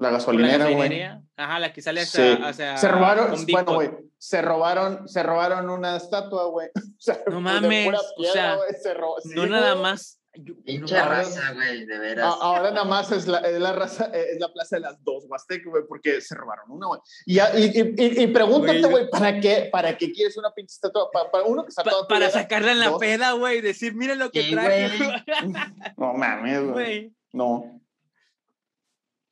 La 0.00 0.10
gasolinera, 0.10 0.68
güey. 0.70 1.02
Ajá, 1.36 1.58
la 1.60 1.72
que 1.72 1.82
sale 1.82 2.00
hacia, 2.02 2.36
Sí. 2.36 2.42
hacia 2.42 2.76
Se 2.76 2.88
robaron, 2.88 3.34
bueno, 3.50 3.74
güey, 3.74 3.90
se 4.18 4.42
robaron, 4.42 5.08
se 5.08 5.22
robaron 5.22 5.70
una 5.70 5.96
estatua, 5.96 6.46
güey. 6.46 6.68
O 6.98 7.00
sea, 7.00 7.20
No 7.30 7.40
mames, 7.40 7.88
o 8.16 8.22
sea, 8.24 8.58
se 8.82 8.92
sí, 9.22 9.34
No 9.36 9.46
nada 9.46 9.74
más. 9.76 10.16
Pinche 10.64 10.94
no, 10.96 11.04
raza, 11.08 11.52
güey, 11.54 11.84
de 11.84 11.98
veras. 11.98 12.24
A- 12.26 12.38
Ahora 12.44 12.70
nada 12.70 12.84
más 12.84 13.10
es 13.10 13.26
la, 13.26 13.38
es 13.38 13.58
la 13.58 13.72
raza, 13.72 14.04
es 14.14 14.38
la 14.38 14.52
plaza 14.52 14.76
de 14.76 14.82
las 14.82 15.02
dos 15.02 15.24
Huastecas, 15.28 15.66
güey, 15.68 15.82
porque 15.88 16.20
se 16.20 16.34
robaron 16.36 16.70
una, 16.70 16.86
güey. 16.86 17.00
Y, 17.26 17.34
ya- 17.36 17.58
y, 17.58 17.64
y, 17.64 17.94
y- 17.96 18.22
y 18.22 18.26
pregúntate, 18.28 18.82
Güey. 18.86 19.08
¿para 19.10 19.40
qué, 19.40 19.68
¿para 19.72 19.96
qué 19.96 20.12
quieres 20.12 20.36
una 20.36 20.52
pinche 20.52 20.74
estatua? 20.74 21.10
Pa- 21.10 21.30
Para, 21.30 21.44
uno 21.44 21.64
que 21.64 21.70
está 21.70 21.82
pa- 21.82 21.90
todo 21.90 22.06
para 22.06 22.26
culera, 22.26 22.42
sacarla 22.42 22.70
en 22.72 22.78
la 22.80 22.90
dos. 22.90 23.00
peda, 23.00 23.32
güey, 23.32 23.60
decir, 23.60 23.94
mira 23.96 24.14
lo 24.14 24.30
que 24.30 24.42
Sí, 24.42 24.50
traje. 24.52 24.88
No 25.96 26.14
mames. 26.14 26.62
Güey. 26.72 27.12
No. 27.32 27.80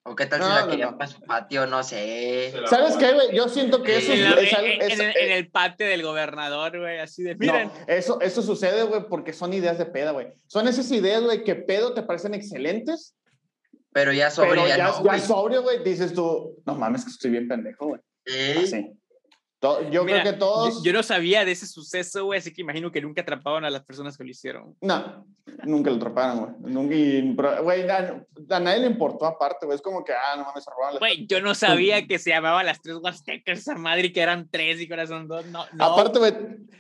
¿O 0.09 0.15
qué 0.15 0.27
tal 0.27 0.41
si 0.41 0.49
No, 0.49 0.55
la 0.55 0.61
no, 0.65 0.71
querían 0.71 0.91
no. 0.93 0.99
para 0.99 1.11
su 1.11 1.21
patio? 1.21 1.67
No 1.67 1.83
sé. 1.83 2.53
¿Sabes 2.71 2.97
qué, 2.97 3.13
güey? 3.13 3.35
Yo 3.37 3.49
siento 3.49 3.83
que 3.83 3.97
eso 3.99 4.13
En, 4.13 4.19
es, 4.23 4.31
la- 4.31 4.41
es 4.41 4.53
algo- 4.55 4.67
en- 4.69 4.83
es- 4.83 4.93
en 4.95 5.01
el, 5.01 5.11
es- 5.11 5.17
en 5.17 5.33
el 5.33 5.51
patio 5.51 5.87
del 5.87 6.03
gobernador, 6.03 6.79
güey, 6.79 6.99
así 7.01 7.23
de, 7.25 7.33
no, 7.35 7.39
miren. 7.41 7.71
eso, 7.89 8.21
eso 8.21 8.43
sucede, 8.43 8.85
güey, 8.85 9.03
porque 9.09 9.33
son 9.33 9.53
ideas 9.53 9.79
de 9.79 9.87
peda, 9.87 10.13
güey. 10.13 10.29
Son 10.47 10.69
esas 10.69 10.91
ideas, 10.93 11.23
güey, 11.23 11.43
que 11.45 11.55
pedo 11.57 11.93
te 11.95 12.03
parecen 12.03 12.35
excelentes, 12.35 13.15
Pero 13.93 14.13
ya 14.13 14.31
sobre 14.31 14.51
pero 14.51 14.69
ya, 14.69 14.77
ya, 14.77 14.89
no, 14.89 15.05
ya 15.05 15.19
sobrio, 15.19 15.63
güey, 15.63 15.83
dices 15.83 16.13
tú, 16.13 16.55
no 16.67 16.75
mames, 16.75 17.05
que 17.05 17.11
estoy 17.11 17.31
bien 17.31 17.49
pendejo, 17.49 17.87
güey. 17.87 18.01
Sí. 18.27 18.59
Así. 18.63 18.93
Yo 19.91 20.05
Mira, 20.05 20.21
creo 20.21 20.33
que 20.35 20.39
todos... 20.39 20.77
Yo, 20.77 20.85
yo 20.85 20.93
no 20.93 21.03
sabía 21.03 21.45
de 21.45 21.53
ese 21.53 21.67
suceso, 21.67 22.25
güey, 22.27 22.39
así 22.39 22.53
que 22.53 22.61
imagino 22.61 22.93
que 22.93 23.01
nunca 23.01 23.23
atrapaban 23.23 23.65
a 23.65 23.71
las 23.71 23.85
personas 23.85 24.17
que 24.17 24.23
lo 24.23 24.31
hicieron. 24.31 24.77
No, 24.81 25.27
nunca 25.65 25.91
lo 25.91 25.97
atraparon, 25.97 26.57
güey. 26.61 26.73
Nunca, 26.73 27.61
güey, 27.61 27.89
a, 27.89 28.25
a 28.51 28.61
nadie 28.61 28.81
le 28.81 28.87
importó 28.87 29.25
aparte, 29.27 29.67
güey. 29.67 29.75
Es 29.77 29.83
como 29.83 30.05
que, 30.05 30.13
ah, 30.13 30.37
no 30.37 30.45
mames, 30.45 30.63
se 30.63 30.71
robaron 30.71 30.95
las- 30.95 31.01
Güey, 31.01 31.27
yo 31.27 31.41
no 31.41 31.55
sabía 31.55 32.07
que 32.07 32.19
se 32.19 32.31
llamaba 32.31 32.63
las 32.63 32.81
tres 32.81 32.97
huastecas 33.03 33.59
esa 33.59 33.75
madre 33.75 34.07
y 34.09 34.13
que 34.13 34.21
eran 34.21 34.49
tres 34.51 34.81
y 34.81 34.87
que 34.87 34.93
ahora 34.95 35.07
son 35.07 35.27
dos. 35.27 35.47
No, 35.47 35.65
no. 35.73 35.85
Aparte, 35.85 36.19
güey, 36.19 36.35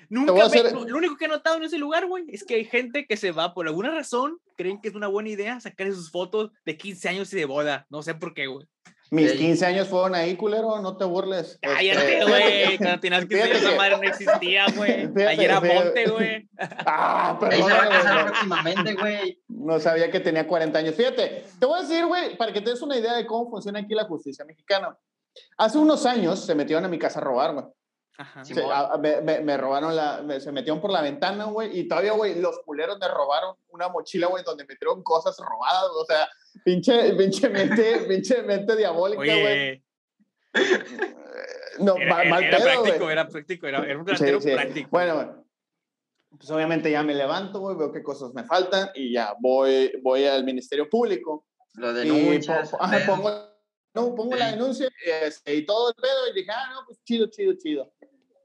nunca 0.09 0.35
me- 0.35 0.43
hacer- 0.43 0.72
lo, 0.72 0.85
lo 0.87 0.97
único 0.99 1.16
que 1.16 1.24
he 1.24 1.29
notado 1.29 1.57
en 1.57 1.64
ese 1.64 1.79
lugar, 1.79 2.07
güey, 2.07 2.24
es 2.29 2.45
que 2.45 2.55
hay 2.57 2.66
gente 2.66 3.07
que 3.07 3.16
se 3.16 3.33
va 3.33 3.53
por 3.55 3.66
alguna 3.66 3.91
razón, 3.91 4.39
creen 4.57 4.81
que 4.81 4.89
es 4.89 4.95
una 4.95 5.09
buena 5.09 5.31
idea 5.31 5.59
sacar 5.61 5.91
sus 5.93 6.11
fotos 6.11 6.51
de 6.64 6.77
15 6.77 7.09
años 7.09 7.33
y 7.33 7.37
de 7.37 7.47
boda. 7.47 7.87
No 7.91 8.03
sé 8.03 8.14
por 8.14 8.33
qué, 8.35 8.47
güey. 8.47 8.66
Mis 9.11 9.32
Ey. 9.32 9.38
15 9.38 9.66
años 9.66 9.88
fueron 9.88 10.14
ahí, 10.14 10.36
culero, 10.36 10.80
no 10.80 10.96
te 10.96 11.04
burles. 11.04 11.59
Cállate, 11.62 12.18
Este, 12.18 12.30
güey. 12.30 12.78
Cuando 12.78 13.00
tenías 13.00 13.26
que 13.26 13.36
fíjate 13.36 13.59
esa 13.59 13.76
madre 13.76 13.96
no 13.96 14.02
existía, 14.02 14.66
güey. 14.74 15.09
Ayer 15.26 15.44
era 15.44 15.61
monte, 15.61 16.07
güey. 16.09 16.48
Ah, 16.59 17.36
perdón, 17.38 17.70
próximamente, 18.24 18.94
güey. 18.94 19.42
No 19.48 19.78
sabía 19.78 20.11
que 20.11 20.20
tenía 20.20 20.46
40 20.46 20.78
años. 20.78 20.94
Fíjate, 20.94 21.44
te 21.59 21.66
voy 21.66 21.78
a 21.78 21.82
decir, 21.82 22.04
güey, 22.07 22.36
para 22.36 22.52
que 22.52 22.61
te 22.61 22.70
des 22.70 22.82
una 22.82 22.96
idea 22.96 23.14
de 23.14 23.26
cómo 23.26 23.50
funciona 23.50 23.80
aquí 23.80 23.94
la 23.94 24.04
justicia 24.04 24.44
mexicana. 24.44 24.96
Hace 25.59 25.78
unos 25.78 26.07
años 26.07 26.44
se 26.44 26.54
metieron 26.54 26.84
a 26.84 26.88
mi 26.88 26.98
casa 26.98 27.20
a 27.20 27.22
robar, 27.22 27.52
güey. 27.52 27.64
Ajá. 28.18 28.44
Sí, 28.44 28.54
a- 28.58 28.92
a- 28.94 28.98
me, 28.98 29.20
me- 29.20 29.40
me 29.40 29.56
robaron 29.56 29.94
la, 29.94 30.22
me- 30.22 30.40
se 30.40 30.50
metieron 30.52 30.80
por 30.80 30.90
la 30.90 31.02
ventana, 31.02 31.44
güey, 31.46 31.78
y 31.78 31.86
todavía, 31.88 32.12
güey, 32.12 32.40
los 32.40 32.58
culeros 32.60 32.98
me 32.98 33.08
robaron 33.08 33.56
una 33.68 33.88
mochila, 33.88 34.26
güey, 34.28 34.42
donde 34.42 34.64
metieron 34.64 35.02
cosas 35.02 35.36
robadas, 35.38 35.90
güey, 35.92 36.02
o 36.02 36.06
sea, 36.06 36.28
pinche, 36.64 37.12
pinche 37.14 37.48
mente, 37.50 37.98
pinche 38.08 38.42
mente 38.42 38.74
diabólica, 38.76 39.20
güey. 39.22 39.82
No, 41.78 41.96
era, 41.96 42.14
mal, 42.14 42.20
era- 42.22 42.30
mal 42.30 42.44
era 42.44 42.56
pedo, 42.58 42.64
práctico, 42.82 42.98
güey. 43.04 43.12
era 43.12 43.28
práctico, 43.28 43.66
era, 43.66 43.84
era 43.84 43.98
un 43.98 44.06
Sí, 44.06 44.12
ratero 44.12 44.40
sí. 44.40 44.50
práctico. 44.52 44.88
Bueno, 44.90 45.14
güey. 45.14 45.26
Pues 46.38 46.50
obviamente 46.50 46.90
ya 46.90 47.02
me 47.02 47.14
levanto, 47.14 47.60
güey, 47.60 47.76
veo 47.76 47.92
qué 47.92 48.02
cosas 48.02 48.32
me 48.34 48.44
faltan 48.44 48.90
y 48.94 49.12
ya 49.12 49.34
voy, 49.40 49.92
voy 50.02 50.24
al 50.24 50.44
Ministerio 50.44 50.88
Público. 50.88 51.46
Lo 51.74 51.90
Y 51.92 51.94
denuncias. 52.08 52.70
po- 52.70 52.82
ajá, 52.82 52.96
pedo. 52.98 53.06
pongo, 53.16 53.30
no, 53.94 54.14
pongo 54.14 54.34
la 54.36 54.46
Sí. 54.46 54.52
denuncia 54.52 54.88
y, 55.04 55.10
este, 55.10 55.54
y 55.54 55.64
todo 55.66 55.90
el 55.90 55.94
pedo 55.94 56.28
y 56.30 56.34
dije, 56.34 56.50
ah, 56.50 56.70
no, 56.72 56.80
pues 56.86 57.02
chido, 57.04 57.26
chido, 57.30 57.52
chido. 57.58 57.92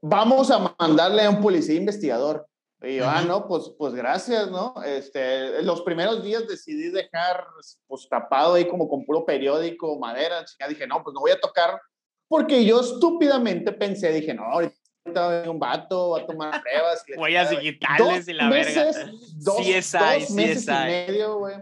Vamos 0.02 0.50
a 0.50 0.74
mandarle 0.78 1.22
a 1.22 1.30
un 1.30 1.40
policía 1.40 1.76
investigador. 1.76 2.46
Y 2.82 2.96
yo, 2.96 3.08
ah, 3.08 3.22
no, 3.22 3.46
pues, 3.46 3.70
pues 3.78 3.94
gracias, 3.94 4.50
¿no? 4.50 4.74
Este, 4.84 5.62
los 5.62 5.82
primeros 5.82 6.24
días 6.24 6.48
decidí 6.48 6.90
dejar, 6.90 7.46
pues, 7.86 8.08
tapado 8.10 8.54
ahí 8.54 8.66
como 8.66 8.88
con 8.88 9.04
puro 9.04 9.24
periódico, 9.24 9.96
madera, 10.00 10.44
chica. 10.44 10.66
Dije, 10.66 10.88
no, 10.88 11.00
pues 11.04 11.14
no 11.14 11.20
voy 11.20 11.30
a 11.30 11.38
tocar, 11.38 11.80
porque 12.26 12.64
yo 12.64 12.80
estúpidamente 12.80 13.70
pensé, 13.70 14.12
dije, 14.12 14.34
no, 14.34 14.42
ahorita 14.44 15.48
un 15.48 15.60
vato, 15.60 16.10
va 16.10 16.20
a 16.20 16.26
tomar 16.26 16.60
pruebas. 16.62 17.04
Huellas 17.16 17.50
chingada, 17.50 17.54
güey". 17.54 17.64
digitales 17.72 18.26
Dos 18.26 18.28
y 18.28 18.32
la 18.32 18.50
verga. 18.50 18.84
meses, 18.86 19.06
Dos, 19.44 19.58
CSI, 19.60 19.98
dos 20.18 20.30
meses 20.30 20.64
CSI. 20.66 20.72
y 20.72 20.84
medio, 20.86 21.38
güey. 21.38 21.56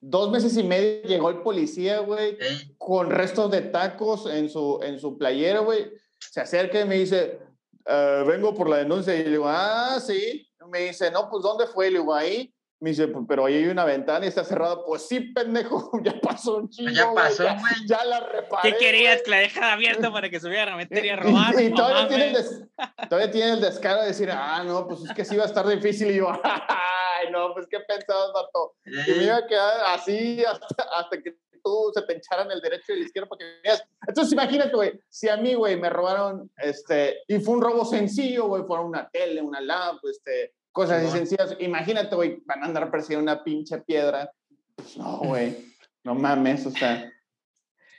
Dos 0.00 0.30
meses 0.30 0.56
y 0.56 0.62
medio 0.62 1.02
llegó 1.02 1.30
el 1.30 1.38
policía, 1.42 1.98
güey, 1.98 2.36
Ey, 2.40 2.74
con 2.78 3.10
restos 3.10 3.50
de 3.50 3.62
tacos 3.62 4.26
en 4.32 4.48
su, 4.48 4.78
en 4.84 5.00
su 5.00 5.18
playera, 5.18 5.58
güey. 5.60 5.90
Se 6.18 6.40
acerca 6.40 6.80
y 6.80 6.84
me 6.84 6.94
dice, 6.94 7.40
"Eh, 7.86 8.24
vengo 8.26 8.54
por 8.54 8.68
la 8.68 8.76
denuncia. 8.78 9.14
Y 9.14 9.24
le 9.24 9.30
digo, 9.30 9.44
ah, 9.48 9.98
sí. 10.00 10.46
Me 10.68 10.80
dice, 10.80 11.10
no, 11.10 11.28
pues, 11.30 11.42
¿dónde 11.42 11.66
fue? 11.66 11.88
Y 11.88 11.90
le 11.92 11.98
digo, 12.00 12.14
ahí. 12.14 12.52
Me 12.82 12.90
dice, 12.90 13.08
"Pues, 13.08 13.26
pero 13.28 13.44
ahí 13.44 13.56
hay 13.56 13.66
una 13.66 13.84
ventana 13.84 14.24
y 14.24 14.28
está 14.28 14.42
cerrada. 14.42 14.82
Pues 14.86 15.06
sí, 15.06 15.20
pendejo, 15.20 15.90
ya 16.02 16.18
pasó 16.20 16.56
un 16.56 16.70
chingo, 16.70 16.90
ya 16.92 17.12
pasó, 17.12 17.44
ya, 17.44 17.58
güey. 17.58 17.72
ya 17.86 18.04
la 18.06 18.20
reparé. 18.20 18.72
¿Qué 18.72 18.78
querías? 18.78 19.16
güey". 19.16 19.24
Que 19.24 19.30
la 19.32 19.36
dejara 19.38 19.72
abierta 19.74 20.10
para 20.10 20.30
que 20.30 20.40
se 20.40 20.48
hubiera 20.48 20.72
a 20.72 20.76
meter 20.76 21.04
y 21.04 21.10
a 21.10 21.12
Y- 21.12 21.16
robar. 21.16 21.60
Y, 21.62 21.74
todavía, 21.74 22.08
tiene 22.08 22.28
el 22.28 22.32
des- 22.32 22.62
todavía 23.10 23.30
tiene 23.30 23.52
el 23.52 23.60
descaro 23.60 24.00
de 24.00 24.06
decir, 24.08 24.30
ah, 24.32 24.62
no, 24.64 24.86
pues 24.88 25.02
es 25.04 25.12
que 25.12 25.26
sí 25.26 25.36
va 25.36 25.42
a 25.42 25.46
estar 25.46 25.66
difícil. 25.68 26.10
Y 26.10 26.16
yo, 26.16 26.28
ay, 26.44 27.30
no, 27.30 27.52
pues 27.52 27.66
qué 27.70 27.80
pensabas, 27.80 28.32
vato. 28.32 28.76
Que 28.84 28.90
me 28.92 29.18
ey, 29.18 29.24
iba 29.26 29.36
a 29.36 29.46
quedar 29.46 29.80
así 29.88 30.42
hasta, 30.44 30.66
hasta 30.96 31.20
que 31.22 31.36
tú 31.62 31.90
se 31.94 32.02
te 32.02 32.16
echaran 32.16 32.50
el 32.50 32.60
derecho 32.60 32.86
y 32.88 32.92
el 32.92 33.06
izquierdo 33.06 33.28
para 33.28 33.38
que 33.40 33.60
veas. 33.62 33.82
Entonces, 34.06 34.32
imagínate, 34.32 34.74
güey, 34.74 34.92
si 35.08 35.28
a 35.28 35.36
mí, 35.36 35.54
güey, 35.54 35.78
me 35.78 35.90
robaron, 35.90 36.50
este, 36.56 37.18
y 37.28 37.38
fue 37.40 37.54
un 37.54 37.62
robo 37.62 37.84
sencillo, 37.84 38.46
güey, 38.46 38.62
fueron 38.64 38.86
una 38.86 39.08
tele, 39.08 39.40
una 39.42 39.60
lap, 39.60 39.96
este, 40.10 40.54
cosas 40.72 41.02
así 41.02 41.16
sencillas. 41.18 41.56
Imagínate, 41.60 42.14
güey, 42.14 42.42
van 42.46 42.62
a 42.62 42.66
andar 42.66 42.90
persiguiendo 42.90 43.30
una 43.32 43.42
pinche 43.44 43.78
piedra. 43.78 44.30
Pues 44.76 44.96
no, 44.96 45.18
güey, 45.18 45.56
no 46.04 46.14
mames, 46.14 46.64
o 46.66 46.70
sea, 46.70 47.12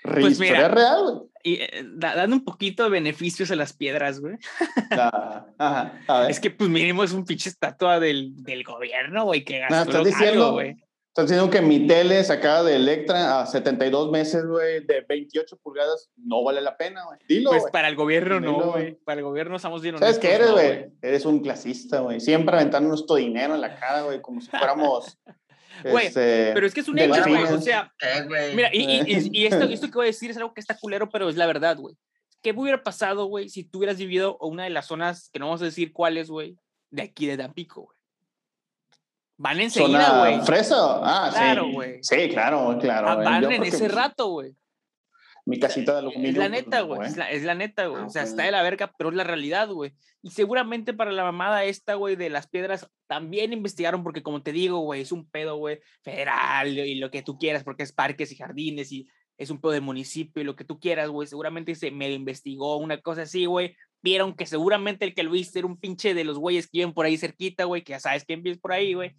Pues 0.03 0.39
mira. 0.39 0.67
real, 0.67 1.03
güey. 1.03 1.31
Y 1.43 1.55
eh, 1.55 1.83
da- 1.95 2.15
dando 2.15 2.35
un 2.35 2.43
poquito 2.45 2.83
de 2.83 2.89
beneficios 2.91 3.49
a 3.49 3.55
las 3.55 3.73
piedras, 3.73 4.19
güey. 4.19 4.37
La- 4.91 5.47
Ajá, 5.57 5.99
a 6.07 6.19
ver. 6.21 6.31
Es 6.31 6.39
que, 6.39 6.51
pues, 6.51 6.69
mínimo 6.69 7.03
es 7.03 7.13
un 7.13 7.25
pinche 7.25 7.49
estatua 7.49 7.99
del, 7.99 8.43
del 8.43 8.63
gobierno, 8.63 9.23
güey, 9.25 9.43
que 9.43 9.57
gastó 9.59 9.75
estás 9.81 9.95
algo, 9.95 10.05
diciendo- 10.05 10.51
güey. 10.53 10.75
Estás 11.11 11.27
diciendo 11.27 11.49
que 11.51 11.61
mi 11.61 11.87
tele 11.87 12.23
sacada 12.23 12.63
de 12.63 12.77
Electra 12.77 13.41
a 13.41 13.45
72 13.45 14.11
meses, 14.11 14.45
güey, 14.45 14.85
de 14.85 15.01
28 15.09 15.57
pulgadas, 15.61 16.09
no 16.15 16.41
vale 16.41 16.61
la 16.61 16.77
pena, 16.77 17.03
güey. 17.03 17.19
Dilo, 17.27 17.49
Pues 17.49 17.65
para 17.69 17.89
el 17.89 17.97
gobierno 17.97 18.39
Dilo, 18.39 18.51
no, 18.53 18.71
güey. 18.71 18.95
Para 19.03 19.19
el 19.19 19.25
gobierno 19.25 19.57
estamos 19.57 19.81
bien 19.81 19.97
¿Sabes 19.97 20.15
honestos. 20.15 20.29
qué 20.29 20.35
eres, 20.35 20.47
no, 20.47 20.53
güey? 20.53 20.85
Eres 21.01 21.25
un 21.25 21.41
clasista, 21.41 21.99
güey. 21.99 22.21
Siempre 22.21 22.55
aventando 22.55 22.87
nuestro 22.87 23.17
dinero 23.17 23.55
en 23.55 23.61
la 23.61 23.75
cara, 23.77 24.03
güey, 24.03 24.21
como 24.21 24.39
si 24.41 24.49
fuéramos. 24.49 25.17
Güey, 25.83 26.07
este, 26.07 26.51
Pero 26.53 26.67
es 26.67 26.73
que 26.75 26.81
es 26.81 26.87
un 26.89 26.99
hecho, 26.99 27.23
güey. 27.27 27.43
O 27.43 27.59
sea, 27.61 27.91
¿qué, 27.97 28.23
güey? 28.27 28.53
mira, 28.55 28.69
y, 28.71 28.83
y- 28.83 29.01
y- 29.07 29.29
y 29.31 29.45
esto, 29.47 29.63
esto 29.69 29.87
que 29.87 29.93
voy 29.93 30.03
a 30.03 30.07
decir 30.07 30.29
es 30.29 30.37
algo 30.37 30.53
que 30.53 30.59
está 30.61 30.77
culero, 30.77 31.09
pero 31.09 31.27
es 31.27 31.37
la 31.37 31.47
verdad, 31.47 31.77
güey. 31.77 31.95
¿Qué 32.43 32.51
hubiera 32.55 32.83
pasado, 32.83 33.25
güey, 33.25 33.49
si 33.49 33.63
tú 33.63 33.79
hubieras 33.79 33.97
vivido 33.97 34.37
una 34.41 34.65
de 34.65 34.69
las 34.69 34.85
zonas, 34.85 35.29
que 35.33 35.39
no 35.39 35.47
vamos 35.47 35.61
a 35.61 35.65
decir 35.65 35.91
cuáles, 35.91 36.29
güey, 36.29 36.55
de 36.91 37.01
aquí 37.03 37.25
de 37.25 37.37
Tampico, 37.37 37.81
güey? 37.83 37.97
Van 39.41 39.59
enseguida, 39.59 40.05
¿Zona 40.05 40.19
güey. 40.19 40.41
fresa? 40.45 40.75
Ah, 41.01 41.31
Claro, 41.33 41.63
sí. 41.65 41.71
güey. 41.73 42.03
Sí, 42.03 42.29
claro, 42.29 42.77
claro. 42.79 43.09
Ah. 43.09 43.15
Van 43.15 43.51
en 43.51 43.63
ese 43.63 43.79
pues, 43.79 43.91
rato, 43.91 44.27
güey. 44.27 44.55
Mi 45.45 45.59
casita 45.59 45.93
de 45.93 45.99
aluminio. 45.99 46.29
Es 46.29 46.37
la 46.37 46.47
pues, 46.49 46.51
neta, 46.63 46.81
güey. 46.81 47.07
Es 47.07 47.17
la, 47.17 47.31
es 47.31 47.43
la 47.43 47.55
neta, 47.55 47.87
güey. 47.87 48.03
Ah, 48.03 48.05
O 48.05 48.09
sea, 48.11 48.21
está 48.21 48.35
güey. 48.35 48.45
de 48.45 48.51
la 48.51 48.61
verga, 48.61 48.93
pero 48.95 49.09
es 49.09 49.15
la 49.15 49.23
realidad, 49.23 49.67
güey. 49.69 49.93
Y 50.21 50.29
seguramente 50.29 50.93
para 50.93 51.11
la 51.11 51.23
mamada 51.23 51.63
esta, 51.63 51.95
güey, 51.95 52.15
de 52.15 52.29
las 52.29 52.47
piedras, 52.47 52.87
también 53.07 53.51
investigaron, 53.51 54.03
porque 54.03 54.21
como 54.21 54.43
te 54.43 54.51
digo, 54.51 54.77
güey, 54.81 55.01
es 55.01 55.11
un 55.11 55.27
pedo, 55.27 55.55
güey, 55.55 55.79
federal 56.03 56.77
y 56.77 56.95
lo 56.99 57.09
que 57.09 57.23
tú 57.23 57.39
quieras, 57.39 57.63
porque 57.63 57.81
es 57.81 57.91
parques 57.91 58.31
y 58.31 58.35
jardines 58.35 58.91
y 58.91 59.07
es 59.39 59.49
un 59.49 59.59
pedo 59.59 59.71
de 59.71 59.81
municipio 59.81 60.43
y 60.43 60.45
lo 60.45 60.55
que 60.55 60.65
tú 60.65 60.79
quieras, 60.79 61.09
güey. 61.09 61.27
Seguramente 61.27 61.73
se 61.73 61.89
me 61.89 62.11
investigó 62.11 62.77
una 62.77 63.01
cosa 63.01 63.23
así, 63.23 63.45
güey. 63.45 63.75
Vieron 64.03 64.33
que 64.35 64.45
seguramente 64.45 65.05
el 65.05 65.13
que 65.13 65.23
lo 65.23 65.35
hizo 65.35 65.59
era 65.59 65.67
un 65.67 65.77
pinche 65.77 66.13
de 66.13 66.23
los 66.23 66.37
güeyes 66.39 66.65
que 66.65 66.79
viven 66.79 66.93
por 66.93 67.05
ahí 67.05 67.17
cerquita, 67.17 67.65
güey, 67.65 67.83
que 67.83 67.91
ya 67.91 67.99
sabes 67.99 68.25
quién 68.25 68.41
vive 68.43 68.57
por 68.57 68.71
ahí, 68.73 68.93
güey. 68.93 69.15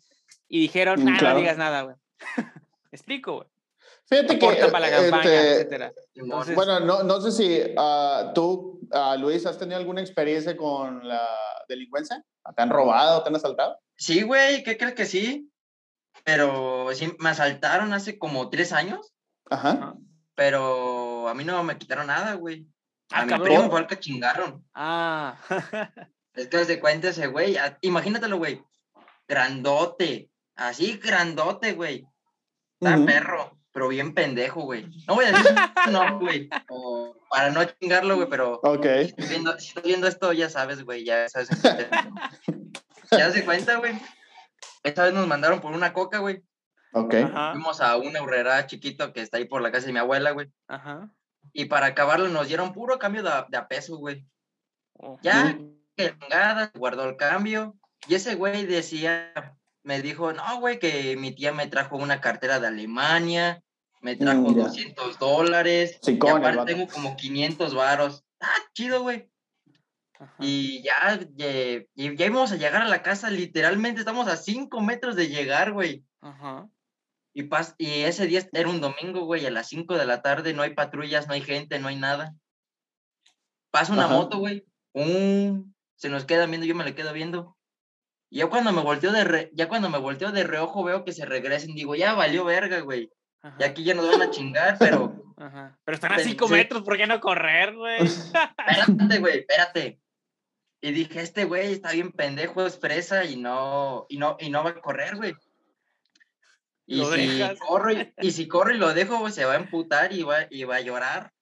Y 0.48 0.60
dijeron, 0.60 1.00
Mm, 1.00 1.04
nada, 1.04 1.18
claro. 1.18 1.34
no 1.34 1.40
digas 1.40 1.58
nada, 1.58 1.82
güey. 1.82 1.96
Explico, 2.92 3.36
güey. 3.36 3.48
Fíjate 4.06 4.38
que. 4.38 4.46
Para 4.70 4.80
la 4.80 4.90
campaña, 4.90 5.22
este, 5.22 5.52
etcétera. 5.52 5.92
Entonces- 6.14 6.54
Bueno, 6.56 6.80
no, 6.80 7.02
no 7.04 7.20
sé 7.20 7.32
si 7.32 7.60
ah, 7.78 8.32
tú, 8.34 8.80
ah, 8.92 9.16
Luis, 9.18 9.46
has 9.46 9.58
tenido 9.58 9.78
alguna 9.78 10.00
experiencia 10.00 10.56
con 10.56 11.06
la 11.06 11.26
delincuencia. 11.68 12.22
¿Te 12.56 12.62
han 12.62 12.70
robado, 12.70 13.22
te 13.22 13.28
han 13.30 13.36
asaltado? 13.36 13.78
Sí, 13.96 14.22
güey, 14.22 14.64
¿qué 14.64 14.76
crees 14.76 14.94
que 14.94 15.06
sí? 15.06 15.48
Pero 16.24 16.88
sí, 16.92 17.12
me 17.20 17.30
asaltaron 17.30 17.92
hace 17.94 18.18
como 18.18 18.50
tres 18.50 18.72
años, 18.72 19.14
Ajá. 19.48 19.94
pero 20.34 21.28
a 21.28 21.34
mí 21.34 21.44
no 21.44 21.62
me 21.62 21.78
quitaron 21.78 22.08
nada, 22.08 22.34
güey. 22.34 22.66
A 23.12 23.20
Ah, 23.20 23.24
mi 23.24 23.30
cabrón. 23.30 23.46
primo 23.48 23.70
fue 23.70 23.80
el 23.80 23.86
que 23.86 23.98
chingaron. 24.00 24.64
Ah, 24.74 25.36
Es 26.34 26.46
que 26.48 26.56
de 26.64 26.80
cuenta 26.80 27.08
ese 27.08 27.26
güey, 27.26 27.56
a- 27.56 27.78
imagínatelo, 27.82 28.38
güey. 28.38 28.62
Grandote, 29.28 30.30
así 30.56 30.96
grandote, 30.98 31.72
güey. 31.74 32.06
Está 32.80 33.04
perro, 33.04 33.58
pero 33.72 33.88
bien 33.88 34.12
pendejo, 34.14 34.62
güey. 34.62 34.88
No 35.06 35.14
voy 35.14 35.26
a 35.26 35.32
decir 35.32 35.54
no, 35.90 36.18
güey, 36.20 36.48
o 36.68 37.16
para 37.30 37.50
no 37.50 37.64
chingarlo, 37.64 38.16
güey, 38.16 38.28
pero 38.28 38.60
Ok. 38.62 38.82
si 38.84 39.00
estás 39.08 39.28
viendo, 39.28 39.58
si 39.58 39.68
estás 39.68 39.84
viendo 39.84 40.06
esto, 40.08 40.32
ya 40.32 40.50
sabes, 40.50 40.84
güey, 40.84 41.04
ya 41.04 41.28
sabes. 41.28 41.48
ya 43.10 43.30
se 43.30 43.44
cuenta, 43.44 43.76
güey. 43.76 43.94
Esta 44.82 45.04
vez 45.04 45.14
nos 45.14 45.26
mandaron 45.26 45.60
por 45.60 45.72
una 45.72 45.92
coca, 45.92 46.18
güey. 46.18 46.42
Ok. 46.92 47.14
ajá, 47.14 47.52
Fuimos 47.52 47.80
a 47.80 47.96
una 47.96 48.20
horrera 48.20 48.66
chiquito 48.66 49.12
que 49.12 49.22
está 49.22 49.36
ahí 49.38 49.44
por 49.46 49.62
la 49.62 49.70
casa 49.72 49.86
de 49.86 49.92
mi 49.92 49.98
abuela, 49.98 50.32
güey. 50.32 50.50
ajá. 50.68 51.10
Y 51.52 51.66
para 51.66 51.86
acabarlo 51.86 52.28
nos 52.28 52.48
dieron 52.48 52.72
puro 52.72 52.98
cambio 52.98 53.22
de, 53.22 53.30
a- 53.30 53.46
de 53.48 53.56
a 53.56 53.68
peso, 53.68 53.96
güey. 53.96 54.26
Ya, 55.22 55.58
que 55.96 56.16
chingada, 56.18 56.70
guardó 56.74 57.08
el 57.08 57.16
cambio. 57.16 57.76
Y 58.08 58.14
ese 58.14 58.34
güey 58.34 58.66
decía, 58.66 59.32
me 59.82 60.00
dijo, 60.02 60.32
no, 60.32 60.60
güey, 60.60 60.78
que 60.78 61.16
mi 61.16 61.32
tía 61.34 61.52
me 61.52 61.66
trajo 61.66 61.96
una 61.96 62.20
cartera 62.20 62.60
de 62.60 62.68
Alemania, 62.68 63.62
me 64.00 64.16
trajo 64.16 64.48
ya. 64.54 64.64
200 64.64 65.18
dólares, 65.18 65.98
Sí, 66.02 66.12
y 66.12 66.16
aparte 66.28 66.72
tengo 66.74 66.86
como 66.88 67.16
500 67.16 67.74
varos. 67.74 68.24
Ah, 68.40 68.58
chido, 68.74 69.02
güey. 69.02 69.28
Ajá. 70.18 70.34
Y 70.40 70.82
ya, 70.82 71.18
ye- 71.36 71.88
y 71.94 72.16
ya 72.16 72.26
íbamos 72.26 72.52
a 72.52 72.56
llegar 72.56 72.82
a 72.82 72.88
la 72.88 73.02
casa, 73.02 73.30
literalmente 73.30 74.00
estamos 74.00 74.28
a 74.28 74.36
5 74.36 74.80
metros 74.80 75.16
de 75.16 75.28
llegar, 75.28 75.72
güey. 75.72 76.04
Ajá. 76.20 76.68
Y, 77.34 77.44
pas 77.44 77.74
y 77.78 78.02
ese 78.02 78.26
día 78.26 78.46
era 78.52 78.68
un 78.68 78.80
domingo, 78.80 79.24
güey, 79.24 79.46
a 79.46 79.50
las 79.50 79.68
5 79.68 79.96
de 79.96 80.04
la 80.06 80.20
tarde, 80.22 80.52
no 80.52 80.62
hay 80.62 80.74
patrullas, 80.74 81.26
no 81.28 81.34
hay 81.34 81.40
gente, 81.40 81.78
no 81.78 81.88
hay 81.88 81.96
nada. 81.96 82.34
Pasa 83.70 83.92
una 83.92 84.04
Ajá. 84.04 84.14
moto, 84.14 84.38
güey. 84.38 84.64
un 84.94 85.74
Se 85.96 86.08
nos 86.10 86.24
queda 86.24 86.46
viendo, 86.46 86.66
yo 86.66 86.74
me 86.74 86.84
le 86.84 86.94
quedo 86.94 87.12
viendo. 87.12 87.56
Y 88.30 88.38
ya 88.38 88.48
cuando 88.48 88.72
me 88.72 88.82
volteo 88.82 89.12
de 89.12 89.24
re- 89.24 89.50
ya 89.54 89.68
cuando 89.68 89.88
me 89.88 89.98
volteo 89.98 90.32
de 90.32 90.44
reojo 90.44 90.82
veo 90.84 91.04
que 91.04 91.12
se 91.12 91.24
regresen, 91.24 91.74
digo, 91.74 91.94
ya 91.94 92.14
valió 92.14 92.44
verga, 92.44 92.80
güey. 92.80 93.10
Ajá. 93.42 93.56
Y 93.60 93.64
aquí 93.64 93.84
ya 93.84 93.94
nos 93.94 94.08
van 94.08 94.22
a 94.22 94.30
chingar, 94.30 94.76
pero 94.78 95.14
Ajá. 95.36 95.78
Pero 95.84 95.94
están 95.94 96.12
a 96.12 96.16
Pensé- 96.16 96.30
5 96.30 96.48
metros, 96.48 96.82
¿por 96.82 96.96
qué 96.96 97.06
no 97.06 97.20
correr, 97.20 97.74
güey? 97.74 97.98
espérate, 98.06 99.18
güey, 99.18 99.38
espérate. 99.38 99.98
Y 100.82 100.90
dije, 100.92 101.20
este 101.20 101.44
güey 101.44 101.72
está 101.72 101.92
bien 101.92 102.10
pendejo, 102.12 102.66
es 102.66 102.78
fresa 102.78 103.24
y 103.24 103.36
no, 103.36 104.04
y 104.08 104.18
no, 104.18 104.36
y 104.40 104.50
no 104.50 104.64
va 104.64 104.70
a 104.70 104.80
correr, 104.80 105.16
güey. 105.16 105.34
Y 106.86 106.96
Lo 106.96 107.12
si 107.12 107.26
dejas. 107.26 107.58
corro 107.60 107.92
y, 107.92 108.12
y 108.20 108.30
si 108.32 108.48
corro 108.48 108.74
y 108.74 108.78
lo 108.78 108.92
dejo, 108.92 109.30
se 109.30 109.44
va 109.44 109.52
a 109.54 109.56
emputar 109.56 110.12
y 110.12 110.22
va, 110.22 110.46
y 110.50 110.64
va 110.64 110.76
a 110.76 110.80
llorar. 110.80 111.32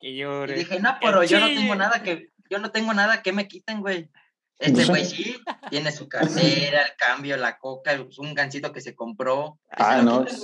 Que 0.00 0.08
Y 0.10 0.16
llore. 0.18 0.54
dije, 0.54 0.80
no, 0.80 0.96
pero 1.00 1.22
yo 1.24 1.38
no 1.40 1.46
tengo 1.48 1.74
nada 1.74 2.02
que, 2.02 2.30
yo 2.48 2.58
no 2.58 2.70
tengo 2.70 2.94
nada 2.94 3.22
que 3.22 3.32
me 3.32 3.46
quiten, 3.46 3.80
güey. 3.80 4.10
Este 4.58 4.84
güey 4.86 5.04
sí, 5.04 5.36
tiene 5.70 5.90
su 5.90 6.08
cartera, 6.08 6.82
el 6.82 6.96
cambio, 6.96 7.36
la 7.36 7.58
coca, 7.58 7.92
un 8.18 8.34
gancito 8.34 8.72
que 8.72 8.80
se 8.80 8.94
compró. 8.94 9.58
Ah, 9.70 10.02
no. 10.02 10.24
quitan. 10.24 10.38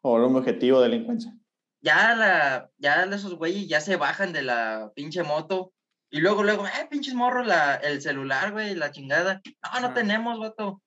Por 0.00 0.20
un 0.22 0.36
objetivo 0.36 0.80
de 0.80 0.88
delincuencia. 0.90 1.32
Ya 1.80 2.14
la, 2.14 2.70
ya 2.76 3.04
esos 3.04 3.34
güeyes 3.36 3.68
ya 3.68 3.80
se 3.80 3.96
bajan 3.96 4.32
de 4.32 4.42
la 4.42 4.92
pinche 4.94 5.22
moto. 5.22 5.72
Y 6.10 6.20
luego, 6.20 6.42
luego, 6.42 6.66
eh, 6.66 6.88
pinches 6.90 7.14
morros, 7.14 7.46
la, 7.46 7.76
el 7.76 8.00
celular, 8.00 8.52
güey, 8.52 8.74
la 8.74 8.90
chingada. 8.90 9.40
No, 9.62 9.80
no 9.80 9.86
Ajá. 9.88 9.94
tenemos, 9.94 10.38
vato. 10.38 10.82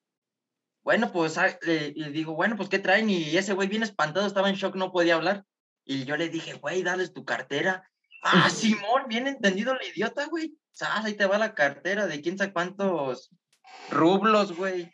Bueno, 0.84 1.12
pues, 1.12 1.38
ah, 1.38 1.58
le, 1.62 1.92
le 1.92 2.12
digo, 2.12 2.34
bueno, 2.34 2.56
pues, 2.58 2.70
¿qué 2.70 2.80
traen? 2.80 3.10
Y 3.10 3.38
ese 3.38 3.54
güey 3.54 3.68
bien 3.68 3.84
espantado, 3.84 4.26
estaba 4.26 4.50
en 4.50 4.56
shock, 4.56 4.76
no 4.76 4.92
podía 4.92 5.16
hablar. 5.16 5.46
Y 5.86 6.06
yo 6.06 6.18
le 6.18 6.30
dije, 6.30 6.54
güey, 6.54 6.84
dales 6.84 7.14
tu 7.14 7.26
cartera. 7.26 7.90
Ah, 8.24 8.50
Simón, 8.50 9.04
bien 9.08 9.28
entendido 9.28 9.74
el 9.74 9.88
idiota, 9.88 10.26
güey. 10.26 10.58
¿Sabes? 10.72 11.06
Ahí 11.06 11.14
te 11.14 11.26
va 11.26 11.38
la 11.38 11.54
cartera 11.54 12.08
de 12.08 12.22
quién 12.22 12.38
sabe 12.38 12.54
cuántos 12.54 13.30
rublos, 13.90 14.56
güey. 14.56 14.94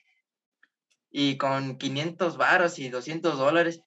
Y 1.09 1.37
con 1.37 1.77
500 1.77 2.37
varos 2.37 2.79
y 2.79 2.89
200 2.89 3.37
dólares. 3.37 3.81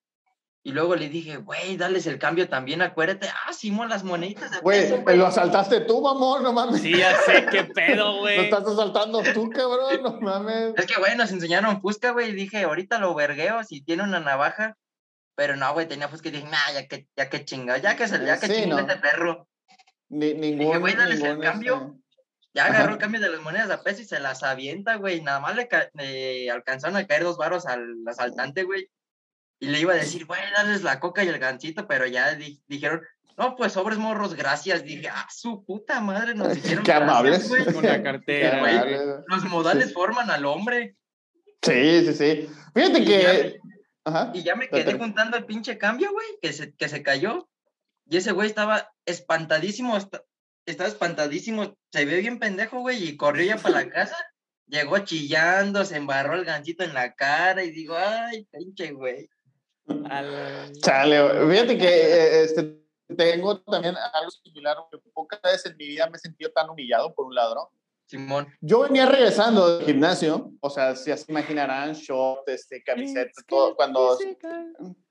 Y 0.62 0.72
luego 0.72 0.94
le 0.94 1.08
dije, 1.08 1.38
güey, 1.38 1.78
dales 1.78 2.06
el 2.06 2.18
cambio 2.18 2.46
también, 2.48 2.82
acuérdate. 2.82 3.28
Ah, 3.46 3.52
Simón, 3.54 3.88
las 3.88 4.04
moneditas 4.04 4.50
de 4.50 4.58
Güey, 4.61 4.82
peso, 4.90 5.02
me 5.06 5.16
lo 5.16 5.26
asaltaste 5.26 5.80
tú, 5.80 6.02
mamón, 6.02 6.42
no 6.42 6.52
mames. 6.52 6.82
Sí, 6.82 6.94
ya 6.98 7.16
sé 7.22 7.46
qué 7.50 7.64
pedo, 7.64 8.12
Lo 8.16 8.18
güey. 8.20 8.40
estás 8.40 8.66
asaltando 8.66 9.22
tú, 9.32 9.48
cabrón, 9.48 10.02
no 10.02 10.20
mames. 10.20 10.74
Es 10.76 10.84
que, 10.84 10.96
güey, 10.98 11.16
nos 11.16 11.32
enseñaron 11.32 11.80
Fusca, 11.80 12.11
güey, 12.11 12.30
y 12.30 12.34
dije, 12.34 12.62
ahorita 12.64 12.98
lo 12.98 13.14
vergueo 13.14 13.64
si 13.64 13.80
tiene 13.82 14.02
una 14.02 14.20
navaja. 14.20 14.76
Pero 15.34 15.56
no, 15.56 15.72
güey, 15.72 15.88
tenía 15.88 16.08
Fusca 16.08 16.28
y 16.28 16.32
dije, 16.32 16.44
nah, 16.46 16.72
ya 16.74 16.86
que, 16.86 17.06
ya 17.16 17.30
que 17.30 17.44
chinga, 17.46 17.78
ya 17.78 17.96
que 17.96 18.06
se, 18.06 18.22
ya 18.26 18.38
que 18.38 18.46
Sí, 18.48 18.52
chingó 18.54 18.74
no. 18.76 18.80
este 18.80 18.96
perro. 18.96 19.48
Ni, 20.11 20.34
ningún, 20.34 20.78
güey, 20.80 20.94
dales 20.94 21.20
el 21.20 21.28
ningún, 21.28 21.42
cambio. 21.42 21.76
este, 21.76 22.02
Ya 22.52 22.64
agarró 22.66 22.82
Ajá. 22.84 22.92
el 22.92 22.98
cambio 22.98 23.20
de 23.20 23.30
las 23.30 23.40
monedas 23.40 23.70
a 23.70 23.82
peso 23.82 24.02
y 24.02 24.04
se 24.04 24.20
las 24.20 24.42
avienta, 24.42 24.96
güey. 24.96 25.22
Nada 25.22 25.40
más 25.40 25.56
le 25.94 26.50
alcanzaron 26.50 26.96
a 26.98 27.06
caer 27.06 27.22
dos 27.24 27.38
varos 27.38 27.64
al 27.64 27.86
asaltante, 28.06 28.64
güey. 28.64 28.90
Y 29.61 29.66
le 29.66 29.78
iba 29.80 29.92
a 29.92 29.96
decir, 29.96 30.24
güey, 30.26 30.40
dales 30.56 30.82
la 30.82 30.98
coca 31.00 31.22
y 31.22 31.28
el 31.28 31.38
gancito, 31.38 31.86
pero 31.86 32.06
ya 32.06 32.34
di- 32.34 32.62
dijeron, 32.66 33.02
no, 33.36 33.56
pues 33.56 33.74
sobres 33.74 33.98
morros, 33.98 34.34
gracias. 34.34 34.82
Dije, 34.84 35.08
ah, 35.08 35.28
su 35.30 35.64
puta 35.64 36.00
madre, 36.00 36.34
nos 36.34 36.48
hicieron 36.56 36.82
Qué 36.84 36.92
gracias, 36.92 37.11
amables. 37.50 37.74
Con 37.74 37.84
la 37.84 38.02
cartera. 38.02 39.22
Los 39.28 39.44
modales 39.44 39.92
forman 39.92 40.30
al 40.30 40.44
hombre. 40.46 40.96
Sí, 41.62 42.06
sí, 42.06 42.14
sí. 42.14 42.50
Fíjate 42.74 43.00
Y 43.00 43.04
que. 43.04 43.22
ya- 43.22 43.61
Ajá. 44.02 44.30
Y 44.32 44.42
ya 44.42 44.56
me 44.56 44.66
quedé 44.68 44.96
juntando 44.98 45.36
el 45.36 45.44
pinche 45.44 45.76
cambio, 45.76 46.11
güey, 46.11 46.26
que 46.40 46.54
se, 46.54 46.74
que 46.74 46.88
se 46.88 47.02
cayó. 47.02 47.48
Y 48.08 48.16
ese 48.16 48.32
güey 48.32 48.48
estaba 48.48 48.90
espantadísimo, 49.04 49.96
esta- 49.98 50.24
estaba 50.64 50.88
espantadísimo. 50.88 51.76
Se 51.92 52.06
ve 52.06 52.16
bien 52.16 52.38
pendejo, 52.38 52.80
güey, 52.80 53.04
y 53.04 53.16
corrió 53.18 53.44
ya 53.44 53.56
para 53.58 53.82
la 53.84 53.90
casa. 53.90 54.16
Llegó 54.66 54.98
chillando, 55.00 55.84
se 55.84 55.96
embarró 55.96 56.34
el 56.34 56.44
gancito 56.46 56.82
en 56.84 56.94
la 56.94 57.14
cara 57.14 57.62
y 57.62 57.72
digo, 57.72 57.94
ay, 57.98 58.46
pinche 58.50 58.92
güey. 58.92 59.28
A 60.09 60.22
la- 60.22 60.72
Chale, 60.82 61.51
fíjate 61.51 61.78
que 61.78 61.88
eh, 61.88 62.43
este, 62.45 62.84
tengo 63.16 63.61
también 63.61 63.95
algo 64.12 64.30
similar. 64.30 64.76
porque 64.91 65.09
Pocas 65.12 65.41
veces 65.43 65.66
en 65.66 65.76
mi 65.76 65.86
vida 65.88 66.09
me 66.09 66.16
he 66.16 66.20
sentido 66.20 66.51
tan 66.53 66.68
humillado 66.70 67.14
por 67.14 67.26
un 67.26 67.34
ladrón. 67.34 67.66
Simón. 68.07 68.49
Yo 68.61 68.80
venía 68.80 69.07
regresando 69.07 69.78
del 69.78 69.86
gimnasio, 69.86 70.53
o 70.61 70.68
sea, 70.68 70.97
si 70.97 71.16
se 71.16 71.30
imaginarán, 71.30 71.93
short, 71.93 72.49
este, 72.49 72.82
camiseta, 72.82 73.30
todo, 73.47 73.76
cuando... 73.76 74.18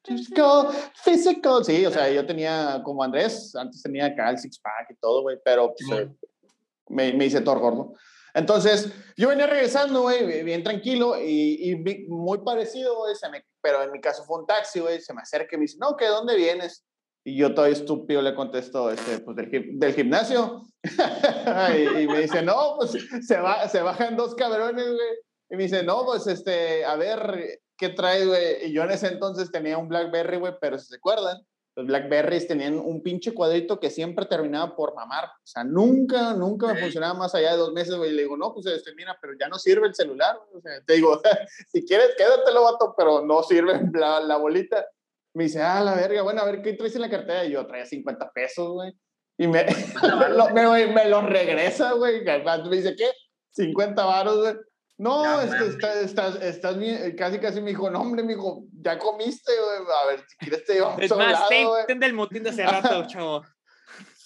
Physical, 0.04 0.68
physical, 1.04 1.64
sí, 1.64 1.86
o 1.86 1.92
sea, 1.92 2.10
yo 2.12 2.26
tenía 2.26 2.82
como 2.84 3.02
Andrés, 3.02 3.56
antes 3.56 3.82
tenía 3.82 4.08
acá 4.08 4.30
el 4.32 4.38
six 4.38 4.60
pack 4.60 4.92
y 4.92 4.96
todo, 4.96 5.22
güey, 5.22 5.38
pero 5.46 5.74
pues, 5.88 6.10
me, 6.90 7.14
me 7.14 7.26
hice 7.26 7.40
todo 7.40 7.60
gordo. 7.60 7.94
Entonces, 8.34 8.92
yo 9.18 9.30
venía 9.30 9.48
regresando, 9.48 10.04
güey, 10.04 10.44
bien 10.44 10.64
tranquilo 10.64 11.20
y, 11.20 11.72
y 11.72 12.08
muy 12.08 12.40
parecido, 12.40 12.98
güey, 12.98 13.14
pero 13.62 13.84
en 13.84 13.92
mi 13.92 14.00
caso 14.00 14.24
fue 14.24 14.40
un 14.40 14.46
taxi, 14.46 14.80
güey, 14.80 15.02
se 15.02 15.14
me 15.14 15.22
acerca 15.22 15.56
y 15.56 15.58
me 15.58 15.64
dice, 15.64 15.78
no, 15.80 15.96
¿qué? 15.98 16.06
¿Dónde 16.08 16.36
vienes? 16.36 16.86
Y 17.26 17.36
yo 17.38 17.54
todo 17.54 17.66
estúpido 17.66 18.22
le 18.22 18.34
contesto, 18.34 18.90
este, 18.92 19.20
pues 19.20 19.36
del, 19.36 19.80
del 19.80 19.94
gimnasio. 19.94 20.64
y, 20.84 22.02
y 22.02 22.08
me 22.08 22.22
dice, 22.22 22.42
no, 22.42 22.76
pues 22.78 22.98
se, 23.28 23.38
va, 23.40 23.68
se 23.68 23.82
bajan 23.82 24.16
dos 24.16 24.36
cabrones, 24.36 24.86
güey. 24.86 25.18
Y 25.50 25.56
me 25.56 25.64
dice, 25.64 25.84
no, 25.84 26.06
pues 26.06 26.28
este, 26.28 26.86
a 26.86 26.96
ver, 26.96 27.62
¿qué 27.78 27.90
traes, 27.90 28.28
güey? 28.28 28.68
Y 28.68 28.74
yo 28.74 28.84
en 28.84 28.92
ese 28.92 29.08
entonces 29.08 29.52
tenía 29.52 29.78
un 29.78 29.90
Blackberry, 29.90 30.38
güey, 30.38 30.54
pero 30.62 30.78
si 30.78 30.88
se 30.88 30.96
acuerdan, 30.96 31.38
los 31.80 31.88
Blackberries 31.88 32.46
tenían 32.46 32.78
un 32.78 33.02
pinche 33.02 33.34
cuadrito 33.34 33.80
que 33.80 33.90
siempre 33.90 34.26
terminaba 34.26 34.76
por 34.76 34.94
mamar. 34.96 35.26
O 35.26 35.48
sea, 35.48 35.64
nunca, 35.64 36.34
nunca 36.34 36.68
me 36.68 36.82
funcionaba 36.82 37.14
más 37.14 37.34
allá 37.34 37.52
de 37.52 37.58
dos 37.58 37.72
meses, 37.72 37.96
güey. 37.96 38.12
Y 38.12 38.16
le 38.16 38.24
digo, 38.24 38.36
no, 38.36 38.54
pues 38.54 38.66
este, 38.66 38.94
mira, 38.96 39.18
pero 39.22 39.34
ya 39.40 39.48
no 39.48 39.58
sirve 39.58 39.88
el 39.88 39.96
celular. 39.96 40.38
O 40.54 40.60
sea, 40.60 40.84
te 40.86 40.94
digo, 40.96 41.22
si 41.72 41.86
quieres, 41.86 42.10
quédatelo, 42.18 42.64
vato, 42.64 42.94
pero 42.98 43.26
no 43.26 43.44
sirve 43.44 43.80
la, 43.94 44.20
la 44.20 44.36
bolita. 44.36 44.86
Me 45.34 45.46
dice, 45.46 45.62
ah, 45.62 45.82
la 45.82 45.96
verga, 45.96 46.22
bueno, 46.22 46.42
a 46.42 46.46
ver, 46.46 46.62
¿qué 46.62 46.74
traes 46.74 46.96
en 46.96 47.02
la 47.02 47.10
cartera? 47.10 47.46
Y 47.46 47.52
yo 47.52 47.66
traía 47.66 47.86
50 47.86 48.30
pesos, 48.34 48.74
güey. 48.74 48.92
Y 49.38 49.48
me, 49.48 49.66
lo, 50.36 50.50
me, 50.50 50.88
me 50.88 51.06
lo 51.06 51.22
regresa, 51.22 51.94
güey. 51.94 52.26
Me 52.26 52.76
dice, 52.76 52.94
¿qué? 52.98 53.10
50 53.52 54.04
varos, 54.04 54.38
güey. 54.42 54.56
No, 55.00 55.40
es 55.40 55.56
que 55.56 55.66
estás, 55.66 55.96
estás, 55.96 56.36
estás 56.42 56.78
bien, 56.78 57.16
casi, 57.16 57.40
casi 57.40 57.62
me 57.62 57.70
dijo, 57.70 57.90
no, 57.90 58.02
hombre, 58.02 58.22
me 58.22 58.34
dijo, 58.34 58.66
ya 58.82 59.00
comiste, 59.00 59.50
güey. 59.54 59.98
A 60.04 60.08
ver, 60.08 60.26
si 60.28 60.36
quieres 60.36 60.66
te 60.66 60.74
llevamos 60.74 61.02
Es 61.02 61.10
a 61.10 61.16
un 61.16 61.22
más, 61.22 61.50
lado, 61.50 61.76
ten 61.88 62.02
del 62.02 62.14
motín 62.14 62.44
de 62.44 62.50
hace 62.50 62.66
rato, 62.66 63.06
chavo. 63.08 63.46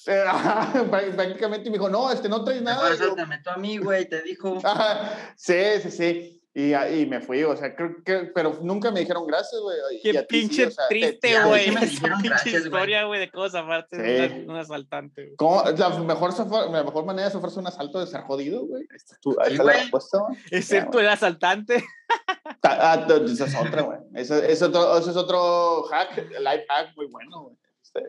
Eh, 0.07 0.25
Prácticamente 0.89 1.69
me 1.69 1.77
dijo, 1.77 1.89
no, 1.89 2.11
este, 2.11 2.27
no 2.27 2.43
traes 2.43 2.63
nada. 2.63 2.89
Yo, 2.89 2.97
suéltame 2.97 3.39
tú 3.43 3.51
a 3.51 3.57
mí, 3.57 3.77
güey, 3.77 4.09
te 4.09 4.23
dijo. 4.23 4.59
Sí, 5.37 5.61
sí, 5.83 5.91
sí. 5.91 6.42
Y, 6.55 6.71
y 6.75 7.07
me 7.07 7.19
fui, 7.19 7.41
o 7.43 7.57
sea, 7.57 7.75
creo 7.75 7.95
que, 8.05 8.29
pero 8.35 8.59
nunca 8.61 8.91
me 8.91 8.99
dijeron 8.99 9.25
gracias, 9.25 9.59
güey. 9.59 9.75
y 9.97 10.01
Qué 10.03 10.11
ti 10.11 10.19
sí, 10.19 10.25
pinche 10.29 10.67
o 10.67 10.71
sea, 10.71 10.87
te- 10.87 10.95
triste, 10.99 11.43
güey. 11.45 11.69
Esa 11.69 12.17
pinche 12.21 12.49
historia, 12.59 13.05
güey, 13.05 13.19
de 13.21 13.31
cosas 13.31 13.63
aparte 13.63 13.95
Sí. 13.95 14.01
de 14.03 14.43
un, 14.43 14.51
un 14.51 14.57
asaltante, 14.57 15.23
güey. 15.23 15.35
¿Cómo? 15.35 15.63
La 15.75 15.89
mejor, 15.89 16.31
la 16.71 16.83
mejor 16.83 17.05
manera 17.05 17.25
de 17.27 17.31
sufrirse 17.33 17.59
un 17.59 17.65
asalto 17.65 18.03
es 18.03 18.11
ser 18.11 18.21
jodido, 18.21 18.67
güey. 18.67 18.83
Ahí 18.83 18.95
está, 18.95 19.17
tu- 19.19 19.35
ahí 19.39 19.47
Sí, 19.47 19.51
está 19.53 19.63
la 19.63 19.71
güey. 19.71 19.81
respuesta, 19.81 20.17
güey. 20.19 20.37
Excepto 20.51 20.99
el 20.99 21.07
asaltante. 21.09 21.83
Ta- 22.61 22.93
Ah, 22.93 23.07
esa 23.25 23.45
es 23.45 23.55
otra, 23.55 23.81
güey. 23.81 23.99
Eso, 24.13 24.35
es 24.35 24.61
otro, 24.61 24.97
es 24.99 25.07
otro 25.07 25.83
hack, 25.89 26.17
life 26.17 26.65
hack 26.69 26.95
muy 26.95 27.07
bueno, 27.07 27.41
güey. 27.45 27.55
Este, 27.81 28.03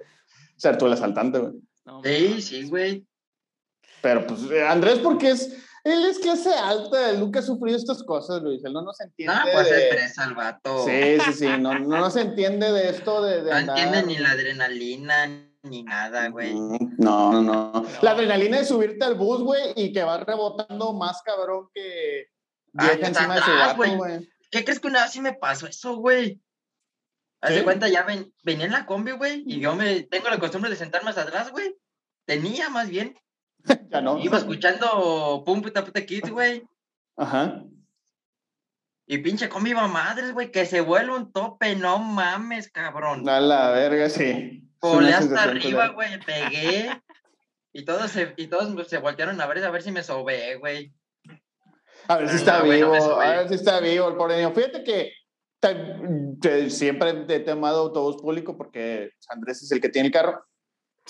ser 0.56 0.76
tú 0.76 0.84
el 0.86 0.92
asaltante, 0.92 1.38
güey. 1.38 1.52
No, 1.86 2.02
Sí, 2.04 2.42
sí, 2.42 2.68
güey. 2.68 3.06
Pero 4.02 4.26
pues 4.26 4.42
eh, 4.50 4.62
Andrés, 4.66 4.98
porque 4.98 5.30
es, 5.30 5.56
él 5.84 6.04
es 6.06 6.18
clase 6.18 6.52
alta, 6.54 7.10
él 7.10 7.20
nunca 7.20 7.38
ha 7.40 7.42
sufrido 7.42 7.76
estas 7.76 8.02
cosas, 8.02 8.42
Luis. 8.42 8.64
Él 8.64 8.72
no 8.72 8.82
nos 8.82 9.00
entiende. 9.00 9.34
No, 9.34 9.42
pues 9.52 9.70
de- 9.70 9.88
es 9.88 9.94
presa 9.94 10.24
el 10.24 10.34
vato. 10.34 10.84
Sí, 10.84 11.18
sí, 11.24 11.32
sí, 11.32 11.46
no, 11.58 11.78
no 11.78 11.98
nos 12.00 12.16
entiende 12.16 12.72
de 12.72 12.88
esto 12.90 13.22
de, 13.22 13.42
de 13.42 13.50
No 13.50 13.56
andar- 13.56 13.78
entiende 13.78 14.02
ni 14.06 14.18
la 14.18 14.30
adrenalina 14.32 15.50
ni 15.62 15.82
nada, 15.82 16.28
güey. 16.28 16.54
Mm, 16.54 16.96
No, 16.98 17.32
no, 17.32 17.42
no. 17.42 17.86
La 18.02 18.10
adrenalina 18.12 18.58
de 18.58 18.64
subirte 18.64 19.04
al 19.04 19.14
bus, 19.14 19.42
güey, 19.42 19.72
y 19.76 19.92
que 19.92 20.02
vas 20.02 20.20
rebotando 20.24 20.92
más 20.94 21.22
cabrón 21.22 21.68
que 21.74 22.26
Ah, 22.76 22.88
que 22.88 22.92
está 22.94 23.06
encima 23.08 23.34
de 23.36 23.40
su 23.42 23.50
gato, 23.52 23.76
güey. 23.76 23.96
güey. 23.96 24.30
¿Qué 24.50 24.64
crees 24.64 24.80
que 24.80 24.88
una 24.88 25.02
vez 25.04 25.12
sí 25.12 25.20
me 25.20 25.32
pasó 25.34 25.66
eso, 25.66 25.96
güey? 25.96 26.40
Haz 27.40 27.50
de 27.50 27.58
¿Sí? 27.58 27.64
cuenta, 27.64 27.88
ya 27.88 28.02
ven, 28.04 28.32
venía 28.42 28.66
en 28.66 28.72
la 28.72 28.86
combi, 28.86 29.12
güey, 29.12 29.42
y 29.46 29.60
yo 29.60 29.74
me 29.76 30.02
tengo 30.04 30.28
la 30.30 30.38
costumbre 30.38 30.70
de 30.70 30.76
sentarme 30.76 31.10
hasta 31.10 31.22
atrás, 31.22 31.50
güey. 31.50 31.76
Tenía 32.26 32.68
más 32.70 32.88
bien. 32.88 33.16
Ya 33.90 34.00
no. 34.00 34.18
Iba 34.18 34.38
escuchando 34.38 35.42
Pum 35.44 35.62
Puta 35.62 35.84
Puta 35.84 36.04
Kids, 36.04 36.30
güey. 36.30 36.62
Ajá. 37.16 37.64
Y 39.06 39.18
pinche 39.18 39.48
combi 39.48 39.70
iba 39.70 39.86
madres, 39.86 40.32
güey, 40.32 40.50
que 40.50 40.64
se 40.64 40.80
vuelve 40.80 41.14
un 41.14 41.30
tope, 41.32 41.76
no 41.76 41.98
mames, 41.98 42.70
cabrón. 42.70 43.28
A 43.28 43.40
la 43.40 43.70
verga, 43.70 44.08
sí. 44.08 44.66
Volé 44.80 45.12
hasta 45.12 45.42
arriba, 45.44 45.88
güey, 45.88 46.18
pegué. 46.20 46.90
Y 47.72 47.84
todos 47.84 48.10
se, 48.10 48.32
y 48.36 48.46
todos 48.46 48.88
se 48.88 48.98
voltearon 48.98 49.40
a 49.40 49.46
ver, 49.46 49.64
a 49.64 49.70
ver 49.70 49.82
si 49.82 49.92
me 49.92 50.02
sobé, 50.02 50.56
güey. 50.56 50.94
A 52.08 52.16
ver 52.18 52.28
si 52.28 52.36
está 52.36 52.58
no, 52.60 52.66
güey, 52.66 52.80
no 52.80 52.92
vivo, 52.92 53.20
a 53.20 53.30
ver 53.30 53.48
si 53.48 53.54
está 53.54 53.80
vivo 53.80 54.08
el 54.08 54.16
pobre 54.16 54.36
niño. 54.36 54.52
Fíjate 54.54 54.84
que 54.84 55.12
ta- 55.60 55.98
te- 56.40 56.70
siempre 56.70 57.12
te 57.24 57.36
he 57.36 57.40
tomado 57.40 57.80
autobús 57.80 58.16
público 58.20 58.56
porque 58.56 59.10
Andrés 59.28 59.62
es 59.62 59.72
el 59.72 59.80
que 59.80 59.88
tiene 59.88 60.08
el 60.08 60.12
carro. 60.12 60.44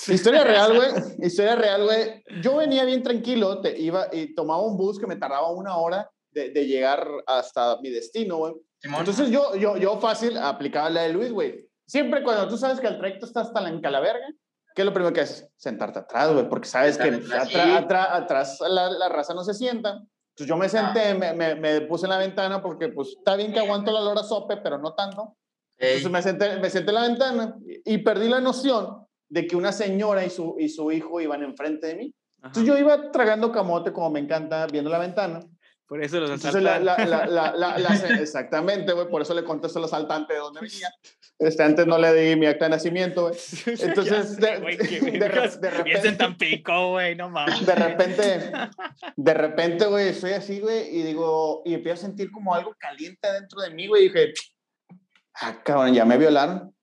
Historia 0.08 0.44
real, 0.44 0.74
güey. 0.74 0.88
Historia 1.26 1.56
real, 1.56 1.84
güey. 1.84 2.22
Yo 2.42 2.56
venía 2.56 2.84
bien 2.84 3.02
tranquilo, 3.02 3.60
te 3.60 3.78
iba 3.78 4.08
y 4.12 4.34
tomaba 4.34 4.62
un 4.62 4.76
bus 4.76 4.98
que 4.98 5.06
me 5.06 5.16
tardaba 5.16 5.50
una 5.52 5.76
hora 5.76 6.10
de, 6.30 6.50
de 6.50 6.66
llegar 6.66 7.06
hasta 7.26 7.78
mi 7.80 7.90
destino, 7.90 8.38
güey. 8.38 8.54
Entonces 8.82 9.30
yo, 9.30 9.54
yo, 9.56 9.76
yo 9.76 9.98
fácil 9.98 10.36
aplicaba 10.36 10.90
la 10.90 11.02
de 11.02 11.12
Luis, 11.12 11.32
güey. 11.32 11.68
Siempre 11.86 12.22
cuando 12.22 12.48
tú 12.48 12.56
sabes 12.58 12.80
que 12.80 12.86
el 12.86 12.98
trayecto 12.98 13.24
está 13.26 13.42
hasta 13.42 13.60
la 13.60 13.68
encalaverga, 13.70 14.26
¿qué 14.74 14.82
es 14.82 14.86
lo 14.86 14.92
primero 14.92 15.12
que 15.14 15.20
haces? 15.22 15.48
Sentarte 15.56 16.00
atrás, 16.00 16.32
güey, 16.32 16.48
porque 16.48 16.68
sabes 16.68 16.98
que 16.98 17.08
atrás, 17.08 17.48
atra- 17.48 17.78
atra- 17.78 18.14
atrás 18.16 18.58
la, 18.68 18.90
la 18.90 19.08
raza 19.08 19.32
no 19.32 19.44
se 19.44 19.54
sienta. 19.54 19.90
Entonces 19.90 20.48
yo 20.48 20.56
me 20.56 20.68
senté, 20.68 21.14
me, 21.14 21.32
me, 21.32 21.54
me 21.54 21.80
puse 21.82 22.06
en 22.06 22.10
la 22.10 22.18
ventana 22.18 22.60
porque 22.60 22.88
pues 22.88 23.10
está 23.16 23.36
bien 23.36 23.52
que 23.52 23.60
aguanto 23.60 23.92
la 23.92 24.00
lora 24.00 24.22
sope, 24.24 24.56
pero 24.56 24.78
no 24.78 24.92
tanto. 24.94 25.36
Ey, 25.78 25.98
Entonces 25.98 26.10
me 26.10 26.22
senté, 26.22 26.56
me 26.58 26.68
senté 26.70 26.90
en 26.90 26.94
la 26.96 27.02
ventana 27.02 27.54
y, 27.84 27.94
y 27.94 27.98
perdí 27.98 28.28
la 28.28 28.40
noción 28.40 29.03
de 29.28 29.46
que 29.46 29.56
una 29.56 29.72
señora 29.72 30.24
y 30.24 30.30
su, 30.30 30.56
y 30.58 30.68
su 30.68 30.90
hijo 30.92 31.20
iban 31.20 31.42
enfrente 31.42 31.86
de 31.88 31.94
mí. 31.96 32.14
Ajá. 32.40 32.48
Entonces 32.48 32.64
yo 32.64 32.78
iba 32.78 33.10
tragando 33.10 33.50
camote 33.52 33.92
como 33.92 34.10
me 34.10 34.20
encanta 34.20 34.66
viendo 34.66 34.90
la 34.90 34.98
ventana. 34.98 35.40
Por 35.86 36.02
eso 36.02 36.18
los 36.18 36.30
Entonces, 36.30 36.62
la, 36.62 36.76
asaltan. 36.76 37.10
la, 37.10 37.26
la, 37.26 37.52
la, 37.52 37.56
la- 37.56 37.78
la- 37.78 38.08
exactamente, 38.20 38.92
güey, 38.94 39.08
por 39.08 39.20
eso 39.20 39.34
le 39.34 39.44
contesto 39.44 39.78
al 39.78 39.84
asaltante 39.84 40.32
de 40.32 40.38
dónde 40.40 40.60
venía. 40.62 40.90
Este, 41.38 41.62
antes 41.62 41.86
no 41.86 41.98
le 41.98 42.12
di 42.14 42.36
mi 42.36 42.46
acta 42.46 42.64
de 42.66 42.70
nacimiento, 42.70 43.28
güey. 43.28 43.34
Entonces, 43.66 44.36
de- 44.38 44.56
repente- 45.70 46.62
güey, 46.90 47.14
no 47.16 47.28
mames. 47.28 47.66
De 47.66 47.74
repente, 47.74 48.52
de 49.14 49.34
repente, 49.34 49.84
güey, 49.86 50.08
estoy 50.08 50.32
así, 50.32 50.60
güey, 50.60 50.88
y 50.96 51.02
digo, 51.02 51.60
y 51.66 51.74
empiezo 51.74 52.04
a 52.04 52.06
sentir 52.08 52.30
como 52.30 52.54
algo 52.54 52.74
caliente 52.78 53.30
dentro 53.30 53.60
de 53.60 53.70
mí, 53.70 53.86
güey, 53.86 54.04
y 54.04 54.08
dije, 54.08 54.32
ah, 55.34 55.60
cabrón, 55.62 55.92
ya 55.92 56.04
me 56.06 56.16
violaron. 56.16 56.74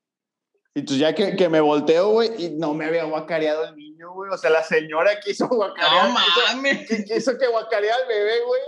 Y 0.73 0.79
entonces 0.81 1.01
ya 1.01 1.13
que, 1.13 1.35
que 1.35 1.49
me 1.49 1.59
volteo, 1.59 2.09
güey, 2.11 2.31
y 2.45 2.49
no 2.51 2.73
me 2.73 2.85
había 2.85 3.03
guacareado 3.03 3.65
el 3.65 3.75
niño, 3.75 4.13
güey. 4.13 4.31
O 4.31 4.37
sea, 4.37 4.49
la 4.49 4.63
señora 4.63 5.19
quiso 5.19 5.47
guacarear. 5.49 6.09
No 6.09 6.15
quiso- 6.15 6.55
mames. 6.55 6.89
qui- 6.89 7.03
quiso 7.05 7.37
que 7.37 7.47
guacareara 7.47 7.97
al 8.03 8.07
bebé, 8.07 8.39
güey. 8.45 8.61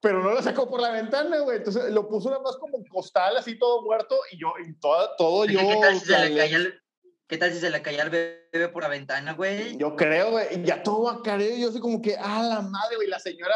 pero 0.00 0.20
no 0.22 0.30
lo 0.32 0.42
sacó 0.42 0.68
por 0.68 0.80
la 0.80 0.90
ventana, 0.90 1.38
güey. 1.40 1.58
Entonces 1.58 1.90
lo 1.92 2.08
puso 2.08 2.28
nada 2.30 2.42
más 2.42 2.56
como 2.56 2.82
costal, 2.90 3.36
así 3.36 3.56
todo 3.58 3.82
muerto, 3.82 4.18
y 4.32 4.38
yo, 4.40 4.52
y 4.66 4.72
todo, 4.80 5.10
todo 5.16 5.44
yo. 5.44 5.60
¿Qué 5.60 5.76
tal, 5.80 6.00
si 6.00 6.06
se 6.06 6.18
le 6.28 6.36
caía 6.36 6.56
el, 6.56 6.80
¿Qué 7.28 7.38
tal 7.38 7.52
si 7.52 7.60
se 7.60 7.70
le 7.70 7.80
caía 7.82 8.02
el 8.02 8.10
bebé 8.10 8.68
por 8.68 8.82
la 8.82 8.88
ventana, 8.88 9.34
güey? 9.34 9.76
Yo 9.76 9.94
creo, 9.94 10.32
güey. 10.32 10.64
Ya 10.64 10.82
todo 10.82 11.08
acareo, 11.08 11.56
yo 11.56 11.68
así 11.68 11.78
como 11.80 12.02
que, 12.02 12.16
ah, 12.18 12.42
la 12.42 12.62
madre, 12.62 12.96
güey, 12.96 13.08
la 13.08 13.18
señora. 13.20 13.54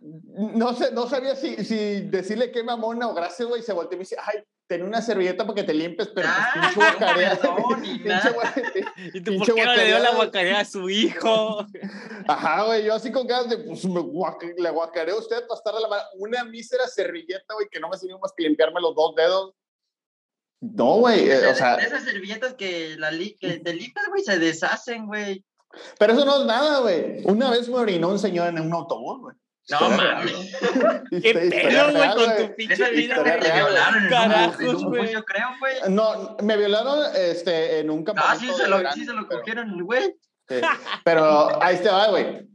No 0.00 0.74
sé, 0.74 0.92
no 0.92 1.08
sabía 1.08 1.34
si, 1.34 1.56
si 1.64 2.02
decirle 2.02 2.52
qué 2.52 2.62
mamona 2.62 3.08
o 3.08 3.14
gracias, 3.14 3.48
güey. 3.48 3.62
Se 3.62 3.72
volteó 3.72 3.96
y 3.96 3.98
me 3.98 4.02
dice, 4.04 4.16
ay, 4.24 4.36
ten 4.68 4.82
una 4.84 5.00
servilleta 5.02 5.44
para 5.44 5.54
que 5.56 5.62
te 5.64 5.72
limpies, 5.74 6.08
pero 6.14 6.28
pues, 6.28 6.38
Ah, 6.38 6.52
pinche 6.54 6.74
guacarea. 6.76 7.38
no, 7.42 7.76
ni 7.78 7.88
pinche 7.94 8.08
nada. 8.08 8.30
guacarea. 8.30 8.94
¿Y 9.14 9.20
tú 9.22 9.38
por 9.38 9.54
qué 9.54 9.64
no 9.64 9.74
le 9.74 9.84
dio 9.86 9.98
la 9.98 10.10
guacareada. 10.10 10.14
guacarea 10.16 10.60
a 10.60 10.64
su 10.64 10.90
hijo? 10.90 11.66
Ajá, 12.28 12.64
güey, 12.64 12.84
yo 12.84 12.94
así 12.94 13.10
con 13.10 13.26
ganas 13.26 13.48
de, 13.48 13.58
pues, 13.58 13.84
me 13.86 14.00
guaca- 14.00 14.46
le 14.56 14.70
guacareo 14.70 15.16
a 15.16 15.18
usted 15.20 15.46
para 15.48 15.58
estarle 15.58 15.80
la 15.80 15.88
mano. 15.88 16.02
Una 16.18 16.44
mísera 16.44 16.86
servilleta, 16.86 17.54
güey, 17.54 17.66
que 17.70 17.80
no 17.80 17.88
me 17.88 17.96
sirvió 17.96 18.18
más 18.18 18.32
que 18.36 18.44
limpiarme 18.44 18.80
los 18.80 18.94
dos 18.94 19.14
dedos. 19.16 19.54
No, 20.60 20.96
güey, 20.96 21.30
eh, 21.30 21.46
o 21.46 21.54
sea, 21.54 21.76
esas 21.76 22.04
servilletas 22.04 22.54
que, 22.54 22.96
la 22.98 23.10
li- 23.10 23.36
que 23.40 23.58
te 23.60 23.72
limpias, 23.72 24.06
güey, 24.08 24.22
se 24.22 24.38
deshacen, 24.38 25.06
güey. 25.06 25.44
pero 25.98 26.12
eso 26.14 26.24
no 26.24 26.40
es 26.40 26.46
nada, 26.46 26.80
güey. 26.80 27.22
Una 27.24 27.50
vez 27.50 27.68
me 27.68 27.76
orinó 27.76 28.08
un 28.08 28.18
señor 28.18 28.48
en 28.48 28.60
un 28.60 28.72
autobús, 28.72 29.20
güey. 29.20 29.36
No 29.70 29.90
mames. 29.90 30.32
¿Qué 31.22 31.34
pedo, 31.34 31.90
güey, 31.92 32.10
con 32.14 32.36
tu 32.48 32.54
pinche 32.56 32.90
vida? 32.90 33.22
te 33.22 33.52
violaron 33.52 34.08
Carajos, 34.08 34.84
güey. 34.84 35.12
yo 35.12 35.24
creo, 35.24 35.48
güey. 35.60 35.74
No, 35.90 36.36
me 36.42 36.56
violaron 36.56 37.04
este, 37.14 37.80
en 37.80 37.90
un 37.90 38.00
Ah, 38.00 38.04
campamento. 38.06 38.40
sí 38.40 38.46
de 38.46 38.54
se 38.54 38.68
lo, 38.68 38.92
sí 38.92 39.04
se 39.04 39.12
lo 39.12 39.28
cogieron 39.28 39.70
el 39.70 39.84
güey. 39.84 40.16
sí. 40.48 40.56
Pero 41.04 41.62
ahí 41.62 41.76
te 41.78 41.88
va, 41.90 42.08
güey. 42.08 42.48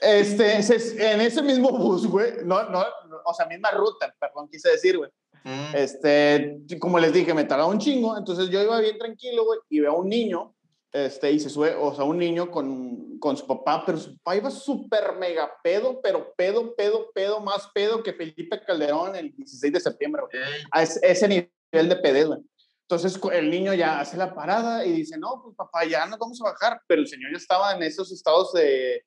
Este, 0.00 0.54
en 0.56 1.20
ese 1.20 1.42
mismo 1.42 1.70
bus, 1.70 2.06
güey, 2.06 2.32
no, 2.44 2.62
no, 2.64 2.80
no, 3.08 3.16
o 3.24 3.34
sea, 3.34 3.46
misma 3.46 3.70
ruta, 3.72 4.12
perdón, 4.18 4.48
quise 4.50 4.70
decir, 4.70 4.96
güey. 4.96 5.10
Mm. 5.44 5.74
Este, 5.76 6.56
como 6.80 6.98
les 6.98 7.12
dije, 7.12 7.34
me 7.34 7.44
tardaba 7.44 7.68
un 7.68 7.78
chingo, 7.78 8.16
entonces 8.16 8.48
yo 8.48 8.62
iba 8.62 8.80
bien 8.80 8.96
tranquilo, 8.98 9.44
güey, 9.44 9.60
y 9.68 9.80
veo 9.80 9.92
a 9.92 9.96
un 9.96 10.08
niño, 10.08 10.54
este, 10.92 11.32
y 11.32 11.40
se 11.40 11.48
sube, 11.48 11.74
o 11.74 11.94
sea, 11.94 12.04
un 12.04 12.18
niño 12.18 12.50
con, 12.50 13.18
con 13.18 13.36
su 13.36 13.46
papá, 13.46 13.82
pero 13.86 13.98
su 13.98 14.16
papá 14.18 14.36
iba 14.36 14.50
súper 14.50 15.16
mega 15.18 15.50
pedo, 15.62 16.00
pero 16.02 16.32
pedo, 16.36 16.74
pedo, 16.74 17.10
pedo, 17.14 17.40
más 17.40 17.68
pedo 17.74 18.02
que 18.02 18.12
Felipe 18.12 18.60
Calderón 18.64 19.16
el 19.16 19.34
16 19.34 19.72
de 19.72 19.80
septiembre, 19.80 20.22
A 20.70 20.82
ese, 20.82 21.00
ese 21.02 21.28
nivel 21.28 21.88
de 21.88 21.96
pedez, 21.96 22.26
güey. 22.26 22.40
Entonces 22.88 23.18
el 23.32 23.48
niño 23.50 23.72
ya 23.72 24.00
hace 24.00 24.18
la 24.18 24.34
parada 24.34 24.84
y 24.84 24.92
dice, 24.92 25.16
no, 25.18 25.40
pues 25.42 25.56
papá, 25.56 25.84
ya 25.86 26.04
nos 26.06 26.18
vamos 26.18 26.38
a 26.42 26.50
bajar, 26.50 26.78
pero 26.86 27.00
el 27.00 27.08
señor 27.08 27.30
ya 27.32 27.38
estaba 27.38 27.72
en 27.74 27.82
esos 27.82 28.12
estados 28.12 28.52
de 28.52 29.02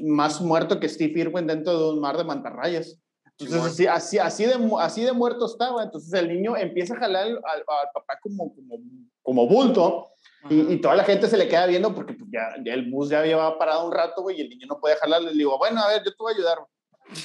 más 0.00 0.40
muerto 0.40 0.80
que 0.80 0.88
Steve 0.88 1.20
Irwin 1.20 1.46
dentro 1.46 1.78
de 1.78 1.90
un 1.90 2.00
mar 2.00 2.16
de 2.16 2.24
mantarrayas. 2.24 2.98
Entonces, 3.38 3.64
así, 3.64 3.86
así, 3.86 4.18
así, 4.18 4.44
de, 4.46 4.70
así 4.80 5.04
de 5.04 5.12
muerto 5.12 5.46
estaba. 5.46 5.84
Entonces, 5.84 6.12
el 6.14 6.28
niño 6.28 6.56
empieza 6.56 6.94
a 6.94 6.98
jalar 6.98 7.26
al, 7.26 7.36
al- 7.36 7.64
al 7.68 7.88
papá 7.94 8.18
como, 8.20 8.52
como, 8.52 8.76
como 9.22 9.46
bulto 9.46 10.08
y, 10.50 10.72
y 10.74 10.80
toda 10.80 10.94
la 10.96 11.04
gente 11.04 11.26
se 11.28 11.36
le 11.36 11.48
queda 11.48 11.66
viendo 11.66 11.94
porque 11.94 12.14
pues, 12.14 12.30
ya, 12.32 12.54
ya 12.64 12.74
el 12.74 12.90
bus 12.90 13.08
ya 13.10 13.20
había 13.20 13.36
parado 13.58 13.86
un 13.86 13.92
rato, 13.92 14.22
güey, 14.22 14.38
y 14.38 14.42
el 14.42 14.48
niño 14.48 14.66
no 14.68 14.80
puede 14.80 14.96
jalar. 14.96 15.22
Le 15.22 15.32
digo, 15.32 15.58
bueno, 15.58 15.80
a 15.82 15.88
ver, 15.88 15.98
yo 16.04 16.10
te 16.10 16.16
voy 16.18 16.32
a 16.32 16.36
ayudar. 16.36 16.58
güey". 16.58 17.22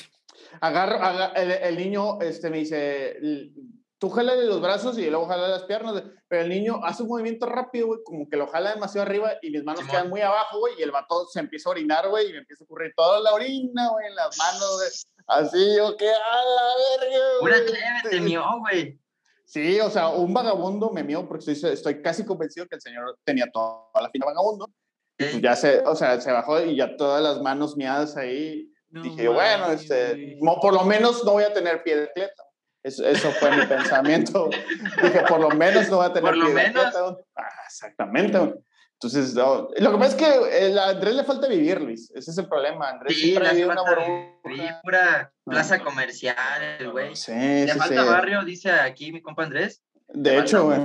Agarro, 0.61 0.97
aga- 1.01 1.33
el, 1.35 1.51
el 1.51 1.77
niño 1.77 2.19
este, 2.21 2.49
me 2.49 2.57
dice, 2.59 3.17
"L- 3.17 3.51
tú 3.97 4.09
jálale 4.09 4.45
los 4.45 4.61
brazos 4.61 4.97
y 4.97 5.09
luego 5.09 5.25
jala 5.27 5.47
las 5.47 5.63
piernas, 5.63 5.93
güey". 5.93 6.03
pero 6.27 6.43
el 6.43 6.49
niño 6.49 6.79
hace 6.83 7.03
un 7.03 7.09
movimiento 7.09 7.45
rápido, 7.45 7.87
güey, 7.87 7.99
como 8.03 8.27
que 8.29 8.37
lo 8.37 8.47
jala 8.47 8.73
demasiado 8.73 9.07
arriba 9.07 9.33
y 9.41 9.49
mis 9.51 9.63
manos 9.63 9.81
Simón. 9.81 9.91
quedan 9.91 10.09
muy 10.09 10.21
abajo, 10.21 10.59
güey, 10.59 10.73
y 10.79 10.83
el 10.83 10.91
vato 10.91 11.25
se 11.27 11.39
empieza 11.39 11.69
a 11.69 11.71
orinar, 11.71 12.07
güey, 12.09 12.29
y 12.29 12.33
me 12.33 12.39
empieza 12.39 12.63
a 12.63 12.65
ocurrir 12.65 12.93
toda 12.95 13.19
la 13.21 13.33
orina, 13.33 13.89
güey, 13.89 14.07
en 14.07 14.15
las 14.15 14.37
manos, 14.37 14.75
güey. 14.77 14.89
Así, 15.25 15.77
yo, 15.77 15.95
que 15.95 16.09
a 16.09 16.11
la 16.17 16.99
verga, 16.99 17.17
güey". 17.39 17.53
chévere, 17.65 18.09
te 18.09 18.19
güey. 18.59 18.99
Sí, 19.45 19.79
o 19.79 19.89
sea, 19.89 20.09
un 20.09 20.33
vagabundo 20.33 20.89
me 20.91 21.03
mío 21.03 21.27
porque 21.27 21.51
estoy, 21.51 21.71
estoy 21.73 22.01
casi 22.01 22.25
convencido 22.25 22.65
que 22.67 22.75
el 22.75 22.81
señor 22.81 23.17
tenía 23.23 23.49
toda 23.51 24.01
la 24.01 24.09
fina 24.09 24.25
vagabundo. 24.25 24.69
Y 25.19 25.41
ya 25.41 25.55
se, 25.55 25.79
o 25.79 25.95
sea, 25.95 26.19
se 26.19 26.31
bajó 26.31 26.61
y 26.61 26.75
ya 26.75 26.95
todas 26.97 27.21
las 27.21 27.41
manos 27.41 27.77
miadas 27.77 28.17
ahí. 28.17 28.69
No 28.89 29.03
Dije, 29.03 29.27
bueno, 29.27 29.65
mames, 29.65 29.81
este, 29.81 30.37
no, 30.41 30.57
por 30.61 30.73
lo 30.73 30.83
menos 30.85 31.23
no 31.23 31.33
voy 31.33 31.43
a 31.43 31.53
tener 31.53 31.83
pie 31.83 31.95
de 31.97 32.03
atleta. 32.03 32.43
Eso, 32.83 33.07
eso 33.07 33.31
fue 33.31 33.55
mi 33.55 33.65
pensamiento. 33.67 34.49
Dije, 35.01 35.23
por 35.27 35.39
lo 35.39 35.49
menos 35.51 35.89
no 35.89 35.97
voy 35.97 36.05
a 36.07 36.13
tener 36.13 36.29
Por 36.31 36.37
lo 36.37 36.45
pie 36.45 36.53
de 36.55 36.61
menos. 36.69 36.85
atleta. 36.85 37.17
Ah, 37.35 37.49
exactamente. 37.67 38.53
Entonces, 39.03 39.35
no, 39.35 39.67
lo 39.77 39.91
que 39.91 39.97
pasa 39.97 40.09
es 40.09 40.15
que 40.15 40.79
a 40.79 40.89
Andrés 40.89 41.15
le 41.15 41.23
falta 41.23 41.47
vivir, 41.47 41.81
Luis. 41.81 42.09
Ese 42.15 42.31
es 42.31 42.37
el 42.37 42.47
problema. 42.47 42.89
Andrés 42.89 43.17
Sí, 43.17 43.33
le 43.37 43.47
hace 43.47 43.65
una 43.65 43.75
falta 43.83 44.01
vivir, 44.45 44.71
pura 44.81 45.33
plaza 45.45 45.79
comercial, 45.79 46.91
güey. 46.91 47.15
Sí, 47.15 47.31
Le 47.33 47.67
sí, 47.73 47.77
falta 47.79 48.03
sí. 48.03 48.09
barrio, 48.09 48.43
dice 48.45 48.71
aquí 48.71 49.11
mi 49.11 49.21
compa 49.21 49.43
Andrés. 49.43 49.83
De 50.07 50.31
Le 50.31 50.39
hecho, 50.39 50.65
güey. 50.65 50.79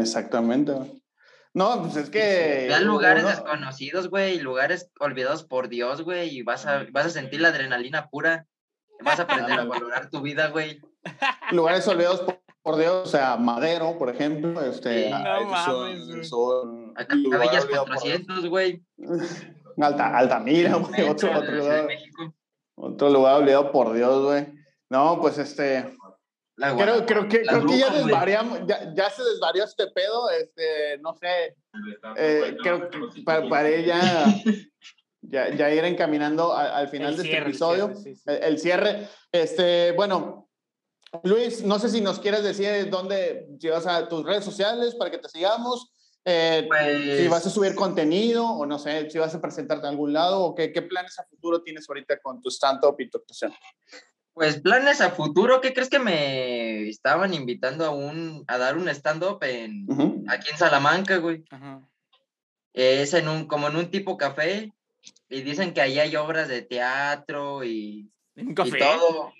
Exactamente. 0.00 0.72
güey. 0.72 1.02
No, 1.52 1.82
pues 1.82 1.96
es 1.96 2.10
que. 2.10 2.66
Ve 2.68 2.74
a 2.74 2.80
lugares 2.80 3.24
uno- 3.24 3.32
desconocidos, 3.32 4.08
güey, 4.08 4.38
lugares 4.40 4.90
olvidados 5.00 5.44
por 5.44 5.68
Dios, 5.68 6.02
güey, 6.02 6.28
y 6.38 6.42
vas 6.42 6.64
a, 6.66 6.86
vas 6.92 7.06
a 7.06 7.10
sentir 7.10 7.40
la 7.40 7.48
adrenalina 7.48 8.08
pura. 8.08 8.46
Vas 9.02 9.18
a 9.18 9.22
aprender 9.24 9.58
a 9.58 9.64
valorar 9.64 10.10
tu 10.10 10.20
vida, 10.22 10.48
güey. 10.48 10.80
lugares 11.50 11.86
olvidados 11.88 12.20
por, 12.20 12.40
por 12.62 12.76
Dios, 12.76 13.02
o 13.04 13.06
sea, 13.06 13.36
Madero, 13.36 13.96
por 13.98 14.10
ejemplo. 14.10 14.60
Este, 14.64 15.04
Sí. 15.04 15.10
No 15.10 15.18
son- 15.18 15.50
mames, 15.50 16.28
son 16.28 16.94
olvidados 17.34 17.66
por 17.66 17.78
400, 17.88 18.46
güey. 18.48 18.82
Alta, 19.80 20.16
Altamira, 20.18 20.74
güey, 20.76 21.08
otro, 21.08 21.30
otro, 21.38 21.52
lugar, 21.52 21.86
México. 21.86 22.34
otro 22.76 23.08
lugar 23.10 23.36
olvidado 23.36 23.72
por 23.72 23.92
Dios, 23.94 24.24
güey. 24.24 24.46
No, 24.90 25.18
pues 25.20 25.38
este, 25.38 25.96
La 26.56 26.74
creo, 26.74 26.76
Guanajuato, 26.76 27.06
creo 27.06 27.28
que, 27.28 27.42
creo 27.42 27.66
que 27.66 27.78
ya 27.78 27.90
desvariamos, 27.90 28.60
ya, 28.66 28.92
ya 28.94 29.08
se 29.08 29.22
desvarió 29.22 29.64
este 29.64 29.86
pedo, 29.86 30.28
este, 30.30 30.98
no 30.98 31.14
sé, 31.14 31.56
eh, 32.16 32.56
creo 32.62 32.90
que 32.90 33.22
pa- 33.24 33.48
para, 33.48 33.70
ya, 33.80 34.00
ya, 35.22 35.48
ya 35.54 35.70
ir 35.70 35.84
encaminando 35.84 36.52
a- 36.52 36.76
al 36.76 36.88
final 36.88 37.12
El 37.12 37.16
de 37.18 37.22
cierre, 37.22 37.36
este 37.38 37.44
el 37.46 37.50
episodio. 37.52 37.86
cierre, 37.94 38.02
sí, 38.02 38.16
sí. 38.16 38.22
el, 38.26 38.42
el 38.42 38.58
cierre. 38.58 39.08
Este, 39.32 39.92
bueno, 39.92 40.49
Luis, 41.24 41.62
no 41.62 41.78
sé 41.78 41.88
si 41.88 42.00
nos 42.00 42.18
quieres 42.20 42.42
decir 42.44 42.88
dónde 42.88 43.48
llevas 43.58 43.86
a 43.86 44.08
tus 44.08 44.24
redes 44.24 44.44
sociales 44.44 44.94
para 44.94 45.10
que 45.10 45.18
te 45.18 45.28
sigamos. 45.28 45.92
eh, 46.26 46.66
Pues- 46.68 47.18
si 47.18 47.28
vas 47.28 47.46
a 47.46 47.50
subir 47.50 47.74
contenido 47.74 48.46
o 48.46 48.66
no 48.66 48.78
sé, 48.78 49.08
si 49.10 49.18
vas 49.18 49.34
a 49.34 49.40
presentarte 49.40 49.86
en 49.86 49.92
algún 49.92 50.12
lado 50.12 50.42
o 50.44 50.54
qué, 50.54 50.70
qué 50.70 50.82
planes 50.82 51.18
a 51.18 51.24
futuro 51.24 51.62
tienes 51.62 51.88
ahorita 51.88 52.20
con 52.20 52.42
tu 52.42 52.50
stand-up 52.50 52.94
y 52.98 53.08
tu 53.08 53.16
actuación. 53.18 53.54
Pues 54.34 54.60
planes 54.60 55.00
a 55.00 55.10
futuro, 55.12 55.62
¿qué 55.62 55.72
crees 55.72 55.88
que 55.88 55.98
me 55.98 56.88
estaban 56.88 57.32
invitando 57.32 57.86
a 57.86 57.90
un 57.90 58.44
a 58.48 58.58
dar 58.58 58.76
un 58.76 58.88
stand-up 58.90 59.42
en 59.42 59.86
aquí 60.28 60.50
en 60.50 60.58
Salamanca, 60.58 61.16
güey? 61.16 61.42
Es 62.74 63.14
en 63.14 63.26
un, 63.26 63.46
como 63.46 63.68
en 63.68 63.76
un 63.76 63.90
tipo 63.90 64.16
café, 64.18 64.72
y 65.30 65.40
dicen 65.40 65.72
que 65.72 65.80
ahí 65.80 65.98
hay 65.98 66.14
obras 66.16 66.48
de 66.48 66.60
teatro 66.62 67.64
y, 67.64 68.10
¿Un 68.36 68.50
y 68.50 68.70
todo. 68.78 69.32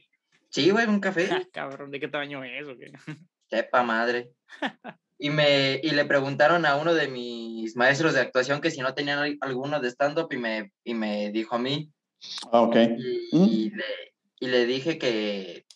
Sí, 0.51 0.71
güey, 0.71 0.87
un 0.87 1.01
café. 1.01 1.29
Ah, 1.31 1.43
Cabrón, 1.53 1.91
¿de 1.91 2.01
qué 2.01 2.09
tamaño 2.09 2.43
es 2.45 2.67
o 2.67 2.77
qué? 2.77 2.93
Sepa 3.49 3.83
madre. 3.83 4.33
Y 5.19 5.31
me 5.31 5.81
y 5.83 5.91
le 5.91 6.05
preguntaron 6.05 6.65
a 6.67 6.77
uno 6.77 6.95
de 6.95 7.09
mis 7.09 7.77
maestros 7.77 8.15
de 8.15 8.21
actuación 8.21 8.61
que 8.61 8.71
si 8.71 8.81
no 8.81 8.95
tenían 8.95 9.19
al- 9.19 9.39
alguno 9.41 9.81
de 9.81 9.89
stand-up 9.89 10.29
y 10.33 10.37
me, 10.37 10.73
y 10.85 10.95
me 10.95 11.31
dijo 11.31 11.55
a 11.57 11.59
mí. 11.59 11.91
Ah, 12.53 12.63
ok. 12.63 12.77
Y, 12.77 13.37
Mm. 13.37 13.45
y 13.45 13.71
le, 13.71 13.85
y 14.41 14.47
le 14.49 14.67
dije 14.67 14.99
que, 14.99 15.67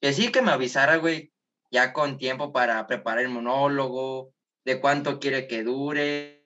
que 0.00 0.12
sí, 0.12 0.30
que 0.30 0.42
me 0.42 0.50
avisara, 0.52 0.96
güey, 0.96 1.32
ya 1.70 1.92
con 1.92 2.18
tiempo 2.18 2.52
para 2.52 2.86
preparar 2.86 3.24
el 3.24 3.30
monólogo, 3.30 4.32
de 4.64 4.80
cuánto 4.80 5.18
quiere 5.20 5.46
que 5.46 5.62
dure, 5.62 6.44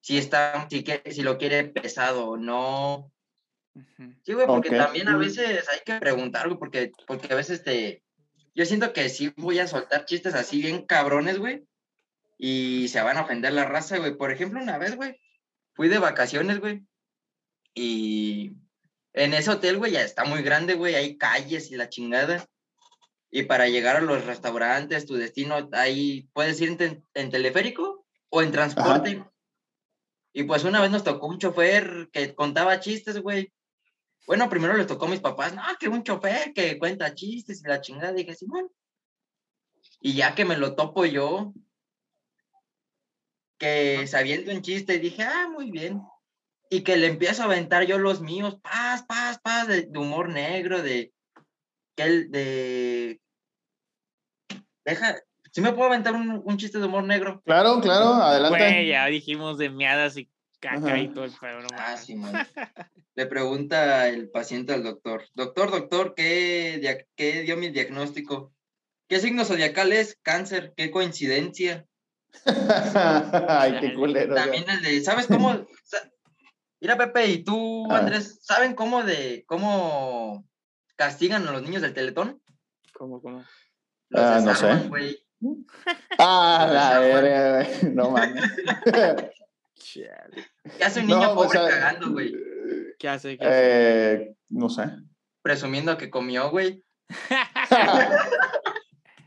si, 0.00 0.18
está, 0.18 0.68
si, 0.70 0.84
quiere- 0.84 1.10
si 1.12 1.22
lo 1.22 1.38
quiere 1.38 1.64
pesado 1.64 2.28
o 2.28 2.36
no. 2.36 3.10
Sí, 4.22 4.32
güey, 4.32 4.46
porque 4.46 4.70
también 4.70 5.08
a 5.08 5.16
veces 5.16 5.68
hay 5.68 5.80
que 5.84 5.98
preguntar, 6.00 6.48
güey, 6.48 6.58
porque, 6.58 6.92
porque 7.06 7.32
a 7.32 7.36
veces 7.36 7.62
te... 7.62 8.02
Yo 8.54 8.64
siento 8.64 8.92
que 8.92 9.08
sí 9.08 9.32
voy 9.36 9.58
a 9.58 9.66
soltar 9.66 10.06
chistes 10.06 10.34
así 10.34 10.62
bien 10.62 10.86
cabrones, 10.86 11.38
güey, 11.38 11.66
y 12.38 12.88
se 12.88 13.02
van 13.02 13.18
a 13.18 13.22
ofender 13.22 13.52
la 13.52 13.64
raza, 13.64 13.98
güey. 13.98 14.16
Por 14.16 14.30
ejemplo, 14.30 14.60
una 14.60 14.78
vez, 14.78 14.96
güey, 14.96 15.20
fui 15.74 15.88
de 15.88 15.98
vacaciones, 15.98 16.60
güey, 16.60 16.86
y 17.74 18.56
en 19.12 19.34
ese 19.34 19.50
hotel, 19.50 19.76
güey, 19.76 19.92
ya 19.92 20.02
está 20.02 20.24
muy 20.24 20.42
grande, 20.42 20.74
güey, 20.74 20.94
hay 20.94 21.18
calles 21.18 21.70
y 21.70 21.76
la 21.76 21.90
chingada. 21.90 22.48
Y 23.30 23.42
para 23.42 23.68
llegar 23.68 23.96
a 23.96 24.00
los 24.00 24.24
restaurantes, 24.24 25.04
tu 25.04 25.14
destino, 25.14 25.68
ahí 25.72 26.28
puedes 26.32 26.58
ir 26.60 27.04
en 27.12 27.30
teleférico 27.30 28.06
o 28.30 28.40
en 28.40 28.52
transporte. 28.52 29.24
Y 30.32 30.44
pues 30.44 30.64
una 30.64 30.80
vez 30.80 30.90
nos 30.90 31.04
tocó 31.04 31.26
un 31.26 31.38
chofer 31.38 32.08
que 32.12 32.34
contaba 32.34 32.80
chistes, 32.80 33.18
güey. 33.20 33.52
Bueno, 34.26 34.48
primero 34.50 34.76
les 34.76 34.86
tocó 34.86 35.06
a 35.06 35.10
mis 35.10 35.20
papás, 35.20 35.54
no, 35.54 35.62
que 35.78 35.88
un 35.88 36.02
chofer 36.02 36.52
que 36.52 36.78
cuenta 36.78 37.14
chistes 37.14 37.62
y 37.62 37.68
la 37.68 37.80
chingada. 37.80 38.12
Dije, 38.12 38.34
Simón. 38.34 38.68
Y 40.00 40.14
ya 40.14 40.34
que 40.34 40.44
me 40.44 40.56
lo 40.56 40.74
topo 40.74 41.04
yo, 41.04 41.52
que 43.58 44.06
sabiendo 44.06 44.52
un 44.52 44.62
chiste, 44.62 44.98
dije, 44.98 45.22
ah, 45.22 45.48
muy 45.48 45.70
bien. 45.70 46.02
y 46.70 46.82
que 46.82 46.96
le 46.96 47.06
empiezo 47.06 47.42
a 47.42 47.44
aventar 47.46 47.84
yo 47.86 47.98
los 47.98 48.20
míos, 48.20 48.58
paz, 48.62 49.04
paz, 49.04 49.38
paz, 49.40 49.68
de, 49.68 49.82
de 49.82 49.98
humor 49.98 50.28
negro, 50.28 50.82
de, 50.82 51.12
que 51.94 52.02
él, 52.02 52.30
de, 52.30 53.20
deja, 54.84 55.16
¿sí 55.52 55.60
me 55.60 55.72
puedo 55.72 55.88
aventar 55.88 56.14
un, 56.14 56.42
un 56.44 56.56
chiste 56.56 56.78
de 56.78 56.86
humor 56.86 57.04
negro? 57.04 57.40
Claro, 57.44 57.80
claro, 57.80 58.14
adelante. 58.14 58.58
Güey, 58.58 58.88
ya 58.88 59.06
dijimos 59.06 59.58
de 59.58 59.70
miadas 59.70 60.16
y 60.16 60.28
caca 60.60 60.98
y 60.98 61.08
todo 61.08 61.24
el 61.24 61.32
pedo, 61.32 61.60
no 61.60 61.66
Ah, 61.78 61.96
sí, 61.96 62.14
man. 62.16 62.32
Le 63.14 63.26
pregunta 63.26 64.08
el 64.08 64.28
paciente 64.30 64.72
al 64.74 64.82
doctor, 64.82 65.24
doctor, 65.34 65.70
doctor, 65.70 66.14
¿qué, 66.14 67.06
qué 67.16 67.42
dio 67.42 67.56
mi 67.56 67.70
diagnóstico? 67.70 68.52
¿Qué 69.08 69.20
signo 69.20 69.44
zodiacal 69.44 69.92
es? 69.92 70.18
Cáncer, 70.22 70.74
qué 70.76 70.90
coincidencia. 70.90 71.86
Ay, 73.48 73.78
qué 73.80 73.94
culero. 73.94 74.34
ya. 74.34 74.42
También 74.42 74.68
el 74.68 74.82
de, 74.82 75.00
¿sabes 75.00 75.26
cómo? 75.26 75.66
Mira, 76.80 76.96
Pepe, 76.98 77.26
y 77.28 77.42
tú, 77.44 77.90
Ah. 77.90 77.98
Andrés, 77.98 78.38
¿saben 78.42 78.74
cómo 78.74 79.02
de 79.02 79.44
cómo 79.46 80.44
castigan 80.96 81.46
a 81.48 81.52
los 81.52 81.62
niños 81.62 81.80
del 81.82 81.94
Teletón? 81.94 82.42
¿Cómo, 82.92 83.22
cómo? 83.22 83.44
Los 84.10 84.22
Ah, 84.22 84.40
no 84.40 84.46
desarman, 84.50 84.82
sé. 84.82 84.88
güey. 84.88 85.26
Ah, 86.18 86.68
la 86.70 86.98
verga, 87.00 87.64
güey. 87.80 87.94
No 87.94 88.10
mames. 88.10 88.44
¿Qué 90.78 90.84
hace 90.84 91.00
un 91.00 91.06
niño 91.06 91.20
No, 91.20 91.34
pobre 91.34 91.58
cagando, 91.58 92.10
güey? 92.10 92.34
¿Qué 92.98 93.08
hace? 93.08 93.36
¿Qué 93.38 93.44
hace? 93.46 94.12
Eh, 94.22 94.34
no 94.50 94.68
sé. 94.68 94.84
Presumiendo 95.42 95.96
que 95.96 96.10
comió, 96.10 96.50
güey. 96.50 96.82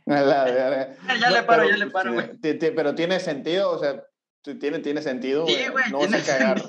Ya 0.05 1.29
le 1.29 1.43
paro, 1.43 1.63
pero, 1.63 1.69
ya 1.69 1.77
le 1.77 1.87
paro, 1.91 2.13
güey. 2.13 2.31
Pero 2.41 2.95
tiene 2.95 3.19
sentido, 3.19 3.71
o 3.71 3.79
sea, 3.79 4.03
ti- 4.41 4.55
tiene, 4.55 4.79
tiene 4.79 5.01
sentido. 5.01 5.45
Sí, 5.47 5.67
güey. 5.71 5.85
No 5.91 5.99
vas 5.99 6.13
a 6.13 6.25
cagar. 6.25 6.61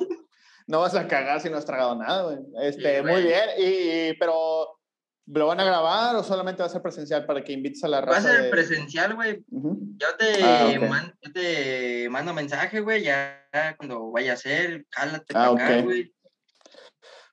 No 0.66 0.80
vas 0.80 0.94
a 0.94 1.08
cagar 1.08 1.40
si 1.40 1.50
no 1.50 1.56
has 1.56 1.64
tragado 1.64 1.96
nada, 1.96 2.22
güey. 2.24 2.38
Este, 2.62 2.98
Sí, 2.98 3.02
muy 3.04 3.22
bien. 3.22 3.48
Y, 3.58 3.62
y- 4.10 4.14
pero, 4.18 4.34
¿lo 5.32 5.46
van 5.46 5.60
a 5.60 5.64
grabar 5.64 6.16
o 6.16 6.22
solamente 6.24 6.62
va 6.62 6.66
a 6.66 6.70
ser 6.70 6.82
presencial 6.82 7.24
para 7.26 7.42
que 7.44 7.52
invites 7.52 7.84
a 7.84 7.88
la 7.88 8.00
Va 8.00 8.02
a 8.04 8.06
raza? 8.16 8.32
ser 8.32 8.42
de- 8.44 8.50
presencial, 8.50 9.14
güey. 9.14 9.44
Ujú. 9.50 9.78
Yo 9.96 10.08
te, 10.18 10.42
Ah, 10.42 10.72
ok. 10.76 10.88
man- 10.88 11.14
yo 11.22 11.32
te 11.32 12.08
mando 12.10 12.34
mensaje, 12.34 12.80
güey, 12.80 13.02
ya 13.04 13.46
cuando 13.78 14.10
vaya 14.10 14.32
a 14.32 14.36
ser, 14.36 14.86
jálate 14.90 15.32
Ah, 15.36 15.54
para 15.56 15.78
acá. 15.80 15.94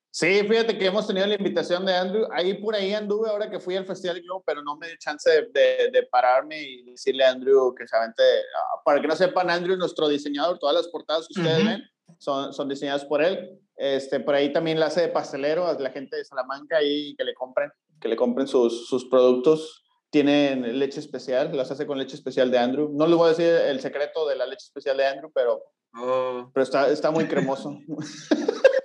Sí, 0.10 0.42
fíjate 0.50 0.78
que 0.80 0.88
hemos 0.88 1.06
tenido 1.06 1.28
la 1.28 1.36
invitación 1.36 1.86
de 1.86 1.94
Andrew. 1.96 2.28
Ahí 2.34 2.56
por 2.56 2.74
ahí 2.74 2.92
anduve 2.94 3.30
ahora 3.30 3.52
que 3.52 3.60
fui 3.60 3.76
al 3.76 3.86
Festival 3.86 4.20
Globo, 4.22 4.44
pero 4.48 4.64
no 4.64 4.76
me 4.76 4.88
dio 4.88 4.96
chance 4.98 5.30
de, 5.30 5.42
de- 5.54 5.92
de 5.92 6.04
pararme 6.08 6.60
y 6.60 6.84
decirle 6.84 7.24
a 7.24 7.30
Andrew 7.32 7.76
que 7.76 7.88
se 7.88 7.96
avente. 7.96 8.24
ah, 8.24 8.82
Para 8.84 9.00
que 9.00 9.08
no 9.08 9.16
sepan, 9.16 9.50
Andrew 9.52 9.74
es 9.74 9.80
nuestro 9.80 10.08
diseñador. 10.08 10.58
Todas 10.58 10.76
las 10.76 10.88
portadas 10.88 11.28
que 11.28 11.40
ustedes 11.40 11.60
Ujú. 11.60 11.68
ven 11.68 11.84
son, 12.18 12.52
son 12.52 12.68
diseñadas 12.68 13.06
por 13.06 13.22
él. 13.24 13.60
Este, 13.76 14.20
por 14.20 14.34
ahí 14.34 14.52
también 14.52 14.80
la 14.80 14.88
hace 14.88 15.02
de 15.02 15.10
pastelero 15.10 15.68
a 15.68 15.74
la 15.76 15.92
gente 15.92 16.16
de 16.18 16.26
Salamanca 16.26 16.78
ahí 16.78 17.14
que 17.16 17.24
le 17.24 17.36
compren, 17.36 17.72
que 18.00 18.08
le 18.08 18.16
compren 18.16 18.48
sus, 18.48 18.88
sus 18.88 19.06
productos. 19.06 19.84
Tienen 20.10 20.80
leche 20.80 21.00
especial, 21.00 21.56
las 21.56 21.70
hace 21.70 21.86
con 21.86 21.98
leche 21.98 22.16
especial 22.16 22.50
de 22.50 22.58
Andrew. 22.58 22.90
No 22.94 23.08
les 23.08 23.18
voy 23.18 23.26
a 23.28 23.30
decir 23.30 23.48
el 23.48 23.80
secreto 23.82 24.28
de 24.28 24.38
la 24.38 24.46
leche 24.46 24.66
especial 24.66 24.96
de 24.96 25.06
Andrew, 25.06 25.32
pero 25.34 25.62
Oh, 26.00 26.52
pero 26.54 26.64
está, 26.64 26.90
está 26.90 27.10
muy 27.12 27.28
cremoso. 27.28 27.80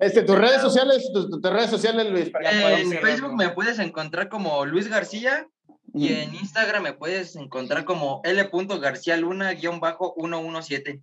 este, 0.00 0.22
tus 0.22 0.36
redes 0.38 0.60
sociales, 0.62 1.08
tus, 1.12 1.30
tus 1.30 1.42
redes 1.42 1.70
sociales, 1.70 2.10
Luis. 2.10 2.30
para 2.30 2.50
que 2.50 2.56
Ya 2.56 2.80
en 2.80 2.90
Facebook 2.92 3.36
me 3.36 3.50
puedes 3.50 3.78
encontrar 3.78 4.28
como 4.28 4.64
Luis 4.64 4.88
García 4.88 5.46
y 5.94 6.14
en 6.14 6.34
Instagram 6.34 6.82
me 6.82 6.94
puedes 6.94 7.36
encontrar 7.36 7.84
como 7.84 8.22
L.García-Luna-117. 8.24 11.02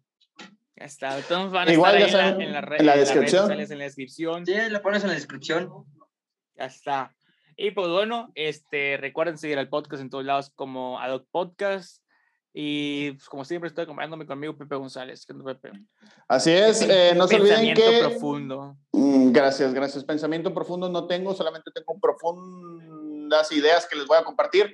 Ya 0.76 0.86
está. 0.86 1.22
Todos 1.22 1.52
van 1.52 1.68
a 1.68 1.74
Igual 1.74 1.98
estar 1.98 2.12
ya 2.12 2.26
ahí 2.38 2.44
en, 2.44 2.54
la, 2.54 2.60
en, 2.60 2.86
la 2.86 2.94
en 2.94 3.00
descripción. 3.02 3.42
sociales, 3.44 3.70
en 3.70 3.78
la 3.78 3.84
descripción. 3.84 4.44
Sí, 4.46 4.54
lo 4.70 4.82
pones 4.82 5.04
en 5.04 5.10
la 5.10 5.16
descripción. 5.16 5.70
Ya 6.56 6.66
está. 6.66 7.14
Y 7.62 7.72
pues 7.72 7.90
bueno, 7.90 8.32
este, 8.36 8.96
recuerden 8.96 9.38
seguir 9.38 9.60
al 9.60 9.68
podcast 9.68 10.02
en 10.02 10.10
todos 10.10 10.24
lados 10.24 10.50
como 10.56 10.98
Adoc 10.98 11.28
Podcast. 11.30 12.02
Y 12.54 13.12
pues, 13.12 13.28
como 13.28 13.44
siempre 13.44 13.68
estoy 13.68 13.84
acompañándome 13.84 14.26
conmigo 14.26 14.58
Pepe 14.58 14.78
González. 14.78 15.26
¿Qué 15.26 15.34
onda, 15.34 15.44
Pepe? 15.54 15.72
Así 16.30 16.52
es, 16.52 16.82
eh, 16.84 17.14
no 17.18 17.28
se 17.28 17.36
olviden 17.36 17.76
Pensamiento 17.76 17.82
que... 17.82 18.00
profundo. 18.00 18.78
Mm, 18.94 19.32
Gracias, 19.34 19.74
gracias. 19.74 20.06
Pensamiento 20.06 20.54
profundo 20.54 20.88
no 20.88 21.06
tengo, 21.06 21.34
solamente 21.34 21.70
tengo 21.76 22.00
profundas 22.00 23.52
ideas 23.52 23.86
que 23.88 23.98
les 23.98 24.08
voy 24.08 24.18
a 24.18 24.24
compartir. 24.24 24.74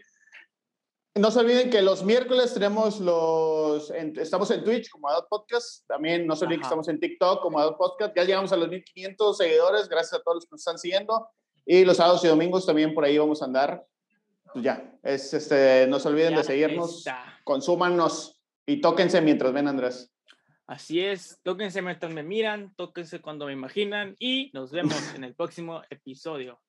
No 1.15 1.31
se 1.31 1.39
olviden 1.39 1.71
que 1.71 1.81
los 1.81 2.03
miércoles 2.03 2.53
tenemos 2.53 2.99
los, 2.99 3.89
en- 3.89 4.13
estamos 4.19 4.51
en 4.51 4.63
Twitch 4.63 4.89
como 4.91 5.09
Adult 5.09 5.27
Podcast, 5.27 5.87
también 5.87 6.27
no 6.27 6.35
se 6.35 6.45
olviden 6.45 6.59
que 6.59 6.65
Ajá. 6.65 6.73
estamos 6.75 6.87
en 6.89 6.99
TikTok 6.99 7.41
como 7.41 7.57
Adult 7.57 7.77
Podcast, 7.77 8.15
ya 8.15 8.25
llegamos 8.25 8.51
a 8.51 8.57
los 8.57 8.67
1500 8.69 9.37
seguidores, 9.37 9.89
gracias 9.89 10.19
a 10.19 10.23
todos 10.23 10.35
los 10.35 10.45
que 10.45 10.49
nos 10.51 10.61
están 10.61 10.77
siguiendo, 10.77 11.29
y 11.65 11.83
los 11.85 11.97
sábados 11.97 12.23
y 12.23 12.27
domingos 12.27 12.65
también 12.65 12.93
por 12.93 13.03
ahí 13.03 13.17
vamos 13.17 13.41
a 13.41 13.45
andar. 13.45 13.85
Pues 14.53 14.63
ya, 14.63 14.97
es, 15.03 15.33
este, 15.33 15.85
no 15.87 15.99
se 15.99 16.07
olviden 16.07 16.31
Ya 16.31 16.37
de 16.37 16.43
seguirnos, 16.43 16.99
está. 16.99 17.39
consúmanos 17.43 18.41
y 18.65 18.79
tóquense 18.79 19.19
mientras 19.21 19.51
ven 19.51 19.67
Andrés. 19.67 20.11
Así 20.67 20.99
es. 20.99 21.39
Tóquense 21.43 21.81
mientras 21.81 22.11
me 22.11 22.23
miran, 22.23 22.73
tóquense 22.75 23.19
cuando 23.21 23.45
me 23.45 23.53
imaginan. 23.53 24.15
Y 24.17 24.49
nos 24.53 24.71
vemos 24.71 25.13
en 25.13 25.23
el 25.23 25.35
próximo 25.35 25.81
episodio. 25.89 26.59